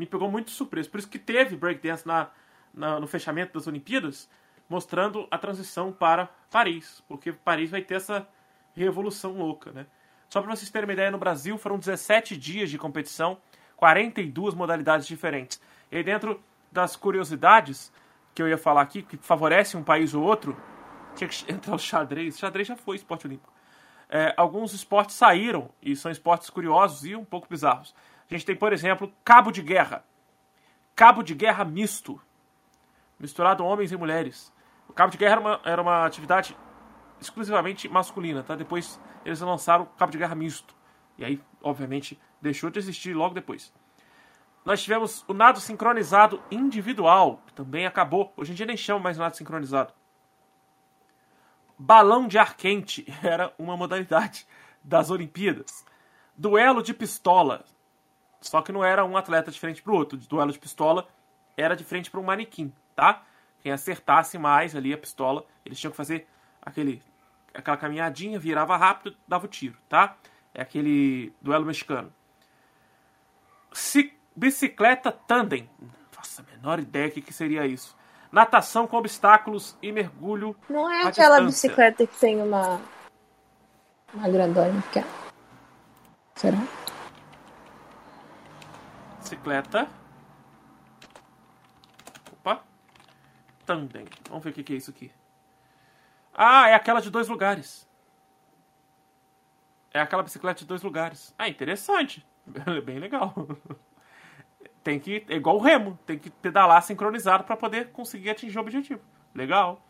[0.00, 0.90] me pegou muito surpreso.
[0.90, 2.30] Por isso que teve breakdance na,
[2.72, 4.30] na, no fechamento das Olimpíadas,
[4.68, 8.26] mostrando a transição para Paris, porque Paris vai ter essa
[8.74, 9.86] revolução louca, né?
[10.28, 13.38] Só para vocês terem uma ideia, no Brasil foram 17 dias de competição,
[13.76, 15.60] 42 modalidades diferentes.
[15.90, 16.40] E aí dentro
[16.70, 17.92] das curiosidades
[18.32, 20.56] que eu ia falar aqui, que favorece um país ou outro,
[21.16, 22.38] tinha que entrar o xadrez.
[22.38, 23.52] Xadrez já foi esporte olímpico.
[24.12, 27.94] É, alguns esportes saíram, e são esportes curiosos e um pouco bizarros.
[28.28, 30.04] A gente tem, por exemplo, cabo de guerra.
[30.96, 32.20] Cabo de guerra misto.
[33.20, 34.52] Misturado homens e mulheres.
[34.88, 36.56] O cabo de guerra era uma, era uma atividade
[37.20, 38.56] exclusivamente masculina, tá?
[38.56, 40.74] Depois eles lançaram o cabo de guerra misto.
[41.16, 43.72] E aí, obviamente, deixou de existir logo depois.
[44.64, 48.32] Nós tivemos o nado sincronizado individual, que também acabou.
[48.36, 49.92] Hoje em dia nem chama mais nado sincronizado.
[51.82, 54.46] Balão de ar quente era uma modalidade
[54.84, 55.82] das Olimpíadas.
[56.36, 57.64] Duelo de pistola.
[58.38, 60.18] Só que não era um atleta de frente para o outro.
[60.18, 61.08] Duelo de pistola
[61.56, 63.22] era de frente para um manequim, tá?
[63.62, 66.28] Quem acertasse mais ali a pistola, eles tinham que fazer
[66.60, 67.02] aquele
[67.54, 70.16] aquela caminhadinha, virava rápido, dava o tiro, tá?
[70.52, 72.12] É aquele duelo mexicano.
[74.36, 75.68] bicicleta tandem.
[76.14, 77.96] Nossa, a menor ideia que, que seria isso.
[78.30, 80.56] Natação com obstáculos e mergulho.
[80.68, 81.68] Não é aquela distância.
[81.68, 82.80] bicicleta que tem uma.
[84.14, 85.04] Uma grandona que é.
[86.36, 86.58] Será?
[89.18, 89.88] Bicicleta.
[92.32, 92.62] Opa.
[93.66, 94.06] Tandem.
[94.28, 95.12] Vamos ver o que é isso aqui.
[96.32, 97.88] Ah, é aquela de dois lugares.
[99.92, 101.34] É aquela bicicleta de dois lugares.
[101.36, 102.24] Ah, interessante.
[102.84, 103.34] Bem legal.
[104.82, 105.24] Tem que.
[105.28, 109.00] É igual o remo, tem que pedalar sincronizado para poder conseguir atingir o objetivo.
[109.34, 109.82] Legal.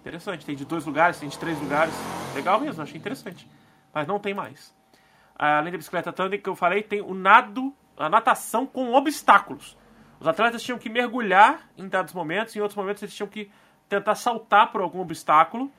[0.00, 0.44] Interessante.
[0.44, 1.94] Tem de dois lugares, tem de três lugares.
[2.34, 3.48] Legal mesmo, achei interessante.
[3.92, 4.74] Mas não tem mais.
[5.36, 9.76] Além da bicicleta tandem que eu falei, tem o nado, a natação com obstáculos.
[10.20, 13.50] Os atletas tinham que mergulhar em dados momentos, em outros momentos eles tinham que
[13.88, 15.70] tentar saltar por algum obstáculo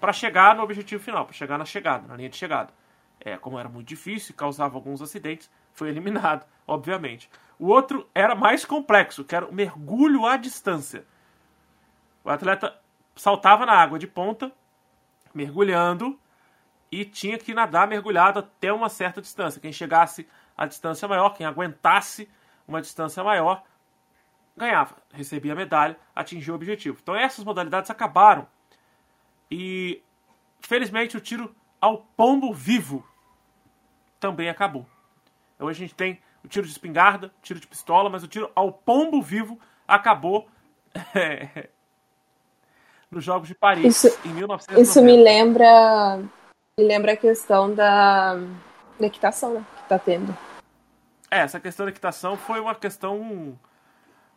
[0.00, 2.72] para chegar no objetivo final, para chegar na chegada, na linha de chegada.
[3.20, 7.30] É, como era muito difícil e causava alguns acidentes, foi eliminado, obviamente.
[7.58, 11.04] O outro era mais complexo, que era o mergulho à distância.
[12.22, 12.78] O atleta
[13.16, 14.52] saltava na água de ponta,
[15.34, 16.18] mergulhando,
[16.90, 19.60] e tinha que nadar mergulhado até uma certa distância.
[19.60, 22.30] Quem chegasse à distância maior, quem aguentasse
[22.66, 23.62] uma distância maior,
[24.56, 26.98] ganhava, recebia a medalha, atingia o objetivo.
[27.02, 28.46] Então essas modalidades acabaram.
[29.50, 30.02] E
[30.60, 33.06] felizmente o tiro ao pombo vivo
[34.18, 34.86] também acabou.
[35.58, 38.72] Hoje a gente tem o tiro de espingarda, tiro de pistola, mas o tiro ao
[38.72, 40.48] pombo vivo acabou
[41.14, 41.68] é,
[43.10, 44.80] nos Jogos de Paris isso, em 1990.
[44.80, 46.18] Isso me lembra,
[46.78, 48.34] me lembra a questão da,
[48.98, 50.36] da equitação né, que está tendo.
[51.30, 53.58] É, essa questão da equitação foi uma questão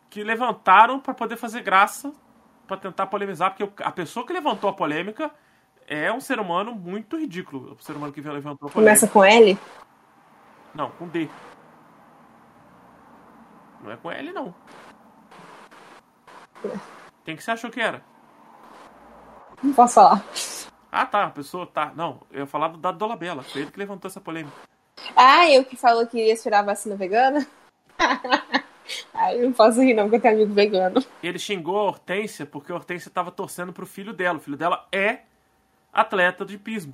[0.10, 2.11] que levantaram para poder fazer graça,
[2.68, 5.32] para tentar polemizar, porque a pessoa que levantou a polêmica
[5.88, 7.78] é um ser humano muito ridículo.
[7.80, 8.73] O ser humano que levantou a polêmica.
[8.73, 9.57] Começa com L?
[10.73, 11.30] Não, com D.
[13.84, 14.53] Não é com L, não.
[17.26, 18.03] Quem que você achou que era?
[19.62, 20.24] Não posso falar.
[20.91, 21.26] Ah, tá.
[21.26, 21.91] A pessoa tá.
[21.95, 23.44] Não, eu ia falar do Dado Dolabella.
[23.44, 24.56] Foi ele que levantou essa polêmica.
[25.16, 27.45] Ah, eu que falou que ia esperar a vacina vegana?
[29.14, 31.03] Ai, eu não posso rir não, porque eu tenho amigo vegano.
[31.24, 34.38] Ele xingou a Hortência porque a Hortência estava torcendo pro filho dela.
[34.38, 35.22] O filho dela é
[35.94, 36.94] atleta de pismo.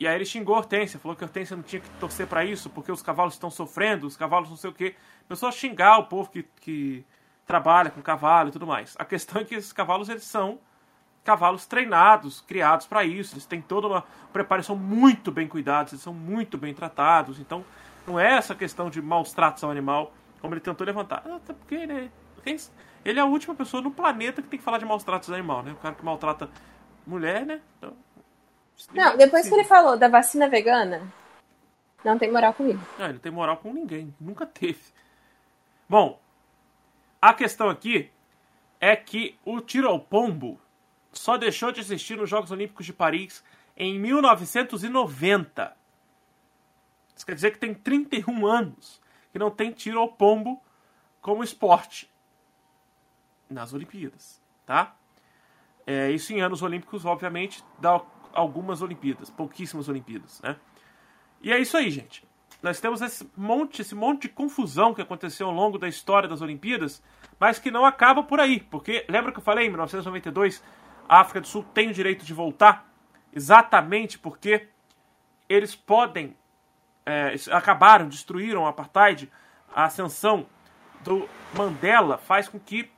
[0.00, 2.44] E aí ele xingou a Hortência, falou que a Hortência não tinha que torcer para
[2.44, 4.94] isso, porque os cavalos estão sofrendo, os cavalos não sei o quê.
[5.26, 7.04] Começou a xingar o povo que, que
[7.44, 8.94] trabalha com cavalo e tudo mais.
[8.98, 10.60] A questão é que esses cavalos, eles são
[11.24, 13.34] cavalos treinados, criados para isso.
[13.34, 17.40] Eles têm toda uma preparação muito bem cuidados, eles são muito bem tratados.
[17.40, 17.64] Então,
[18.06, 21.24] não é essa questão de maus tratos ao animal como ele tentou levantar.
[21.26, 22.10] Até porque né,
[23.04, 25.62] ele é a última pessoa no planeta que tem que falar de maus tratos animal,
[25.62, 25.72] né?
[25.72, 26.48] O cara que maltrata
[27.06, 27.60] mulher, né?
[27.78, 27.94] Então,
[28.92, 31.12] não, depois que ele falou da vacina vegana,
[32.04, 32.80] não tem moral comigo.
[32.98, 34.14] Não, ele não tem moral com ninguém.
[34.20, 34.80] Nunca teve.
[35.88, 36.20] Bom,
[37.20, 38.10] a questão aqui
[38.80, 40.60] é que o tiro ao pombo
[41.12, 43.42] só deixou de existir nos Jogos Olímpicos de Paris
[43.76, 45.76] em 1990.
[47.16, 49.00] Isso quer dizer que tem 31 anos
[49.32, 50.62] que não tem tiro ao pombo
[51.20, 52.08] como esporte
[53.50, 54.94] nas Olimpíadas, tá?
[55.86, 57.98] É, isso em anos olímpicos, obviamente, dá
[58.32, 60.56] algumas Olimpíadas, pouquíssimas Olimpíadas, né?
[61.40, 62.26] E é isso aí, gente.
[62.62, 66.40] Nós temos esse monte, esse monte de confusão que aconteceu ao longo da história das
[66.40, 67.02] Olimpíadas,
[67.38, 70.62] mas que não acaba por aí, porque lembra que eu falei em 1992,
[71.08, 72.92] a África do Sul tem o direito de voltar,
[73.32, 74.68] exatamente porque
[75.48, 76.36] eles podem
[77.06, 79.30] é, acabaram, destruíram o apartheid,
[79.74, 80.46] a ascensão
[81.02, 82.90] do Mandela faz com que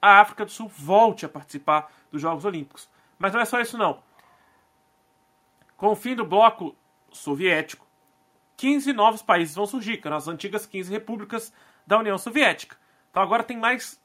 [0.00, 2.88] a África do Sul volte a participar dos Jogos Olímpicos.
[3.18, 4.02] Mas não é só isso não.
[5.84, 6.74] Com o fim do bloco
[7.12, 7.86] soviético,
[8.56, 11.52] 15 novos países vão surgir, que eram as antigas 15 repúblicas
[11.86, 12.74] da União Soviética.
[13.10, 14.02] Então agora tem mais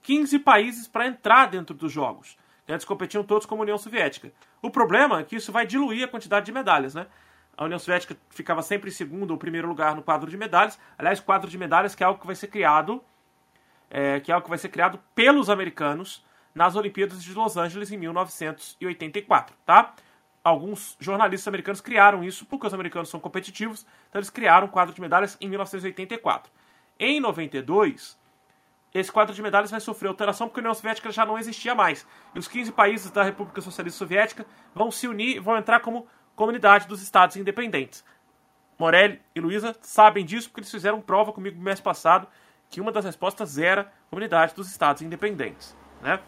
[0.00, 2.38] 15 países para entrar dentro dos Jogos.
[2.66, 4.32] Antes competiam todos como União Soviética.
[4.62, 7.06] O problema é que isso vai diluir a quantidade de medalhas, né?
[7.54, 10.78] A União Soviética ficava sempre em segundo ou primeiro lugar no quadro de medalhas.
[10.96, 13.04] Aliás, quadro de medalhas que é algo que vai ser criado,
[13.90, 16.24] é, que é algo que vai ser criado pelos americanos
[16.54, 19.94] nas Olimpíadas de Los Angeles em 1984, tá?
[20.48, 24.94] Alguns jornalistas americanos criaram isso porque os americanos são competitivos, então eles criaram um quadro
[24.94, 26.50] de medalhas em 1984.
[26.98, 28.18] Em 92,
[28.94, 32.06] esse quadro de medalhas vai sofrer alteração porque a União Soviética já não existia mais.
[32.34, 36.06] E os 15 países da República Socialista Soviética vão se unir e vão entrar como
[36.34, 38.02] comunidade dos Estados Independentes.
[38.78, 42.26] Morelli e Luísa sabem disso porque eles fizeram prova comigo no mês passado
[42.70, 46.18] que uma das respostas era comunidade dos Estados Independentes, né?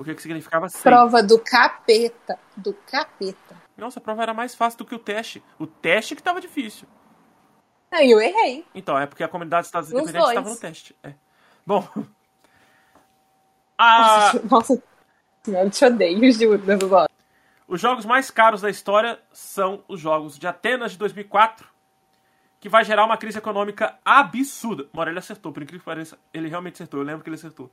[0.00, 0.80] O que, que significava ser.
[0.80, 2.38] Prova do capeta.
[2.56, 3.54] Do capeta.
[3.76, 5.44] Nossa, a prova era mais fácil do que o teste.
[5.58, 6.88] O teste que estava difícil.
[7.90, 8.64] Aí eu errei.
[8.74, 10.96] Então, é porque a comunidade dos Estados Independentes estava no teste.
[11.02, 11.12] É.
[11.66, 11.86] Bom.
[13.76, 14.32] A...
[14.50, 14.82] Nossa,
[15.46, 16.62] eu te odeio, juro,
[17.68, 21.68] Os jogos mais caros da história são os jogos de Atenas de 2004,
[22.58, 24.88] que vai gerar uma crise econômica absurda.
[24.94, 27.70] Morelli acertou, por incrível que pareça, ele realmente acertou, eu lembro que ele acertou.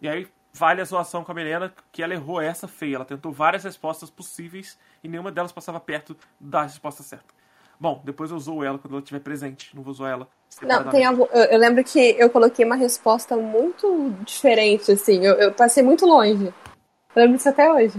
[0.00, 2.96] E aí vale a zoação com a Milena, que ela errou essa feia.
[2.96, 7.38] Ela tentou várias respostas possíveis e nenhuma delas passava perto da resposta certa.
[7.80, 10.28] Bom, depois eu uso ela quando ela estiver presente, não vou usar ela.
[10.62, 11.28] Não, tem algo.
[11.32, 15.24] Eu, eu, lembro que eu coloquei uma resposta muito diferente, assim.
[15.24, 16.46] Eu, eu passei muito longe.
[16.46, 17.98] Eu lembro disso até hoje.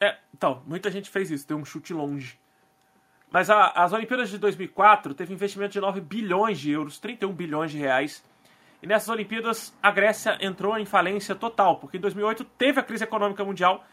[0.00, 2.38] É, então, muita gente fez isso, deu um chute longe.
[3.30, 7.70] Mas a, as Olimpíadas de 2004 teve investimento de 9 bilhões de euros, 31 bilhões
[7.70, 8.24] de reais.
[8.82, 13.04] E nessas Olimpíadas a Grécia entrou em falência total, porque em 2008 teve a crise
[13.04, 13.84] econômica mundial,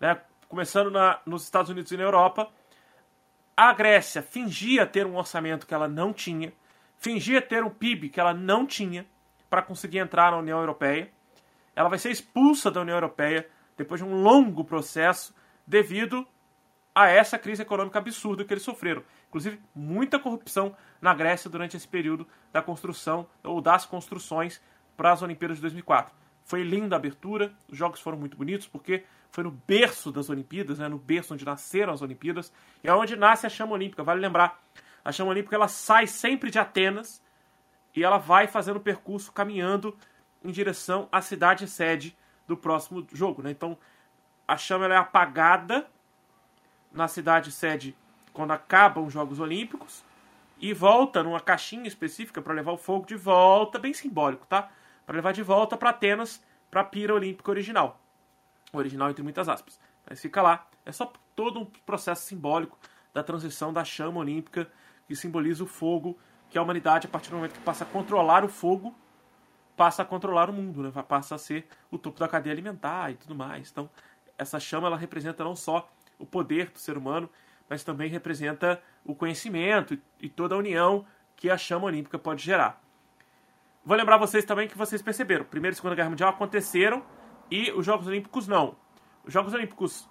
[0.00, 2.50] né, começando na, nos Estados Unidos e na Europa
[3.56, 6.52] a Grécia fingia ter um orçamento que ela não tinha,
[6.98, 9.06] fingia ter um PIB que ela não tinha
[9.48, 11.10] para conseguir entrar na União Europeia.
[11.76, 15.34] Ela vai ser expulsa da União Europeia depois de um longo processo
[15.66, 16.26] devido
[16.94, 19.02] a essa crise econômica absurda que eles sofreram.
[19.28, 24.60] Inclusive, muita corrupção na Grécia durante esse período da construção ou das construções
[24.96, 26.14] para as Olimpíadas de 2004.
[26.44, 30.78] Foi linda a abertura, os jogos foram muito bonitos porque foi no berço das Olimpíadas,
[30.78, 32.52] né, no berço onde nasceram as Olimpíadas,
[32.84, 34.02] e é onde nasce a chama olímpica.
[34.02, 34.62] Vale lembrar,
[35.02, 37.22] a chama olímpica ela sai sempre de Atenas
[37.96, 39.96] e ela vai fazendo o percurso caminhando
[40.44, 42.16] em direção à cidade sede
[42.46, 43.42] do próximo jogo.
[43.42, 43.50] Né?
[43.50, 43.78] Então
[44.46, 45.86] a chama é apagada
[46.92, 47.96] na cidade sede
[48.32, 50.04] quando acabam os Jogos Olímpicos
[50.58, 54.70] e volta numa caixinha específica para levar o fogo de volta, bem simbólico, tá?
[55.04, 58.02] Para levar de volta para Atenas, para a pira olímpica original
[58.78, 59.78] original entre muitas aspas.
[60.08, 60.66] Mas fica lá.
[60.84, 62.78] É só todo um processo simbólico
[63.12, 64.68] da transição da chama olímpica
[65.06, 68.44] que simboliza o fogo, que a humanidade, a partir do momento que passa a controlar
[68.44, 68.94] o fogo,
[69.76, 70.90] passa a controlar o mundo, né?
[71.06, 73.70] passa a ser o topo da cadeia alimentar e tudo mais.
[73.70, 73.88] Então,
[74.38, 77.28] essa chama ela representa não só o poder do ser humano,
[77.68, 81.04] mas também representa o conhecimento e toda a união
[81.36, 82.80] que a chama olímpica pode gerar.
[83.84, 87.04] Vou lembrar vocês também que vocês perceberam, Primeira e Segunda Guerra Mundial aconteceram
[87.50, 88.76] e os Jogos Olímpicos não.
[89.24, 90.08] Os Jogos Olímpicos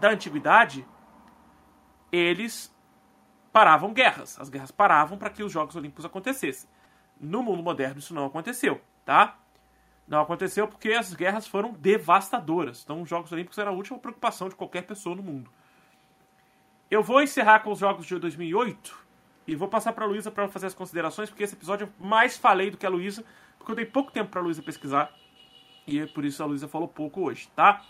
[0.00, 0.86] da antiguidade,
[2.10, 2.74] eles
[3.52, 4.38] paravam guerras.
[4.40, 6.68] As guerras paravam para que os Jogos Olímpicos acontecessem.
[7.20, 9.38] No mundo moderno isso não aconteceu, tá?
[10.08, 12.82] Não aconteceu porque as guerras foram devastadoras.
[12.82, 15.50] Então os Jogos Olímpicos era a última preocupação de qualquer pessoa no mundo.
[16.90, 18.98] Eu vou encerrar com os Jogos de 2008
[19.46, 22.38] e vou passar para a Luísa para fazer as considerações, porque esse episódio eu mais
[22.38, 23.22] falei do que a Luísa,
[23.58, 25.12] porque eu dei pouco tempo para a Luísa pesquisar.
[25.86, 27.84] E é por isso a Luísa falou pouco hoje, tá?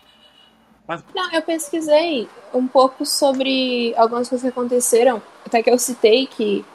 [0.85, 1.03] Mas...
[1.15, 5.21] Não, eu pesquisei um pouco sobre algumas coisas que aconteceram.
[5.45, 6.65] Até que eu citei que,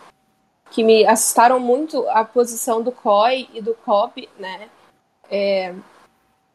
[0.71, 4.71] que me assustaram muito a posição do COI e do COP, né?
[5.31, 5.75] É,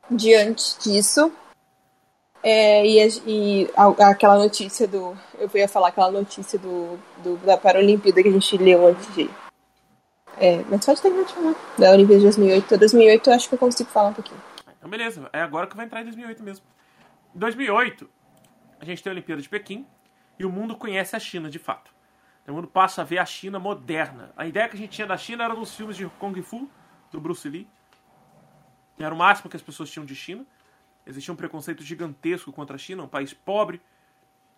[0.10, 1.32] diante disso.
[2.42, 5.18] É, e, e a, aquela notícia do.
[5.38, 9.30] Eu ia falar aquela notícia do, do da Paralimpíada que a gente leu antes de.
[10.38, 11.56] É, mas pode terminar de falar.
[11.78, 12.78] Da Olimpíada de 2008.
[12.78, 14.42] 2008 eu acho que eu consigo falar um pouquinho.
[14.78, 16.66] Então, beleza, é agora que vai entrar em 2008 mesmo.
[17.36, 18.10] Em 2008,
[18.80, 19.86] a gente tem a Olimpíada de Pequim
[20.38, 21.92] e o mundo conhece a China de fato.
[22.48, 24.32] O mundo passa a ver a China moderna.
[24.36, 26.68] A ideia que a gente tinha da China era nos filmes de Kung Fu,
[27.12, 27.68] do Bruce Lee.
[29.00, 30.46] Era o máximo que as pessoas tinham de China.
[31.06, 33.82] Existia um preconceito gigantesco contra a China, um país pobre,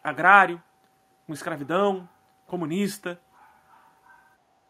[0.04, 0.62] agrário,
[1.26, 2.10] com escravidão,
[2.48, 3.20] comunista.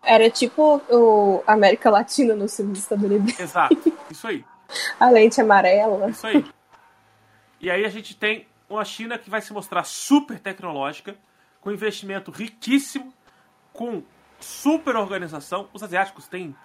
[0.04, 3.42] Era tipo o América Latina no filme estadunidense.
[3.42, 3.76] Exato,
[4.12, 4.46] isso aí.
[5.00, 6.10] A lente amarela.
[6.10, 6.46] Isso aí.
[7.60, 11.16] E aí a gente tem uma China que vai se mostrar super tecnológica,
[11.60, 13.14] com investimento riquíssimo,
[13.72, 14.04] com
[14.40, 15.70] super organização.
[15.74, 16.56] Os asiáticos têm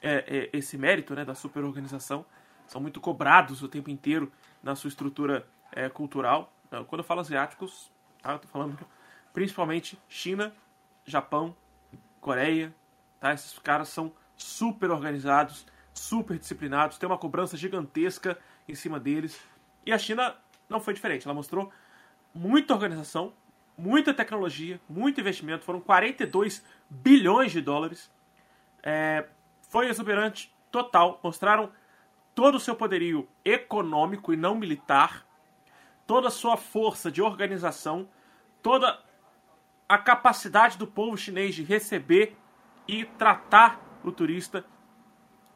[0.00, 2.24] é, é, esse mérito né, da super organização,
[2.66, 4.30] são muito cobrados o tempo inteiro
[4.62, 6.52] na sua estrutura é, cultural.
[6.88, 7.90] Quando eu falo asiáticos,
[8.20, 8.78] tá, eu tô falando
[9.32, 10.52] principalmente China,
[11.04, 11.54] Japão,
[12.20, 12.74] Coreia,
[13.20, 13.32] tá?
[13.32, 18.38] Esses caras são super organizados, super disciplinados, tem uma cobrança gigantesca
[18.68, 19.40] em cima deles.
[19.84, 20.34] E a China
[20.68, 21.70] não foi diferente, ela mostrou
[22.34, 23.32] muita organização,
[23.76, 28.10] muita tecnologia, muito investimento, foram 42 bilhões de dólares.
[28.82, 29.26] É,
[29.68, 31.70] foi exuberante total, mostraram
[32.36, 35.26] todo o seu poderio econômico e não militar,
[36.06, 38.06] toda a sua força de organização,
[38.62, 39.02] toda
[39.88, 42.36] a capacidade do povo chinês de receber
[42.86, 44.66] e tratar o turista.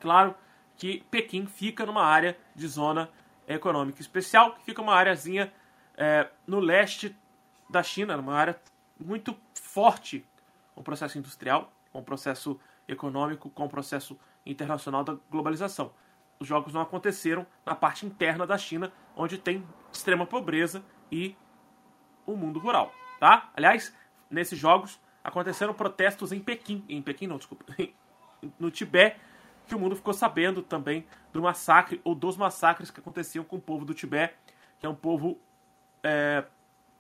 [0.01, 0.35] Claro
[0.75, 3.11] que Pequim fica numa área de zona
[3.47, 5.53] econômica especial, que fica uma áreazinha
[5.99, 7.15] é, no leste
[7.69, 8.59] da China, uma área
[8.99, 10.27] muito forte
[10.75, 12.59] com o processo industrial, com o processo
[12.89, 15.93] econômico, com o processo internacional da globalização.
[16.41, 19.63] Os jogos não aconteceram na parte interna da China, onde tem
[19.93, 21.37] extrema pobreza e
[22.27, 23.51] o mundo rural, tá?
[23.55, 23.95] Aliás,
[24.31, 27.67] nesses jogos aconteceram protestos em Pequim, em Pequim não, desculpa,
[28.59, 29.21] no Tibete,
[29.67, 33.61] que o mundo ficou sabendo também do massacre ou dos massacres que aconteciam com o
[33.61, 34.35] povo do Tibete,
[34.79, 35.39] que é um povo
[36.03, 36.45] é,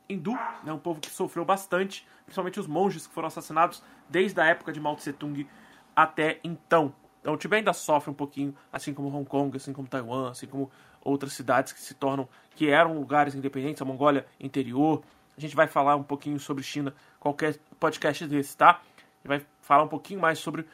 [0.08, 4.44] hindu, né, um povo que sofreu bastante, principalmente os monges que foram assassinados desde a
[4.44, 5.48] época de Mao Tse Tung
[5.96, 6.94] até então.
[7.20, 10.46] Então o Tibete ainda sofre um pouquinho, assim como Hong Kong, assim como Taiwan, assim
[10.46, 10.70] como
[11.02, 15.02] outras cidades que se tornam, que eram lugares independentes, a Mongólia interior.
[15.36, 18.70] A gente vai falar um pouquinho sobre China, qualquer podcast desse, tá?
[18.70, 20.66] A gente vai falar um pouquinho mais sobre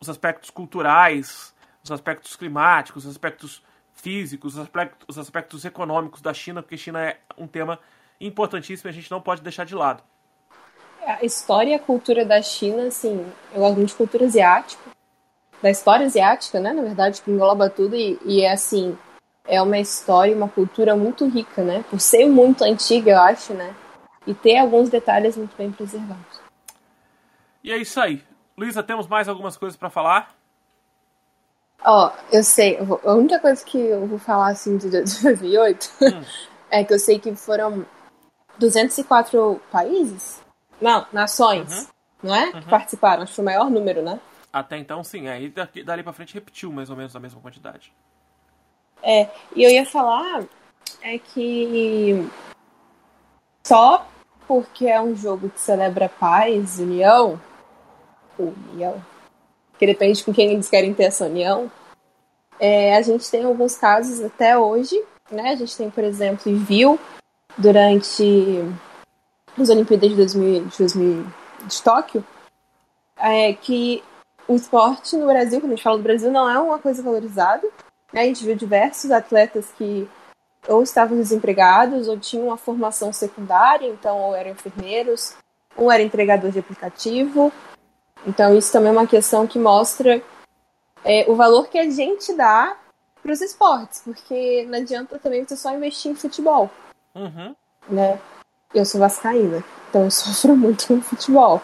[0.00, 3.62] os aspectos culturais, os aspectos climáticos, os aspectos
[3.94, 7.78] físicos, os aspectos, os aspectos econômicos da China, porque China é um tema
[8.20, 10.02] importantíssimo e a gente não pode deixar de lado.
[11.04, 14.91] A história e a cultura da China, assim, eu gosto muito de cultura asiática,
[15.62, 18.98] da história asiática, né, na verdade, que engloba tudo e, e é assim,
[19.46, 23.74] é uma história, uma cultura muito rica, né, por ser muito antiga, eu acho, né,
[24.26, 26.42] e ter alguns detalhes muito bem preservados.
[27.62, 28.22] E é isso aí.
[28.58, 30.34] Luísa, temos mais algumas coisas para falar?
[31.84, 36.22] Ó, oh, eu sei, a única coisa que eu vou falar assim de 2008 hum.
[36.70, 37.86] é que eu sei que foram
[38.58, 40.42] 204 países?
[40.80, 41.86] Não, nações, uhum.
[42.24, 42.46] não é?
[42.46, 42.60] Uhum.
[42.60, 44.18] Que participaram, acho que foi o maior número, né?
[44.52, 45.28] Até então, sim.
[45.28, 47.92] Aí daqui, dali pra frente repetiu mais ou menos a mesma quantidade.
[49.02, 50.44] É, e eu ia falar
[51.00, 52.28] é que
[53.64, 54.06] só
[54.46, 57.40] porque é um jogo que celebra paz, união,
[58.38, 59.02] união,
[59.78, 61.70] que depende com quem eles querem ter essa união,
[62.58, 65.50] é, a gente tem alguns casos até hoje, né?
[65.50, 66.98] A gente tem, por exemplo, e viu
[67.58, 68.22] durante
[69.58, 71.26] as Olimpíadas de, 2000, de, 2000,
[71.66, 72.24] de Tóquio,
[73.16, 74.02] é, que
[74.48, 77.66] o esporte no Brasil, quando a gente fala do Brasil, não é uma coisa valorizada.
[78.12, 78.22] Né?
[78.22, 80.08] A gente viu diversos atletas que
[80.68, 85.34] ou estavam desempregados ou tinham uma formação secundária, então ou eram enfermeiros,
[85.76, 87.52] ou era entregador de aplicativo.
[88.26, 90.22] Então isso também é uma questão que mostra
[91.04, 92.76] é, o valor que a gente dá
[93.20, 96.70] para os esportes, porque não adianta também você só investir em futebol.
[97.14, 97.54] Uhum.
[97.88, 98.18] Né?
[98.74, 101.60] Eu sou vascaína, então eu sofro muito com futebol.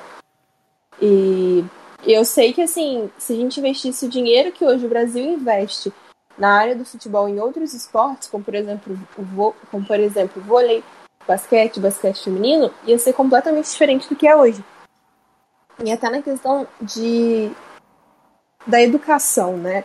[1.01, 1.65] E
[2.13, 5.93] eu sei que assim, se a gente investisse o dinheiro que hoje o Brasil investe
[6.37, 10.83] na área do futebol em outros esportes, como por exemplo o como por exemplo vôlei,
[11.27, 14.65] basquete, basquete feminino, ia ser completamente diferente do que é hoje.
[15.85, 17.51] E até na questão de
[18.67, 19.85] da educação, né?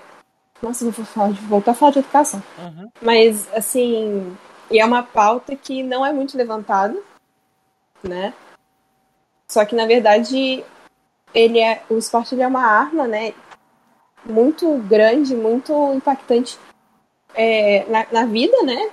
[0.61, 2.41] Nossa, vou, falar, vou voltar a falar de educação.
[2.57, 2.89] Uhum.
[3.01, 4.35] Mas, assim,
[4.71, 6.97] e é uma pauta que não é muito levantada,
[8.01, 8.33] né?
[9.47, 10.63] Só que, na verdade,
[11.33, 13.33] ele é, o esporte ele é uma arma, né?
[14.25, 16.57] muito grande, muito impactante
[17.35, 18.89] é, na, na, vida, né?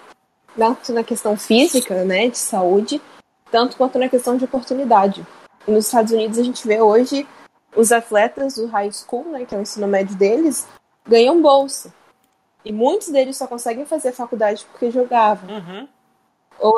[0.57, 3.01] Tanto na questão física, né, de saúde,
[3.51, 5.25] tanto quanto na questão de oportunidade.
[5.67, 7.27] E nos Estados Unidos a gente vê hoje
[7.77, 10.67] os atletas do high school, né, que é o ensino médio deles,
[11.07, 11.95] ganham bolsa.
[12.65, 15.49] E muitos deles só conseguem fazer faculdade porque jogavam.
[15.49, 15.89] Uhum.
[16.59, 16.75] Ou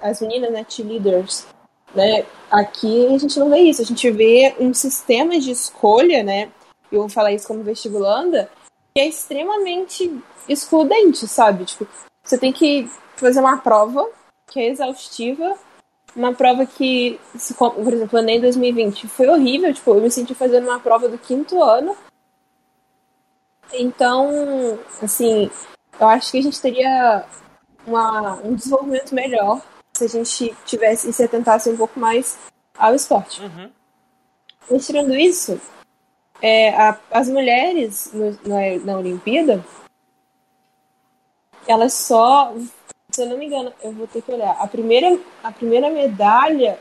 [0.00, 1.46] as meninas, né, cheerleaders.
[1.94, 2.26] Né?
[2.50, 6.50] Aqui a gente não vê isso, a gente vê um sistema de escolha, né,
[6.90, 8.50] eu vou falar isso como vestibulanda,
[8.94, 10.10] que é extremamente
[10.48, 11.64] excludente, sabe?
[11.64, 11.86] Tipo,
[12.22, 14.08] você tem que fazer uma prova
[14.46, 15.56] que é exaustiva,
[16.16, 17.20] uma prova que,
[17.58, 21.62] por exemplo, em 2020 foi horrível, tipo, eu me senti fazendo uma prova do quinto
[21.62, 21.94] ano.
[23.72, 25.50] Então, assim,
[26.00, 27.24] eu acho que a gente teria
[27.86, 29.62] uma, um desenvolvimento melhor
[29.98, 32.38] se a gente tivesse se atentasse um pouco mais
[32.76, 33.42] ao esporte.
[33.42, 33.70] Uhum.
[34.70, 35.60] Mas tirando isso,
[36.40, 39.64] é, a, as mulheres no, na, na Olimpíada,
[41.66, 42.54] elas só
[43.10, 44.56] se eu não me engano, eu vou ter que olhar.
[44.60, 46.78] A primeira, a primeira medalha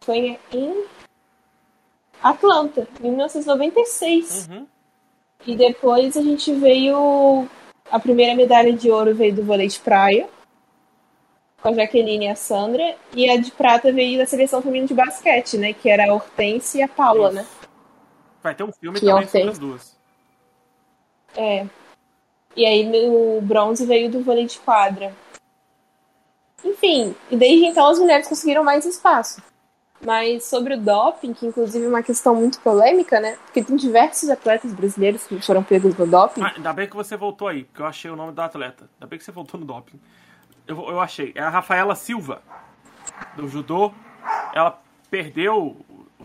[0.00, 0.84] foi em
[2.22, 4.48] Atlanta, em 1996.
[4.48, 4.66] Uhum.
[5.46, 7.46] E depois a gente veio.
[7.90, 10.28] A primeira medalha de ouro veio do vôlei de praia,
[11.60, 12.96] com a Jaqueline e a Sandra.
[13.12, 15.72] E a de prata veio da seleção feminina de basquete, né?
[15.72, 17.36] Que era a Hortense e a Paula, Isso.
[17.36, 17.46] né?
[18.42, 19.98] Vai ter um filme que também sobre as duas.
[21.36, 21.66] É.
[22.56, 25.14] E aí o bronze veio do vôlei de quadra.
[26.64, 29.40] Enfim, e desde então as mulheres conseguiram mais espaço.
[30.04, 33.36] Mas sobre o doping, que inclusive é uma questão muito polêmica, né?
[33.44, 36.42] Porque tem diversos atletas brasileiros que foram pegos no doping.
[36.42, 38.88] Ah, ainda bem que você voltou aí, porque eu achei o nome da atleta.
[38.94, 40.00] Ainda bem que você voltou no doping.
[40.68, 41.32] Eu, eu achei.
[41.34, 42.42] É a Rafaela Silva,
[43.34, 43.92] do judô.
[44.54, 44.80] Ela
[45.10, 45.76] perdeu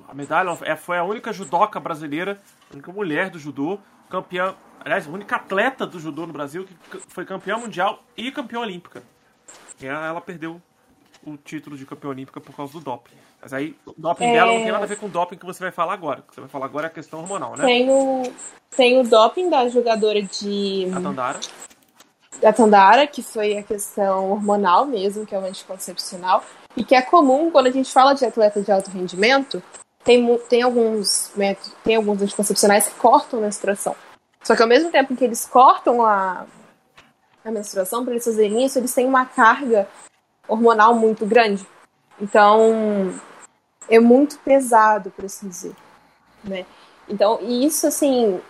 [0.07, 2.39] a medalha, é, foi a única judoca brasileira,
[2.69, 3.79] a única mulher do judô,
[4.09, 8.59] campeã, aliás, a única atleta do judô no Brasil que foi campeã mundial e campeã
[8.59, 9.01] olímpica.
[9.81, 10.61] E ela perdeu
[11.25, 13.15] o título de campeã olímpica por causa do doping.
[13.41, 14.33] Mas aí, o doping é...
[14.33, 16.19] dela não tem nada a ver com o doping que você vai falar agora.
[16.19, 17.65] O que você vai falar agora é a questão hormonal, né?
[17.65, 18.23] Tem o,
[18.75, 20.91] tem o doping da jogadora de.
[20.93, 21.39] A Tandara.
[22.43, 26.43] Da Tandara, que foi a questão hormonal mesmo, que é o anticoncepcional.
[26.75, 29.63] E que é comum quando a gente fala de atleta de alto rendimento,
[30.03, 31.31] tem, tem alguns
[31.85, 33.95] tem alguns anticoncepcionais que cortam a menstruação.
[34.43, 36.45] Só que ao mesmo tempo que eles cortam a,
[37.45, 39.87] a menstruação, para eles fazerem isso, eles têm uma carga
[40.45, 41.65] hormonal muito grande.
[42.19, 43.13] Então,
[43.87, 45.73] é muito pesado, por assim dizer.
[46.43, 46.65] Né?
[47.07, 48.41] Então, e isso, assim,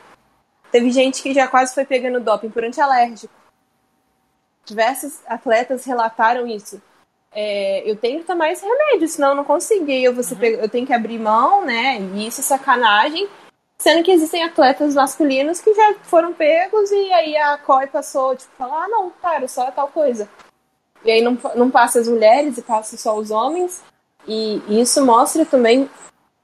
[0.72, 3.43] teve gente que já quase foi pegando doping por antialérgico.
[4.66, 6.82] Diversos atletas relataram isso.
[7.36, 9.90] É, eu tenho que tomar esse remédio, senão eu não consigo.
[9.90, 10.42] eu, você uhum.
[10.42, 12.00] eu tenho que abrir mão, né?
[12.00, 13.28] E isso é sacanagem.
[13.78, 18.52] Sendo que existem atletas masculinos que já foram pegos e aí a COI passou, tipo,
[18.58, 20.30] falar, ah, não, para, só tal coisa.
[21.04, 23.84] E aí não, não passa as mulheres e passa só os homens.
[24.26, 25.90] E, e isso mostra também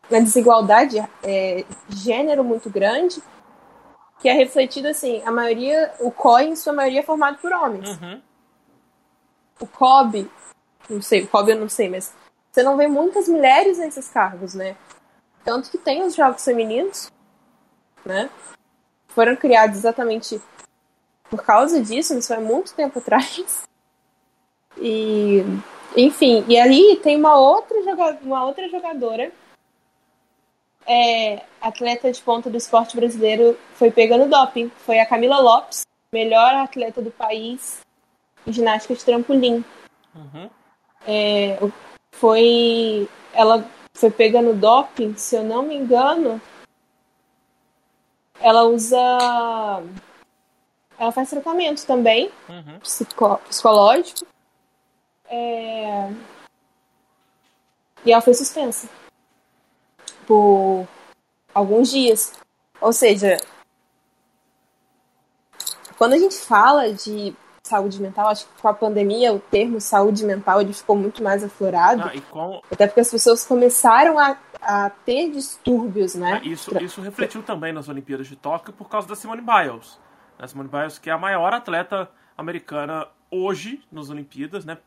[0.10, 3.22] uma desigualdade é, gênero muito grande,
[4.20, 7.90] que é refletido assim, a maioria, o COI em sua maioria é formado por homens.
[7.90, 8.22] Uhum.
[9.60, 10.30] O COB,
[10.90, 12.14] não sei, o COB eu não sei, mas
[12.52, 14.76] você não vê muitas mulheres nesses cargos, né?
[15.44, 17.12] Tanto que tem os jogos femininos,
[18.06, 18.30] né?
[19.08, 20.42] Foram criados exatamente
[21.30, 23.64] por causa disso, isso foi muito tempo atrás.
[24.78, 25.44] E,
[25.96, 29.32] enfim, e aí tem uma outra, jogadora, uma outra jogadora,
[30.90, 34.72] é, atleta de ponta do esporte brasileiro, foi pegando doping.
[34.78, 37.82] Foi a Camila Lopes, melhor atleta do país
[38.48, 39.64] em ginástica de trampolim.
[40.16, 40.50] Uhum.
[41.06, 41.60] É,
[42.12, 43.08] foi.
[43.32, 43.64] Ela
[43.94, 46.42] foi pegando doping, se eu não me engano,
[48.42, 48.98] ela usa.
[50.98, 52.80] Ela faz tratamento também, uhum.
[52.80, 53.38] psico...
[53.48, 54.26] psicológico.
[55.30, 56.12] É...
[58.04, 58.90] E ela foi suspensa
[60.30, 60.88] por
[61.54, 62.34] alguns dias.
[62.80, 63.38] Ou seja,
[65.98, 70.24] quando a gente fala de saúde mental, acho que com a pandemia o termo saúde
[70.24, 72.04] mental ele ficou muito mais aflorado.
[72.04, 72.62] Ah, com...
[72.72, 76.42] Até porque as pessoas começaram a a ter distúrbios, né?
[76.44, 80.00] Ah, isso, isso refletiu também nas Olimpíadas de Tóquio por causa da Simone Biles.
[80.38, 84.78] A Simone Biles, que é a maior atleta americana hoje nas Olimpíadas, né?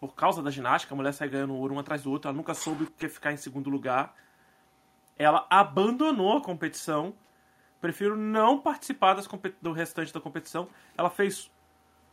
[0.00, 2.54] Por causa da ginástica, a mulher sai ganhando ouro um atrás do outro, ela nunca
[2.54, 4.14] soube o que é ficar em segundo lugar.
[5.22, 7.14] Ela abandonou a competição,
[7.80, 9.28] prefiro não participar das,
[9.60, 10.68] do restante da competição.
[10.96, 11.50] Ela fez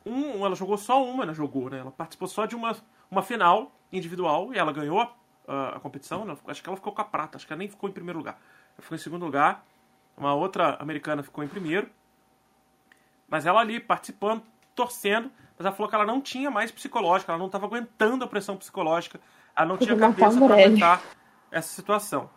[0.06, 1.80] um, ela jogou só uma, ela jogou, né?
[1.80, 2.76] Ela participou só de uma,
[3.10, 5.14] uma final individual e ela ganhou a
[5.50, 6.22] a, a competição.
[6.22, 8.20] Ela, acho que ela ficou com a prata, acho que ela nem ficou em primeiro
[8.20, 8.40] lugar.
[8.76, 9.66] Ela ficou em segundo lugar.
[10.16, 11.90] Uma outra americana ficou em primeiro.
[13.28, 14.44] Mas ela ali participando,
[14.76, 18.28] torcendo, mas ela falou que ela não tinha mais psicológica, ela não estava aguentando a
[18.28, 19.20] pressão psicológica,
[19.56, 21.02] ela não tinha cabeça para aguentar
[21.52, 22.30] essa situação.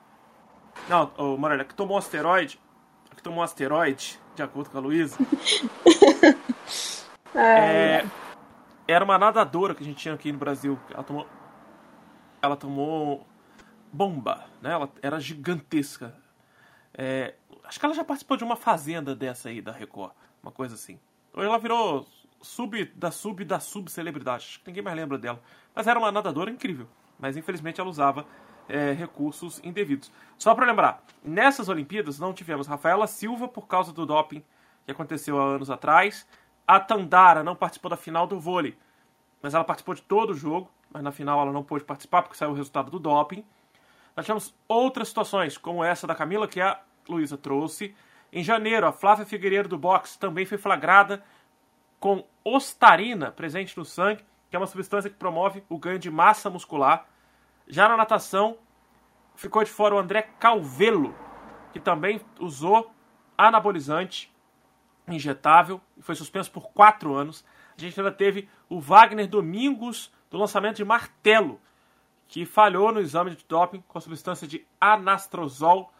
[0.88, 2.60] Não, o Morelli, que tomou asteroide,
[3.14, 5.16] que tomou asteroide, de acordo com a Luísa,
[7.34, 8.04] é,
[8.86, 10.78] era uma nadadora que a gente tinha aqui no Brasil.
[10.90, 11.26] Ela tomou
[12.42, 13.24] ela tomou
[13.92, 14.72] bomba, né?
[14.72, 16.14] Ela era gigantesca.
[16.92, 17.34] É,
[17.64, 20.12] acho que ela já participou de uma fazenda dessa aí da Record,
[20.42, 20.98] uma coisa assim.
[21.32, 22.06] Ou ela virou
[22.42, 24.44] sub da sub da sub celebridade.
[24.44, 25.40] Acho que ninguém mais lembra dela.
[25.74, 26.88] Mas era uma nadadora incrível,
[27.18, 28.26] mas infelizmente ela usava
[28.68, 30.10] é, recursos indevidos.
[30.38, 34.42] Só para lembrar, nessas Olimpíadas não tivemos Rafaela Silva por causa do doping
[34.84, 36.26] que aconteceu há anos atrás.
[36.66, 38.76] A Tandara não participou da final do vôlei,
[39.40, 42.36] mas ela participou de todo o jogo, mas na final ela não pôde participar porque
[42.36, 43.44] saiu o resultado do doping.
[44.16, 47.94] Nós tivemos outras situações, como essa da Camila, que a Luísa trouxe.
[48.32, 51.22] Em janeiro, a Flávia Figueiredo do boxe também foi flagrada
[51.98, 56.50] com ostarina presente no sangue, que é uma substância que promove o ganho de massa
[56.50, 57.06] muscular.
[57.66, 58.58] Já na natação,
[59.34, 61.14] ficou de fora o André Calvelo,
[61.72, 62.92] que também usou
[63.36, 64.32] anabolizante
[65.08, 67.44] injetável e foi suspenso por quatro anos.
[67.76, 71.60] A gente ainda teve o Wagner Domingos do lançamento de martelo,
[72.28, 75.92] que falhou no exame de doping com a substância de anastrozol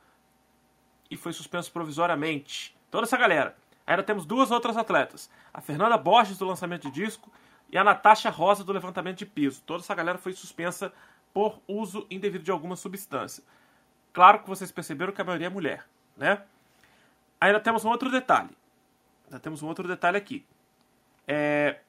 [1.11, 2.77] e foi suspenso provisoriamente.
[2.91, 3.57] Toda essa galera.
[3.87, 7.31] Ainda temos duas outras atletas: a Fernanda Borges do lançamento de disco
[7.71, 9.63] e a Natasha Rosa do levantamento de peso.
[9.63, 10.93] Toda essa galera foi suspensa
[11.33, 13.43] por uso indevido de alguma substância.
[14.13, 15.87] Claro que vocês perceberam que a maioria é mulher,
[16.17, 16.43] né?
[17.41, 18.51] Ainda temos um outro detalhe.
[19.27, 20.47] Ainda temos um outro detalhe aqui.
[21.27, 21.81] É...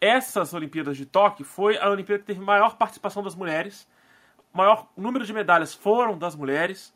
[0.00, 3.88] Essas Olimpíadas de Tóquio foi a Olimpíada que teve maior participação das mulheres.
[4.52, 6.92] Maior número de medalhas foram das mulheres.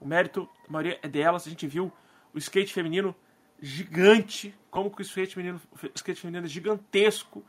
[0.00, 1.46] O mérito, a maioria é delas.
[1.46, 1.92] A gente viu
[2.32, 3.14] o skate feminino
[3.60, 5.60] gigante, como que o skate feminino,
[5.94, 7.44] skate feminino é gigantesco.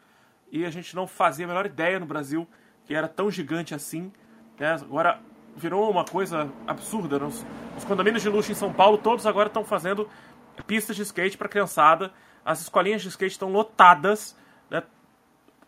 [0.52, 2.48] E a gente não fazia a menor ideia no Brasil
[2.86, 4.12] que era tão gigante assim.
[4.60, 4.74] Né?
[4.74, 5.20] Agora
[5.56, 7.20] virou uma coisa absurda.
[7.20, 7.26] Né?
[7.26, 7.46] Os,
[7.78, 10.10] os, condomínios de luxo em São Paulo, todos agora estão fazendo
[10.68, 12.12] pistas de skate para criançada.
[12.44, 14.38] As escolinhas de skate estão lotadas.
[14.70, 14.84] Né?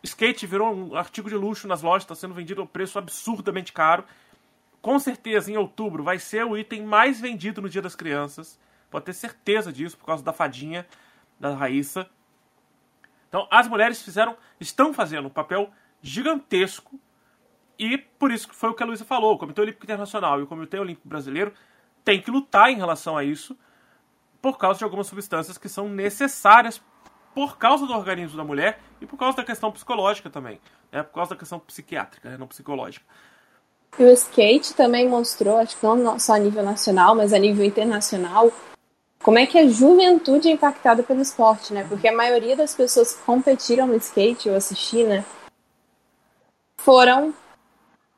[0.03, 3.73] Skate virou um artigo de luxo nas lojas, está sendo vendido a um preço absurdamente
[3.73, 4.03] caro.
[4.81, 8.60] Com certeza, em outubro, vai ser o item mais vendido no Dia das Crianças.
[8.89, 10.88] Pode ter certeza disso, por causa da fadinha
[11.39, 12.10] da Raíssa.
[13.27, 15.69] Então, as mulheres fizeram, estão fazendo um papel
[16.02, 16.98] gigantesco
[17.79, 20.43] e por isso que foi o que a Luísa falou, o Comitê Olímpico Internacional e
[20.43, 21.53] o Comitê Olímpico Brasileiro
[22.03, 23.57] têm que lutar em relação a isso
[24.41, 26.81] por causa de algumas substâncias que são necessárias
[27.33, 30.59] por causa do organismo da mulher e por causa da questão psicológica também,
[30.91, 31.03] né?
[31.03, 32.37] por causa da questão psiquiátrica, né?
[32.37, 33.05] não psicológica.
[33.99, 37.65] E o skate também mostrou, acho que não só a nível nacional, mas a nível
[37.65, 38.51] internacional,
[39.21, 41.85] como é que a juventude é impactada pelo esporte, né?
[41.87, 45.25] Porque a maioria das pessoas que competiram no skate, eu assisti, né?
[46.77, 47.33] Foram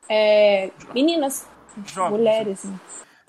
[0.10, 1.48] é, meninas,
[1.86, 2.18] jovens.
[2.18, 2.80] mulheres, né?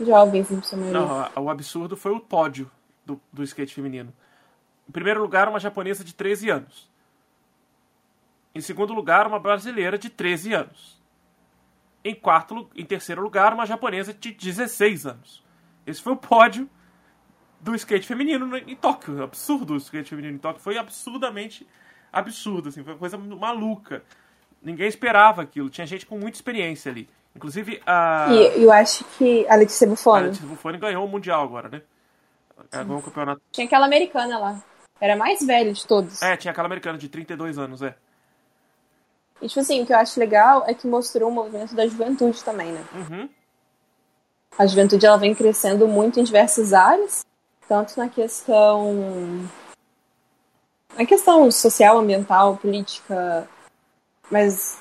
[0.01, 0.48] jovens.
[0.73, 2.70] Não, o absurdo foi o pódio
[3.05, 4.12] do, do skate feminino.
[4.89, 6.90] Em primeiro lugar, uma japonesa de 13 anos.
[8.55, 11.01] Em segundo lugar, uma brasileira de 13 anos.
[12.02, 15.44] Em quarto, em terceiro lugar, uma japonesa de 16 anos.
[15.86, 16.69] Esse foi o pódio
[17.61, 19.23] do skate feminino em Tóquio.
[19.23, 20.62] Absurdo o skate feminino em Tóquio.
[20.62, 21.66] Foi absurdamente
[22.12, 24.02] absurdo, assim, foi uma coisa maluca.
[24.62, 25.70] Ninguém esperava aquilo.
[25.70, 27.09] Tinha gente com muita experiência ali.
[27.35, 28.27] Inclusive a.
[28.31, 30.24] E eu acho que a Letícia Buffoni.
[30.24, 31.82] A Letícia Buffoni ganhou o Mundial agora, né?
[32.70, 33.41] Ela ganhou o campeonato.
[33.53, 34.62] Tinha aquela americana lá.
[35.01, 36.20] Era a mais velha de todos.
[36.20, 37.95] É, tinha aquela americana de 32 anos, é.
[39.41, 42.45] E, tipo assim, o que eu acho legal é que mostrou o movimento da juventude
[42.45, 42.85] também, né?
[42.93, 43.28] Uhum.
[44.59, 47.24] A juventude, ela vem crescendo muito em diversas áreas.
[47.66, 49.49] Tanto na questão...
[50.95, 53.49] Na questão social, ambiental, política,
[54.31, 54.81] mas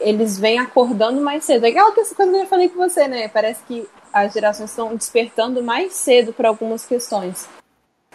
[0.00, 1.64] eles vêm acordando mais cedo.
[1.64, 3.28] É aquela coisa que eu falei com você, né?
[3.28, 7.48] Parece que as gerações estão despertando mais cedo para algumas questões.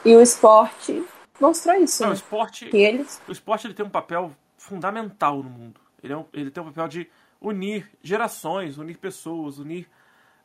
[0.06, 1.04] E o esporte
[1.40, 2.02] mostrou isso.
[2.04, 2.14] Não, né?
[2.14, 3.22] o esporte, que eles...
[3.28, 5.80] o esporte ele tem um papel fundamental no mundo.
[6.04, 9.88] Ele, é um, ele tem um papel de unir gerações, unir pessoas, unir,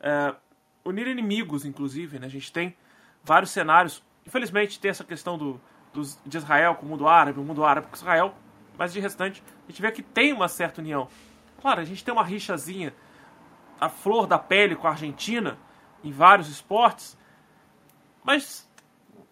[0.01, 0.35] é,
[0.85, 2.19] unir inimigos, inclusive.
[2.19, 2.27] Né?
[2.27, 2.75] A gente tem
[3.23, 4.03] vários cenários.
[4.27, 5.61] Infelizmente, tem essa questão do,
[5.93, 8.35] dos, de Israel com o mundo árabe, o mundo árabe com Israel
[8.79, 11.09] mas de restante, a gente vê que tem uma certa união.
[11.61, 12.95] Claro, a gente tem uma rixazinha,
[13.81, 15.59] a flor da pele com a Argentina,
[16.03, 17.19] em vários esportes,
[18.23, 18.69] mas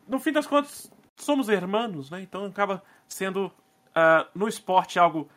[0.06, 2.22] no fim das contas somos irmãos, né?
[2.22, 5.28] Então acaba sendo uh, no esporte algo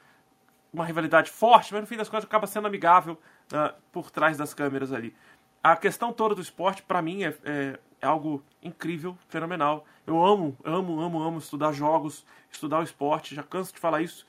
[0.72, 3.14] uma rivalidade forte, mas no fim das contas acaba sendo amigável
[3.54, 5.16] uh, por trás das câmeras ali.
[5.64, 9.86] A questão toda do esporte, para mim, é, é, é, algo incrível, fenomenal.
[10.06, 13.36] Eu amo, amo, amo, amo estudar jogos, estudar o esporte.
[13.36, 14.26] Já canso de falar isso.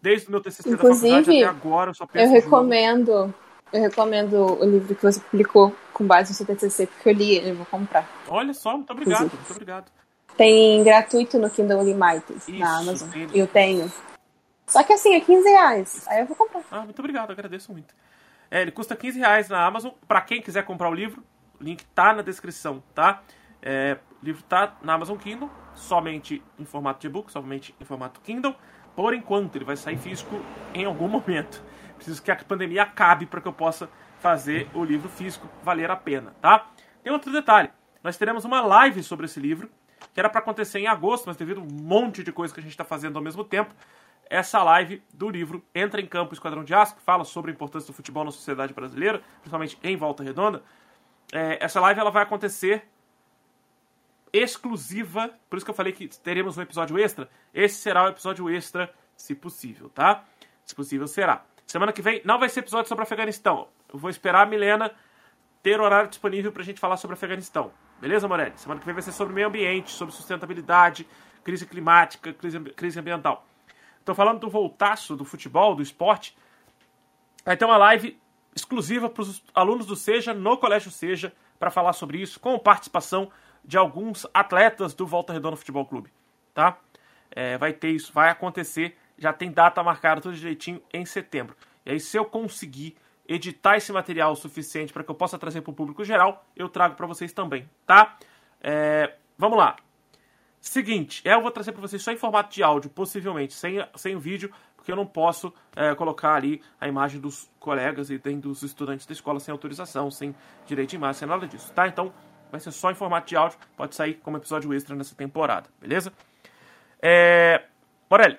[0.00, 3.34] Desde o meu TCC Inclusive, da faculdade até agora, eu só penso Eu recomendo,
[3.72, 7.36] eu recomendo o livro que você publicou com base no seu TCC, porque eu li
[7.36, 8.08] ele, eu vou comprar.
[8.28, 9.36] Olha só, muito obrigado, Inclusive.
[9.36, 9.92] muito obrigado.
[10.36, 13.08] Tem gratuito no Kindle Unlimited, isso, na Amazon.
[13.14, 13.38] Ele...
[13.38, 13.92] Eu tenho.
[14.66, 16.08] Só que assim, é 15 reais.
[16.08, 16.64] Aí eu vou comprar.
[16.70, 17.94] Ah, muito obrigado, agradeço muito.
[18.52, 19.92] É, ele custa 15 reais na Amazon.
[20.06, 21.24] Para quem quiser comprar o livro,
[21.58, 23.22] o link tá na descrição, tá?
[23.62, 28.20] É, o livro tá na Amazon Kindle, somente em formato de e-book, somente em formato
[28.20, 28.54] Kindle.
[28.94, 30.38] Por enquanto, ele vai sair físico
[30.74, 31.64] em algum momento.
[31.94, 33.88] Preciso que a pandemia acabe para que eu possa
[34.20, 36.66] fazer o livro físico valer a pena, tá?
[37.02, 37.70] Tem outro detalhe.
[38.04, 39.70] Nós teremos uma live sobre esse livro,
[40.12, 42.62] que era para acontecer em agosto, mas devido a um monte de coisa que a
[42.62, 43.74] gente está fazendo ao mesmo tempo,
[44.32, 47.86] essa live do livro Entra em Campo Esquadrão de Aço, que fala sobre a importância
[47.86, 50.62] do futebol na sociedade brasileira, principalmente em Volta Redonda.
[51.30, 52.88] É, essa live ela vai acontecer
[54.32, 57.28] exclusiva, por isso que eu falei que teremos um episódio extra.
[57.52, 60.24] Esse será o episódio extra, se possível, tá?
[60.64, 61.44] Se possível, será.
[61.66, 63.68] Semana que vem não vai ser episódio sobre Afeganistão.
[63.92, 64.92] Eu vou esperar a Milena
[65.62, 67.70] ter horário disponível pra gente falar sobre Afeganistão.
[68.00, 68.54] Beleza, Morelli?
[68.56, 71.06] Semana que vem vai ser sobre meio ambiente, sobre sustentabilidade,
[71.44, 73.46] crise climática, crise, crise ambiental.
[74.02, 76.36] Estou falando do voltaço do futebol, do esporte.
[77.44, 78.20] Vai ter uma live
[78.54, 83.30] exclusiva para os alunos do Seja, no Colégio Seja, para falar sobre isso, com participação
[83.64, 86.12] de alguns atletas do Volta Redonda Futebol Clube,
[86.52, 86.76] tá?
[87.30, 91.56] É, vai ter isso, vai acontecer, já tem data marcada tudo direitinho em setembro.
[91.86, 92.96] E aí, se eu conseguir
[93.28, 96.68] editar esse material o suficiente para que eu possa trazer para o público geral, eu
[96.68, 98.18] trago para vocês também, tá?
[98.60, 99.76] É, vamos lá.
[100.62, 104.48] Seguinte, eu vou trazer para vocês só em formato de áudio, possivelmente, sem, sem vídeo,
[104.76, 109.12] porque eu não posso é, colocar ali a imagem dos colegas e dos estudantes da
[109.12, 110.32] escola sem autorização, sem
[110.64, 111.88] direito de imagem, sem nada disso, tá?
[111.88, 112.14] Então,
[112.48, 116.12] vai ser só em formato de áudio, pode sair como episódio extra nessa temporada, beleza?
[117.02, 117.64] É...
[118.08, 118.38] Morelli,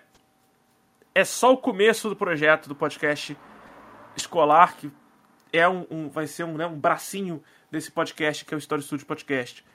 [1.14, 3.38] é só o começo do projeto do podcast
[4.16, 4.90] escolar, que
[5.52, 8.82] é um, um vai ser um, né, um bracinho desse podcast, que é o Story
[8.82, 9.66] Studio Podcast.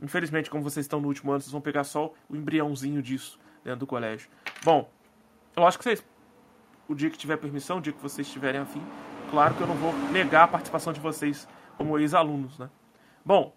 [0.00, 3.80] Infelizmente, como vocês estão no último ano, vocês vão pegar só o embriãozinho disso dentro
[3.80, 4.28] do colégio.
[4.64, 4.90] Bom,
[5.56, 6.04] eu acho que vocês,
[6.86, 8.82] o dia que tiver permissão, o dia que vocês estiverem afim,
[9.30, 12.70] claro que eu não vou negar a participação de vocês como ex-alunos, né?
[13.24, 13.52] Bom,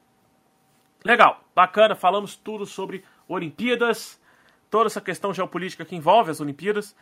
[1.04, 4.22] Legal, bacana, falamos tudo sobre Olimpíadas,
[4.70, 6.96] toda essa questão geopolítica que envolve as Olimpíadas.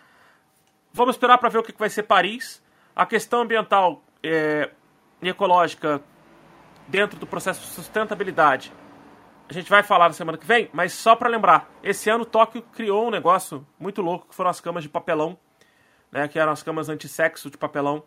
[0.94, 2.64] Vamos esperar para ver o que vai ser Paris.
[2.96, 4.72] A questão ambiental é,
[5.22, 6.02] e ecológica
[6.88, 8.72] dentro do processo de sustentabilidade.
[9.50, 12.62] A gente vai falar na semana que vem, mas só para lembrar, esse ano Tóquio
[12.62, 15.38] criou um negócio muito louco que foram as camas de papelão,
[16.12, 18.04] né, que eram as camas antissexo de papelão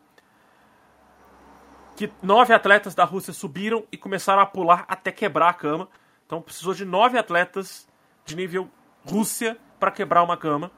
[1.96, 5.88] que nove atletas da Rússia subiram e começaram a pular até quebrar a cama.
[6.26, 7.88] Então precisou de nove atletas
[8.24, 8.68] de nível
[9.04, 10.70] Rússia para quebrar uma cama.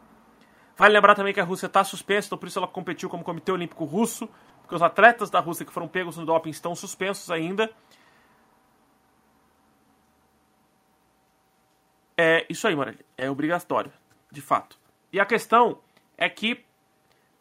[0.77, 3.53] Vale lembrar também que a Rússia está suspensa, então por isso ela competiu como Comitê
[3.53, 4.29] Olímpico Russo,
[4.61, 7.71] porque os atletas da Rússia que foram pegos no doping estão suspensos ainda.
[12.17, 13.05] É isso aí, Morelli.
[13.17, 13.93] É obrigatório,
[14.31, 14.79] de fato.
[15.13, 15.79] E a questão
[16.17, 16.65] é que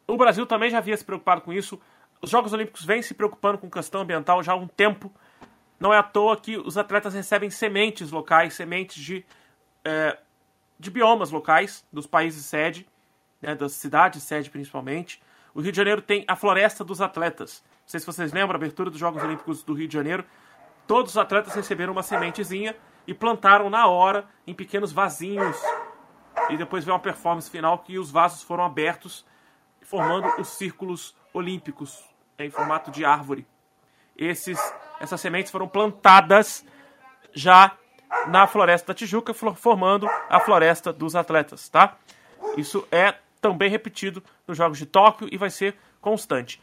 [0.08, 1.80] o Brasil também já havia se preocupado com isso
[2.24, 5.12] os Jogos Olímpicos vêm se preocupando com questão ambiental já há um tempo.
[5.78, 9.26] Não é à toa que os atletas recebem sementes locais, sementes de,
[9.84, 10.18] é,
[10.80, 12.88] de biomas locais, dos países sede,
[13.42, 15.22] né, das cidades sede principalmente.
[15.54, 17.62] O Rio de Janeiro tem a Floresta dos Atletas.
[17.82, 20.24] Não sei se vocês lembram, a abertura dos Jogos Olímpicos do Rio de Janeiro.
[20.88, 22.74] Todos os atletas receberam uma sementezinha
[23.08, 25.58] e plantaram na hora em pequenos vasinhos.
[26.50, 29.26] E depois veio uma performance final que os vasos foram abertos,
[29.82, 32.04] formando os círculos olímpicos,
[32.38, 33.48] em formato de árvore.
[34.18, 34.60] Esses,
[35.00, 36.66] essas sementes foram plantadas
[37.34, 37.76] já
[38.28, 41.98] na floresta da Tijuca, formando a floresta dos atletas, tá?
[42.58, 46.62] Isso é também repetido nos Jogos de Tóquio e vai ser constante.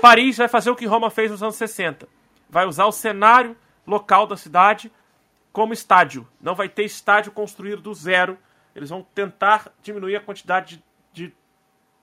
[0.00, 2.06] Paris vai fazer o que Roma fez nos anos 60.
[2.48, 3.56] Vai usar o cenário
[3.86, 4.92] local da cidade
[5.52, 6.26] como estádio.
[6.40, 8.38] Não vai ter estádio construído do zero.
[8.74, 10.82] Eles vão tentar diminuir a quantidade
[11.12, 11.34] de, de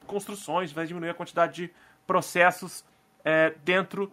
[0.06, 1.74] construções, vai diminuir a quantidade de
[2.06, 2.84] processos
[3.24, 4.12] é, dentro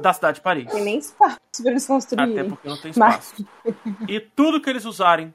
[0.00, 0.70] da cidade de Paris.
[0.70, 2.38] Tem nem espaço para eles construírem.
[2.38, 3.46] Até porque não tem espaço.
[3.64, 3.74] Mas...
[4.08, 5.32] E tudo que eles usarem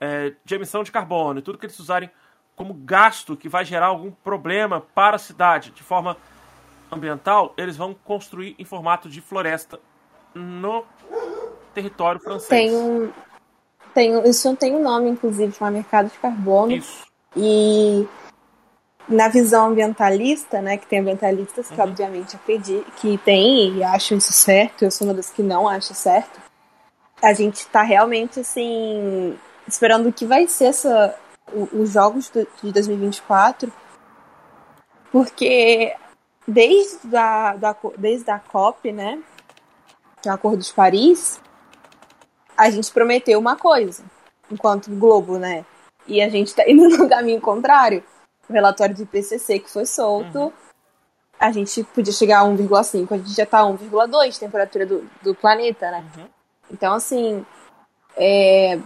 [0.00, 2.10] é, de emissão de carbono, tudo que eles usarem
[2.54, 6.16] como gasto que vai gerar algum problema para a cidade de forma
[6.90, 9.78] ambiental, eles vão construir em formato de floresta
[10.34, 10.84] no
[11.76, 12.48] território francês.
[12.48, 13.12] Tem um,
[13.94, 16.72] tem, isso tem um nome, inclusive, chama mercado de carbono.
[16.72, 17.06] Isso.
[17.36, 18.06] E
[19.08, 21.86] na visão ambientalista, né, que tem ambientalistas que uhum.
[21.86, 25.92] obviamente acreditam, que tem e acham isso certo, eu sou uma das que não acha
[25.92, 26.40] certo.
[27.22, 29.38] A gente está realmente assim
[29.68, 31.14] esperando o que vai ser essa
[31.72, 33.72] os jogos de 2024,
[35.12, 35.94] porque
[36.46, 39.20] desde a, da, desde a COP, né,
[40.20, 41.40] que é o Acordo de Paris,
[42.56, 44.02] a gente prometeu uma coisa,
[44.50, 45.64] enquanto Globo, né,
[46.06, 48.02] e a gente está indo no caminho contrário
[48.48, 50.52] o relatório do IPCC que foi solto, uhum.
[51.38, 55.10] a gente podia chegar a 1,5, a gente já tá a 1,2 de temperatura do,
[55.22, 56.04] do planeta, né?
[56.16, 56.26] Uhum.
[56.70, 57.44] Então, assim,
[58.16, 58.78] é,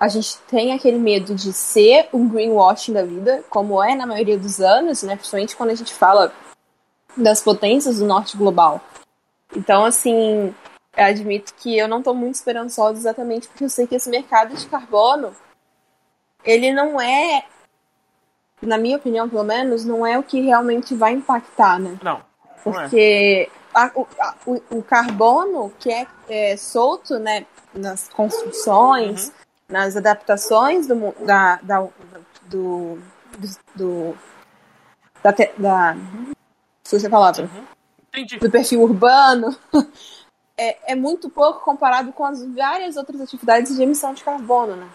[0.00, 4.38] a gente tem aquele medo de ser um greenwashing da vida, como é na maioria
[4.38, 5.14] dos anos, né?
[5.16, 6.32] Principalmente quando a gente fala
[7.16, 8.80] das potências do norte global.
[9.54, 10.54] Então, assim,
[10.96, 14.66] admito que eu não estou muito esperançosa exatamente porque eu sei que esse mercado de
[14.66, 15.34] carbono,
[16.44, 17.44] ele não é,
[18.62, 21.98] na minha opinião, pelo menos, não é o que realmente vai impactar, né?
[22.02, 22.20] Não.
[22.64, 22.82] não é.
[22.82, 29.34] Porque a, a, o, o, carbono que é, é, solto, né, nas construções, uhum.
[29.68, 31.88] nas adaptações do, da, da
[32.46, 32.98] do,
[33.74, 34.16] do,
[35.22, 35.96] da, da,
[36.92, 37.50] da, palavra.
[37.52, 37.64] Uhum.
[38.40, 39.56] Do perfil urbano
[40.56, 44.88] é, é muito pouco comparado com as várias outras atividades de emissão de carbono, né?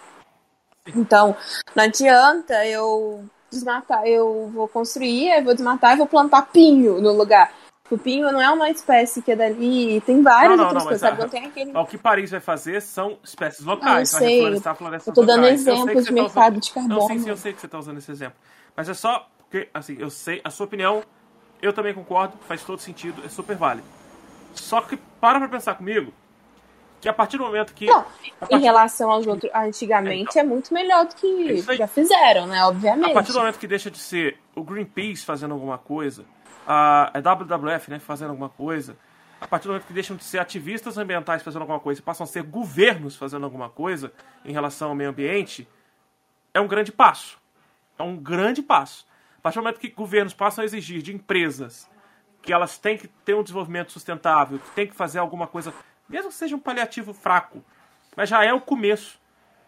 [0.96, 1.36] Então,
[1.74, 7.12] não adianta eu desmatar, eu vou construir, eu vou desmatar e vou plantar pinho no
[7.12, 7.52] lugar.
[7.90, 10.88] O pinho não é uma espécie que é dali, tem várias não, não, outras não,
[10.88, 11.20] coisas, sabe?
[11.20, 11.76] Não tem aquele...
[11.76, 14.34] O que Paris vai fazer são espécies locais, ah, eu sei.
[14.36, 15.60] reflorestar florestas Eu tô dando locais.
[15.60, 16.62] exemplos de mercado usando...
[16.62, 17.00] de carbono.
[17.00, 18.38] Não, sim, sim, eu sei que você está usando esse exemplo.
[18.76, 21.02] Mas é só porque, assim, eu sei, a sua opinião,
[21.60, 23.86] eu também concordo, faz todo sentido, é super válido.
[24.54, 26.12] Só que para pra pensar comigo
[27.00, 27.86] que a partir do momento que.
[27.86, 28.04] Não,
[28.38, 28.54] partir...
[28.54, 32.62] em relação aos outros, antigamente é, então, é muito melhor do que já fizeram, né?
[32.64, 33.10] Obviamente.
[33.10, 36.24] A partir do momento que deixa de ser o Greenpeace fazendo alguma coisa,
[36.66, 38.96] a, a é WWF né, fazendo alguma coisa,
[39.40, 42.24] a partir do momento que deixam de ser ativistas ambientais fazendo alguma coisa e passam
[42.24, 44.12] a ser governos fazendo alguma coisa
[44.44, 45.66] em relação ao meio ambiente,
[46.52, 47.38] é um grande passo.
[47.98, 49.06] É um grande passo.
[49.38, 51.88] A partir do momento que governos passam a exigir de empresas
[52.42, 55.72] que elas têm que ter um desenvolvimento sustentável, que têm que fazer alguma coisa,
[56.08, 57.62] mesmo que seja um paliativo fraco,
[58.16, 59.20] mas já é o começo.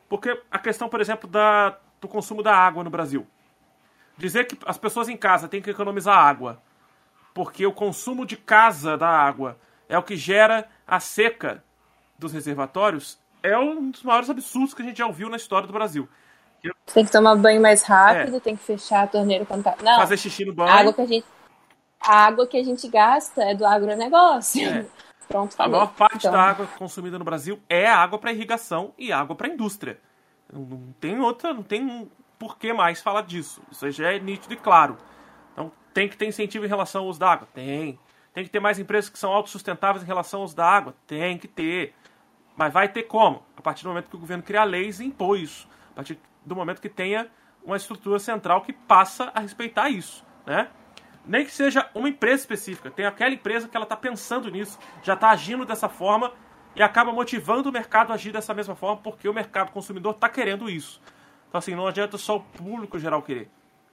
[0.08, 3.26] Porque a questão, por exemplo, da, do consumo da água no Brasil.
[4.16, 6.60] Dizer que as pessoas em casa têm que economizar água,
[7.32, 9.56] porque o consumo de casa da água
[9.88, 11.64] é o que gera a seca
[12.18, 15.72] dos reservatórios, é um dos maiores absurdos que a gente já ouviu na história do
[15.72, 16.08] Brasil.
[16.94, 18.40] Tem que tomar banho mais rápido, é.
[18.40, 19.74] tem que fechar a torneira quando tá.
[19.82, 20.70] Não, Fazer xixi no banho.
[20.70, 21.26] A água que a gente
[22.02, 24.68] a água que a gente gasta é do agronegócio.
[24.68, 24.86] É.
[25.28, 25.54] Pronto.
[25.58, 26.32] A maior parte então...
[26.32, 29.98] da água consumida no Brasil é água para irrigação e água para indústria.
[30.52, 33.62] Não tem outra, não tem por que mais falar disso.
[33.70, 34.98] Isso já é nítido e claro.
[35.52, 37.48] Então tem que ter incentivo em relação ao uso da água?
[37.54, 37.98] Tem.
[38.34, 40.94] Tem que ter mais empresas que são autossustentáveis em relação ao uso da água?
[41.06, 41.94] Tem que ter.
[42.56, 43.42] Mas vai ter como?
[43.56, 45.66] A partir do momento que o governo criar leis e impor isso.
[45.92, 47.30] A partir do momento que tenha
[47.64, 50.24] uma estrutura central que passa a respeitar isso.
[50.44, 50.68] Né?
[51.24, 52.90] Nem que seja uma empresa específica.
[52.90, 56.32] Tem aquela empresa que ela está pensando nisso, já está agindo dessa forma
[56.74, 60.28] e acaba motivando o mercado a agir dessa mesma forma porque o mercado consumidor está
[60.28, 61.00] querendo isso.
[61.48, 63.50] Então, assim, não adianta só o público geral querer.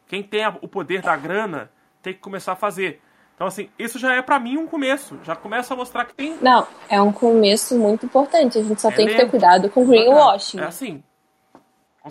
[0.08, 1.70] Quem tem o poder da grana
[2.02, 3.02] tem que começar a fazer.
[3.36, 5.20] Então, assim, isso já é para mim um começo.
[5.24, 6.38] Já começa a mostrar que tem.
[6.42, 8.58] Não, é um começo muito importante.
[8.58, 10.60] A gente só é tem que ter cuidado com greenwashing.
[10.60, 11.04] É assim.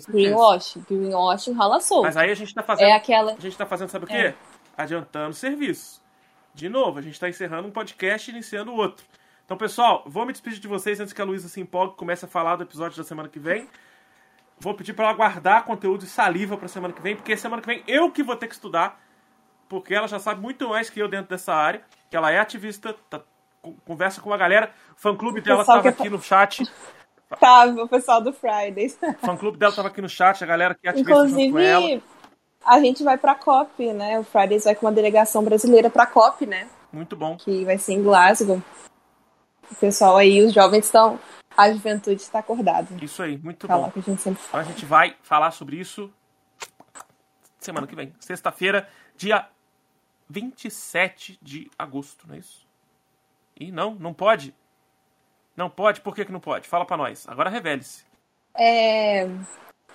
[0.07, 0.85] Greenwashing.
[0.89, 2.03] Greenwashing rola solto.
[2.03, 2.87] Mas aí a gente tá fazendo.
[2.87, 3.33] É aquela...
[3.33, 4.13] A gente tá fazendo, sabe o quê?
[4.15, 4.35] É
[4.79, 6.01] adiantando serviço.
[6.53, 9.05] De novo, a gente está encerrando um podcast e iniciando outro.
[9.45, 12.25] Então, pessoal, vou me despedir de vocês antes que a Luísa se empolgue e comece
[12.25, 13.67] a falar do episódio da semana que vem.
[14.59, 17.67] Vou pedir para ela guardar conteúdo e saliva para semana que vem, porque semana que
[17.67, 19.01] vem eu que vou ter que estudar,
[19.67, 22.93] porque ela já sabe muito mais que eu dentro dessa área, que ela é ativista,
[23.09, 23.21] tá,
[23.85, 26.63] conversa com a galera, o fã-clube dela estava é aqui no chat.
[27.39, 28.97] Tava, o pessoal do Fridays.
[29.01, 32.01] O fã-clube dela estava aqui no chat, a galera que é ativista Inclusive, com ela
[32.65, 34.19] a gente vai pra COP, né?
[34.19, 36.69] O Fridays vai com uma delegação brasileira pra COP, né?
[36.91, 37.37] Muito bom.
[37.37, 38.61] Que vai ser em Glasgow.
[39.71, 41.19] O pessoal aí, os jovens estão.
[41.55, 42.87] A juventude está acordada.
[43.01, 43.91] Isso aí, muito Falar bom.
[43.91, 44.63] Que a, gente sempre fala.
[44.63, 46.11] Então a gente vai falar sobre isso
[47.59, 48.13] semana que vem.
[48.19, 49.47] Sexta-feira, dia
[50.29, 52.67] 27 de agosto, não é isso?
[53.59, 54.55] E não, não pode?
[55.55, 56.01] Não pode?
[56.01, 56.67] Por que, que não pode?
[56.67, 57.27] Fala pra nós.
[57.27, 58.05] Agora revele-se.
[58.55, 59.27] É.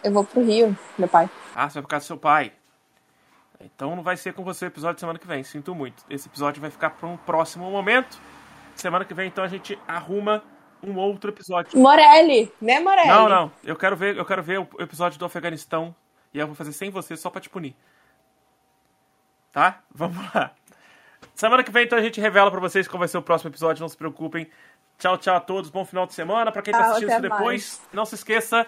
[0.04, 1.30] Eu vou pro Rio, meu pai.
[1.54, 2.52] Ah, você vai por causa do seu pai.
[3.58, 6.04] Então não vai ser com você o episódio semana que vem, sinto muito.
[6.10, 8.20] Esse episódio vai ficar para um próximo momento.
[8.74, 10.42] Semana que vem, então, a gente arruma
[10.82, 11.78] um outro episódio.
[11.78, 13.08] Morelli, né, Morelli?
[13.08, 13.52] Não, não.
[13.64, 15.94] Eu quero ver, eu quero ver o episódio do Afeganistão
[16.34, 17.74] e eu vou fazer sem você só pra te punir.
[19.52, 19.80] Tá?
[19.90, 20.50] Vamos lá.
[21.34, 23.80] Semana que vem, então, a gente revela pra vocês qual vai ser o próximo episódio,
[23.80, 24.50] não se preocupem.
[24.98, 26.52] Tchau, tchau a todos, bom final de semana.
[26.52, 27.82] Pra quem tá assistindo isso depois, mais.
[27.92, 28.66] não se esqueça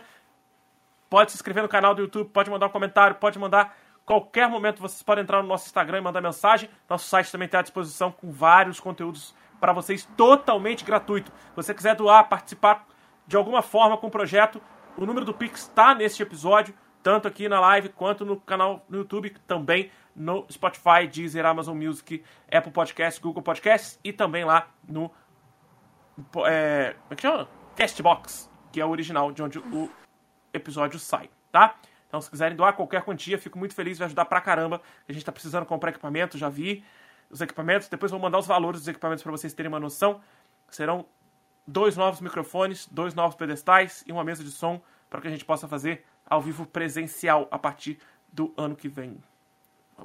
[1.08, 4.80] Pode se inscrever no canal do YouTube, pode mandar um comentário, pode mandar qualquer momento.
[4.80, 6.70] Vocês podem entrar no nosso Instagram e mandar mensagem.
[6.88, 11.30] Nosso site também está à disposição com vários conteúdos para vocês totalmente gratuito.
[11.30, 12.86] Se você quiser doar, participar
[13.26, 14.60] de alguma forma com o projeto,
[14.96, 18.98] o número do Pix está neste episódio, tanto aqui na live quanto no canal no
[18.98, 25.10] YouTube, também no Spotify, Deezer, Amazon Music, Apple Podcasts, Google Podcasts e também lá no
[26.46, 27.48] é, como é que chama?
[27.76, 29.90] Castbox, que é o original de onde o
[30.56, 31.76] episódio sai, tá?
[32.08, 34.80] Então, se quiserem doar qualquer quantia, fico muito feliz, vai ajudar pra caramba.
[35.08, 36.84] A gente tá precisando comprar equipamento, já vi
[37.28, 37.88] os equipamentos.
[37.88, 40.20] Depois vou mandar os valores dos equipamentos para vocês terem uma noção.
[40.70, 41.04] Serão
[41.66, 44.80] dois novos microfones, dois novos pedestais e uma mesa de som
[45.10, 47.98] para que a gente possa fazer ao vivo presencial a partir
[48.32, 49.16] do ano que vem.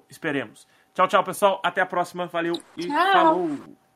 [0.10, 0.68] Esperemos.
[0.94, 1.62] Tchau, tchau, pessoal.
[1.64, 2.28] Até a próxima.
[2.28, 3.12] Valeu e Tchau.
[3.14, 3.91] falou!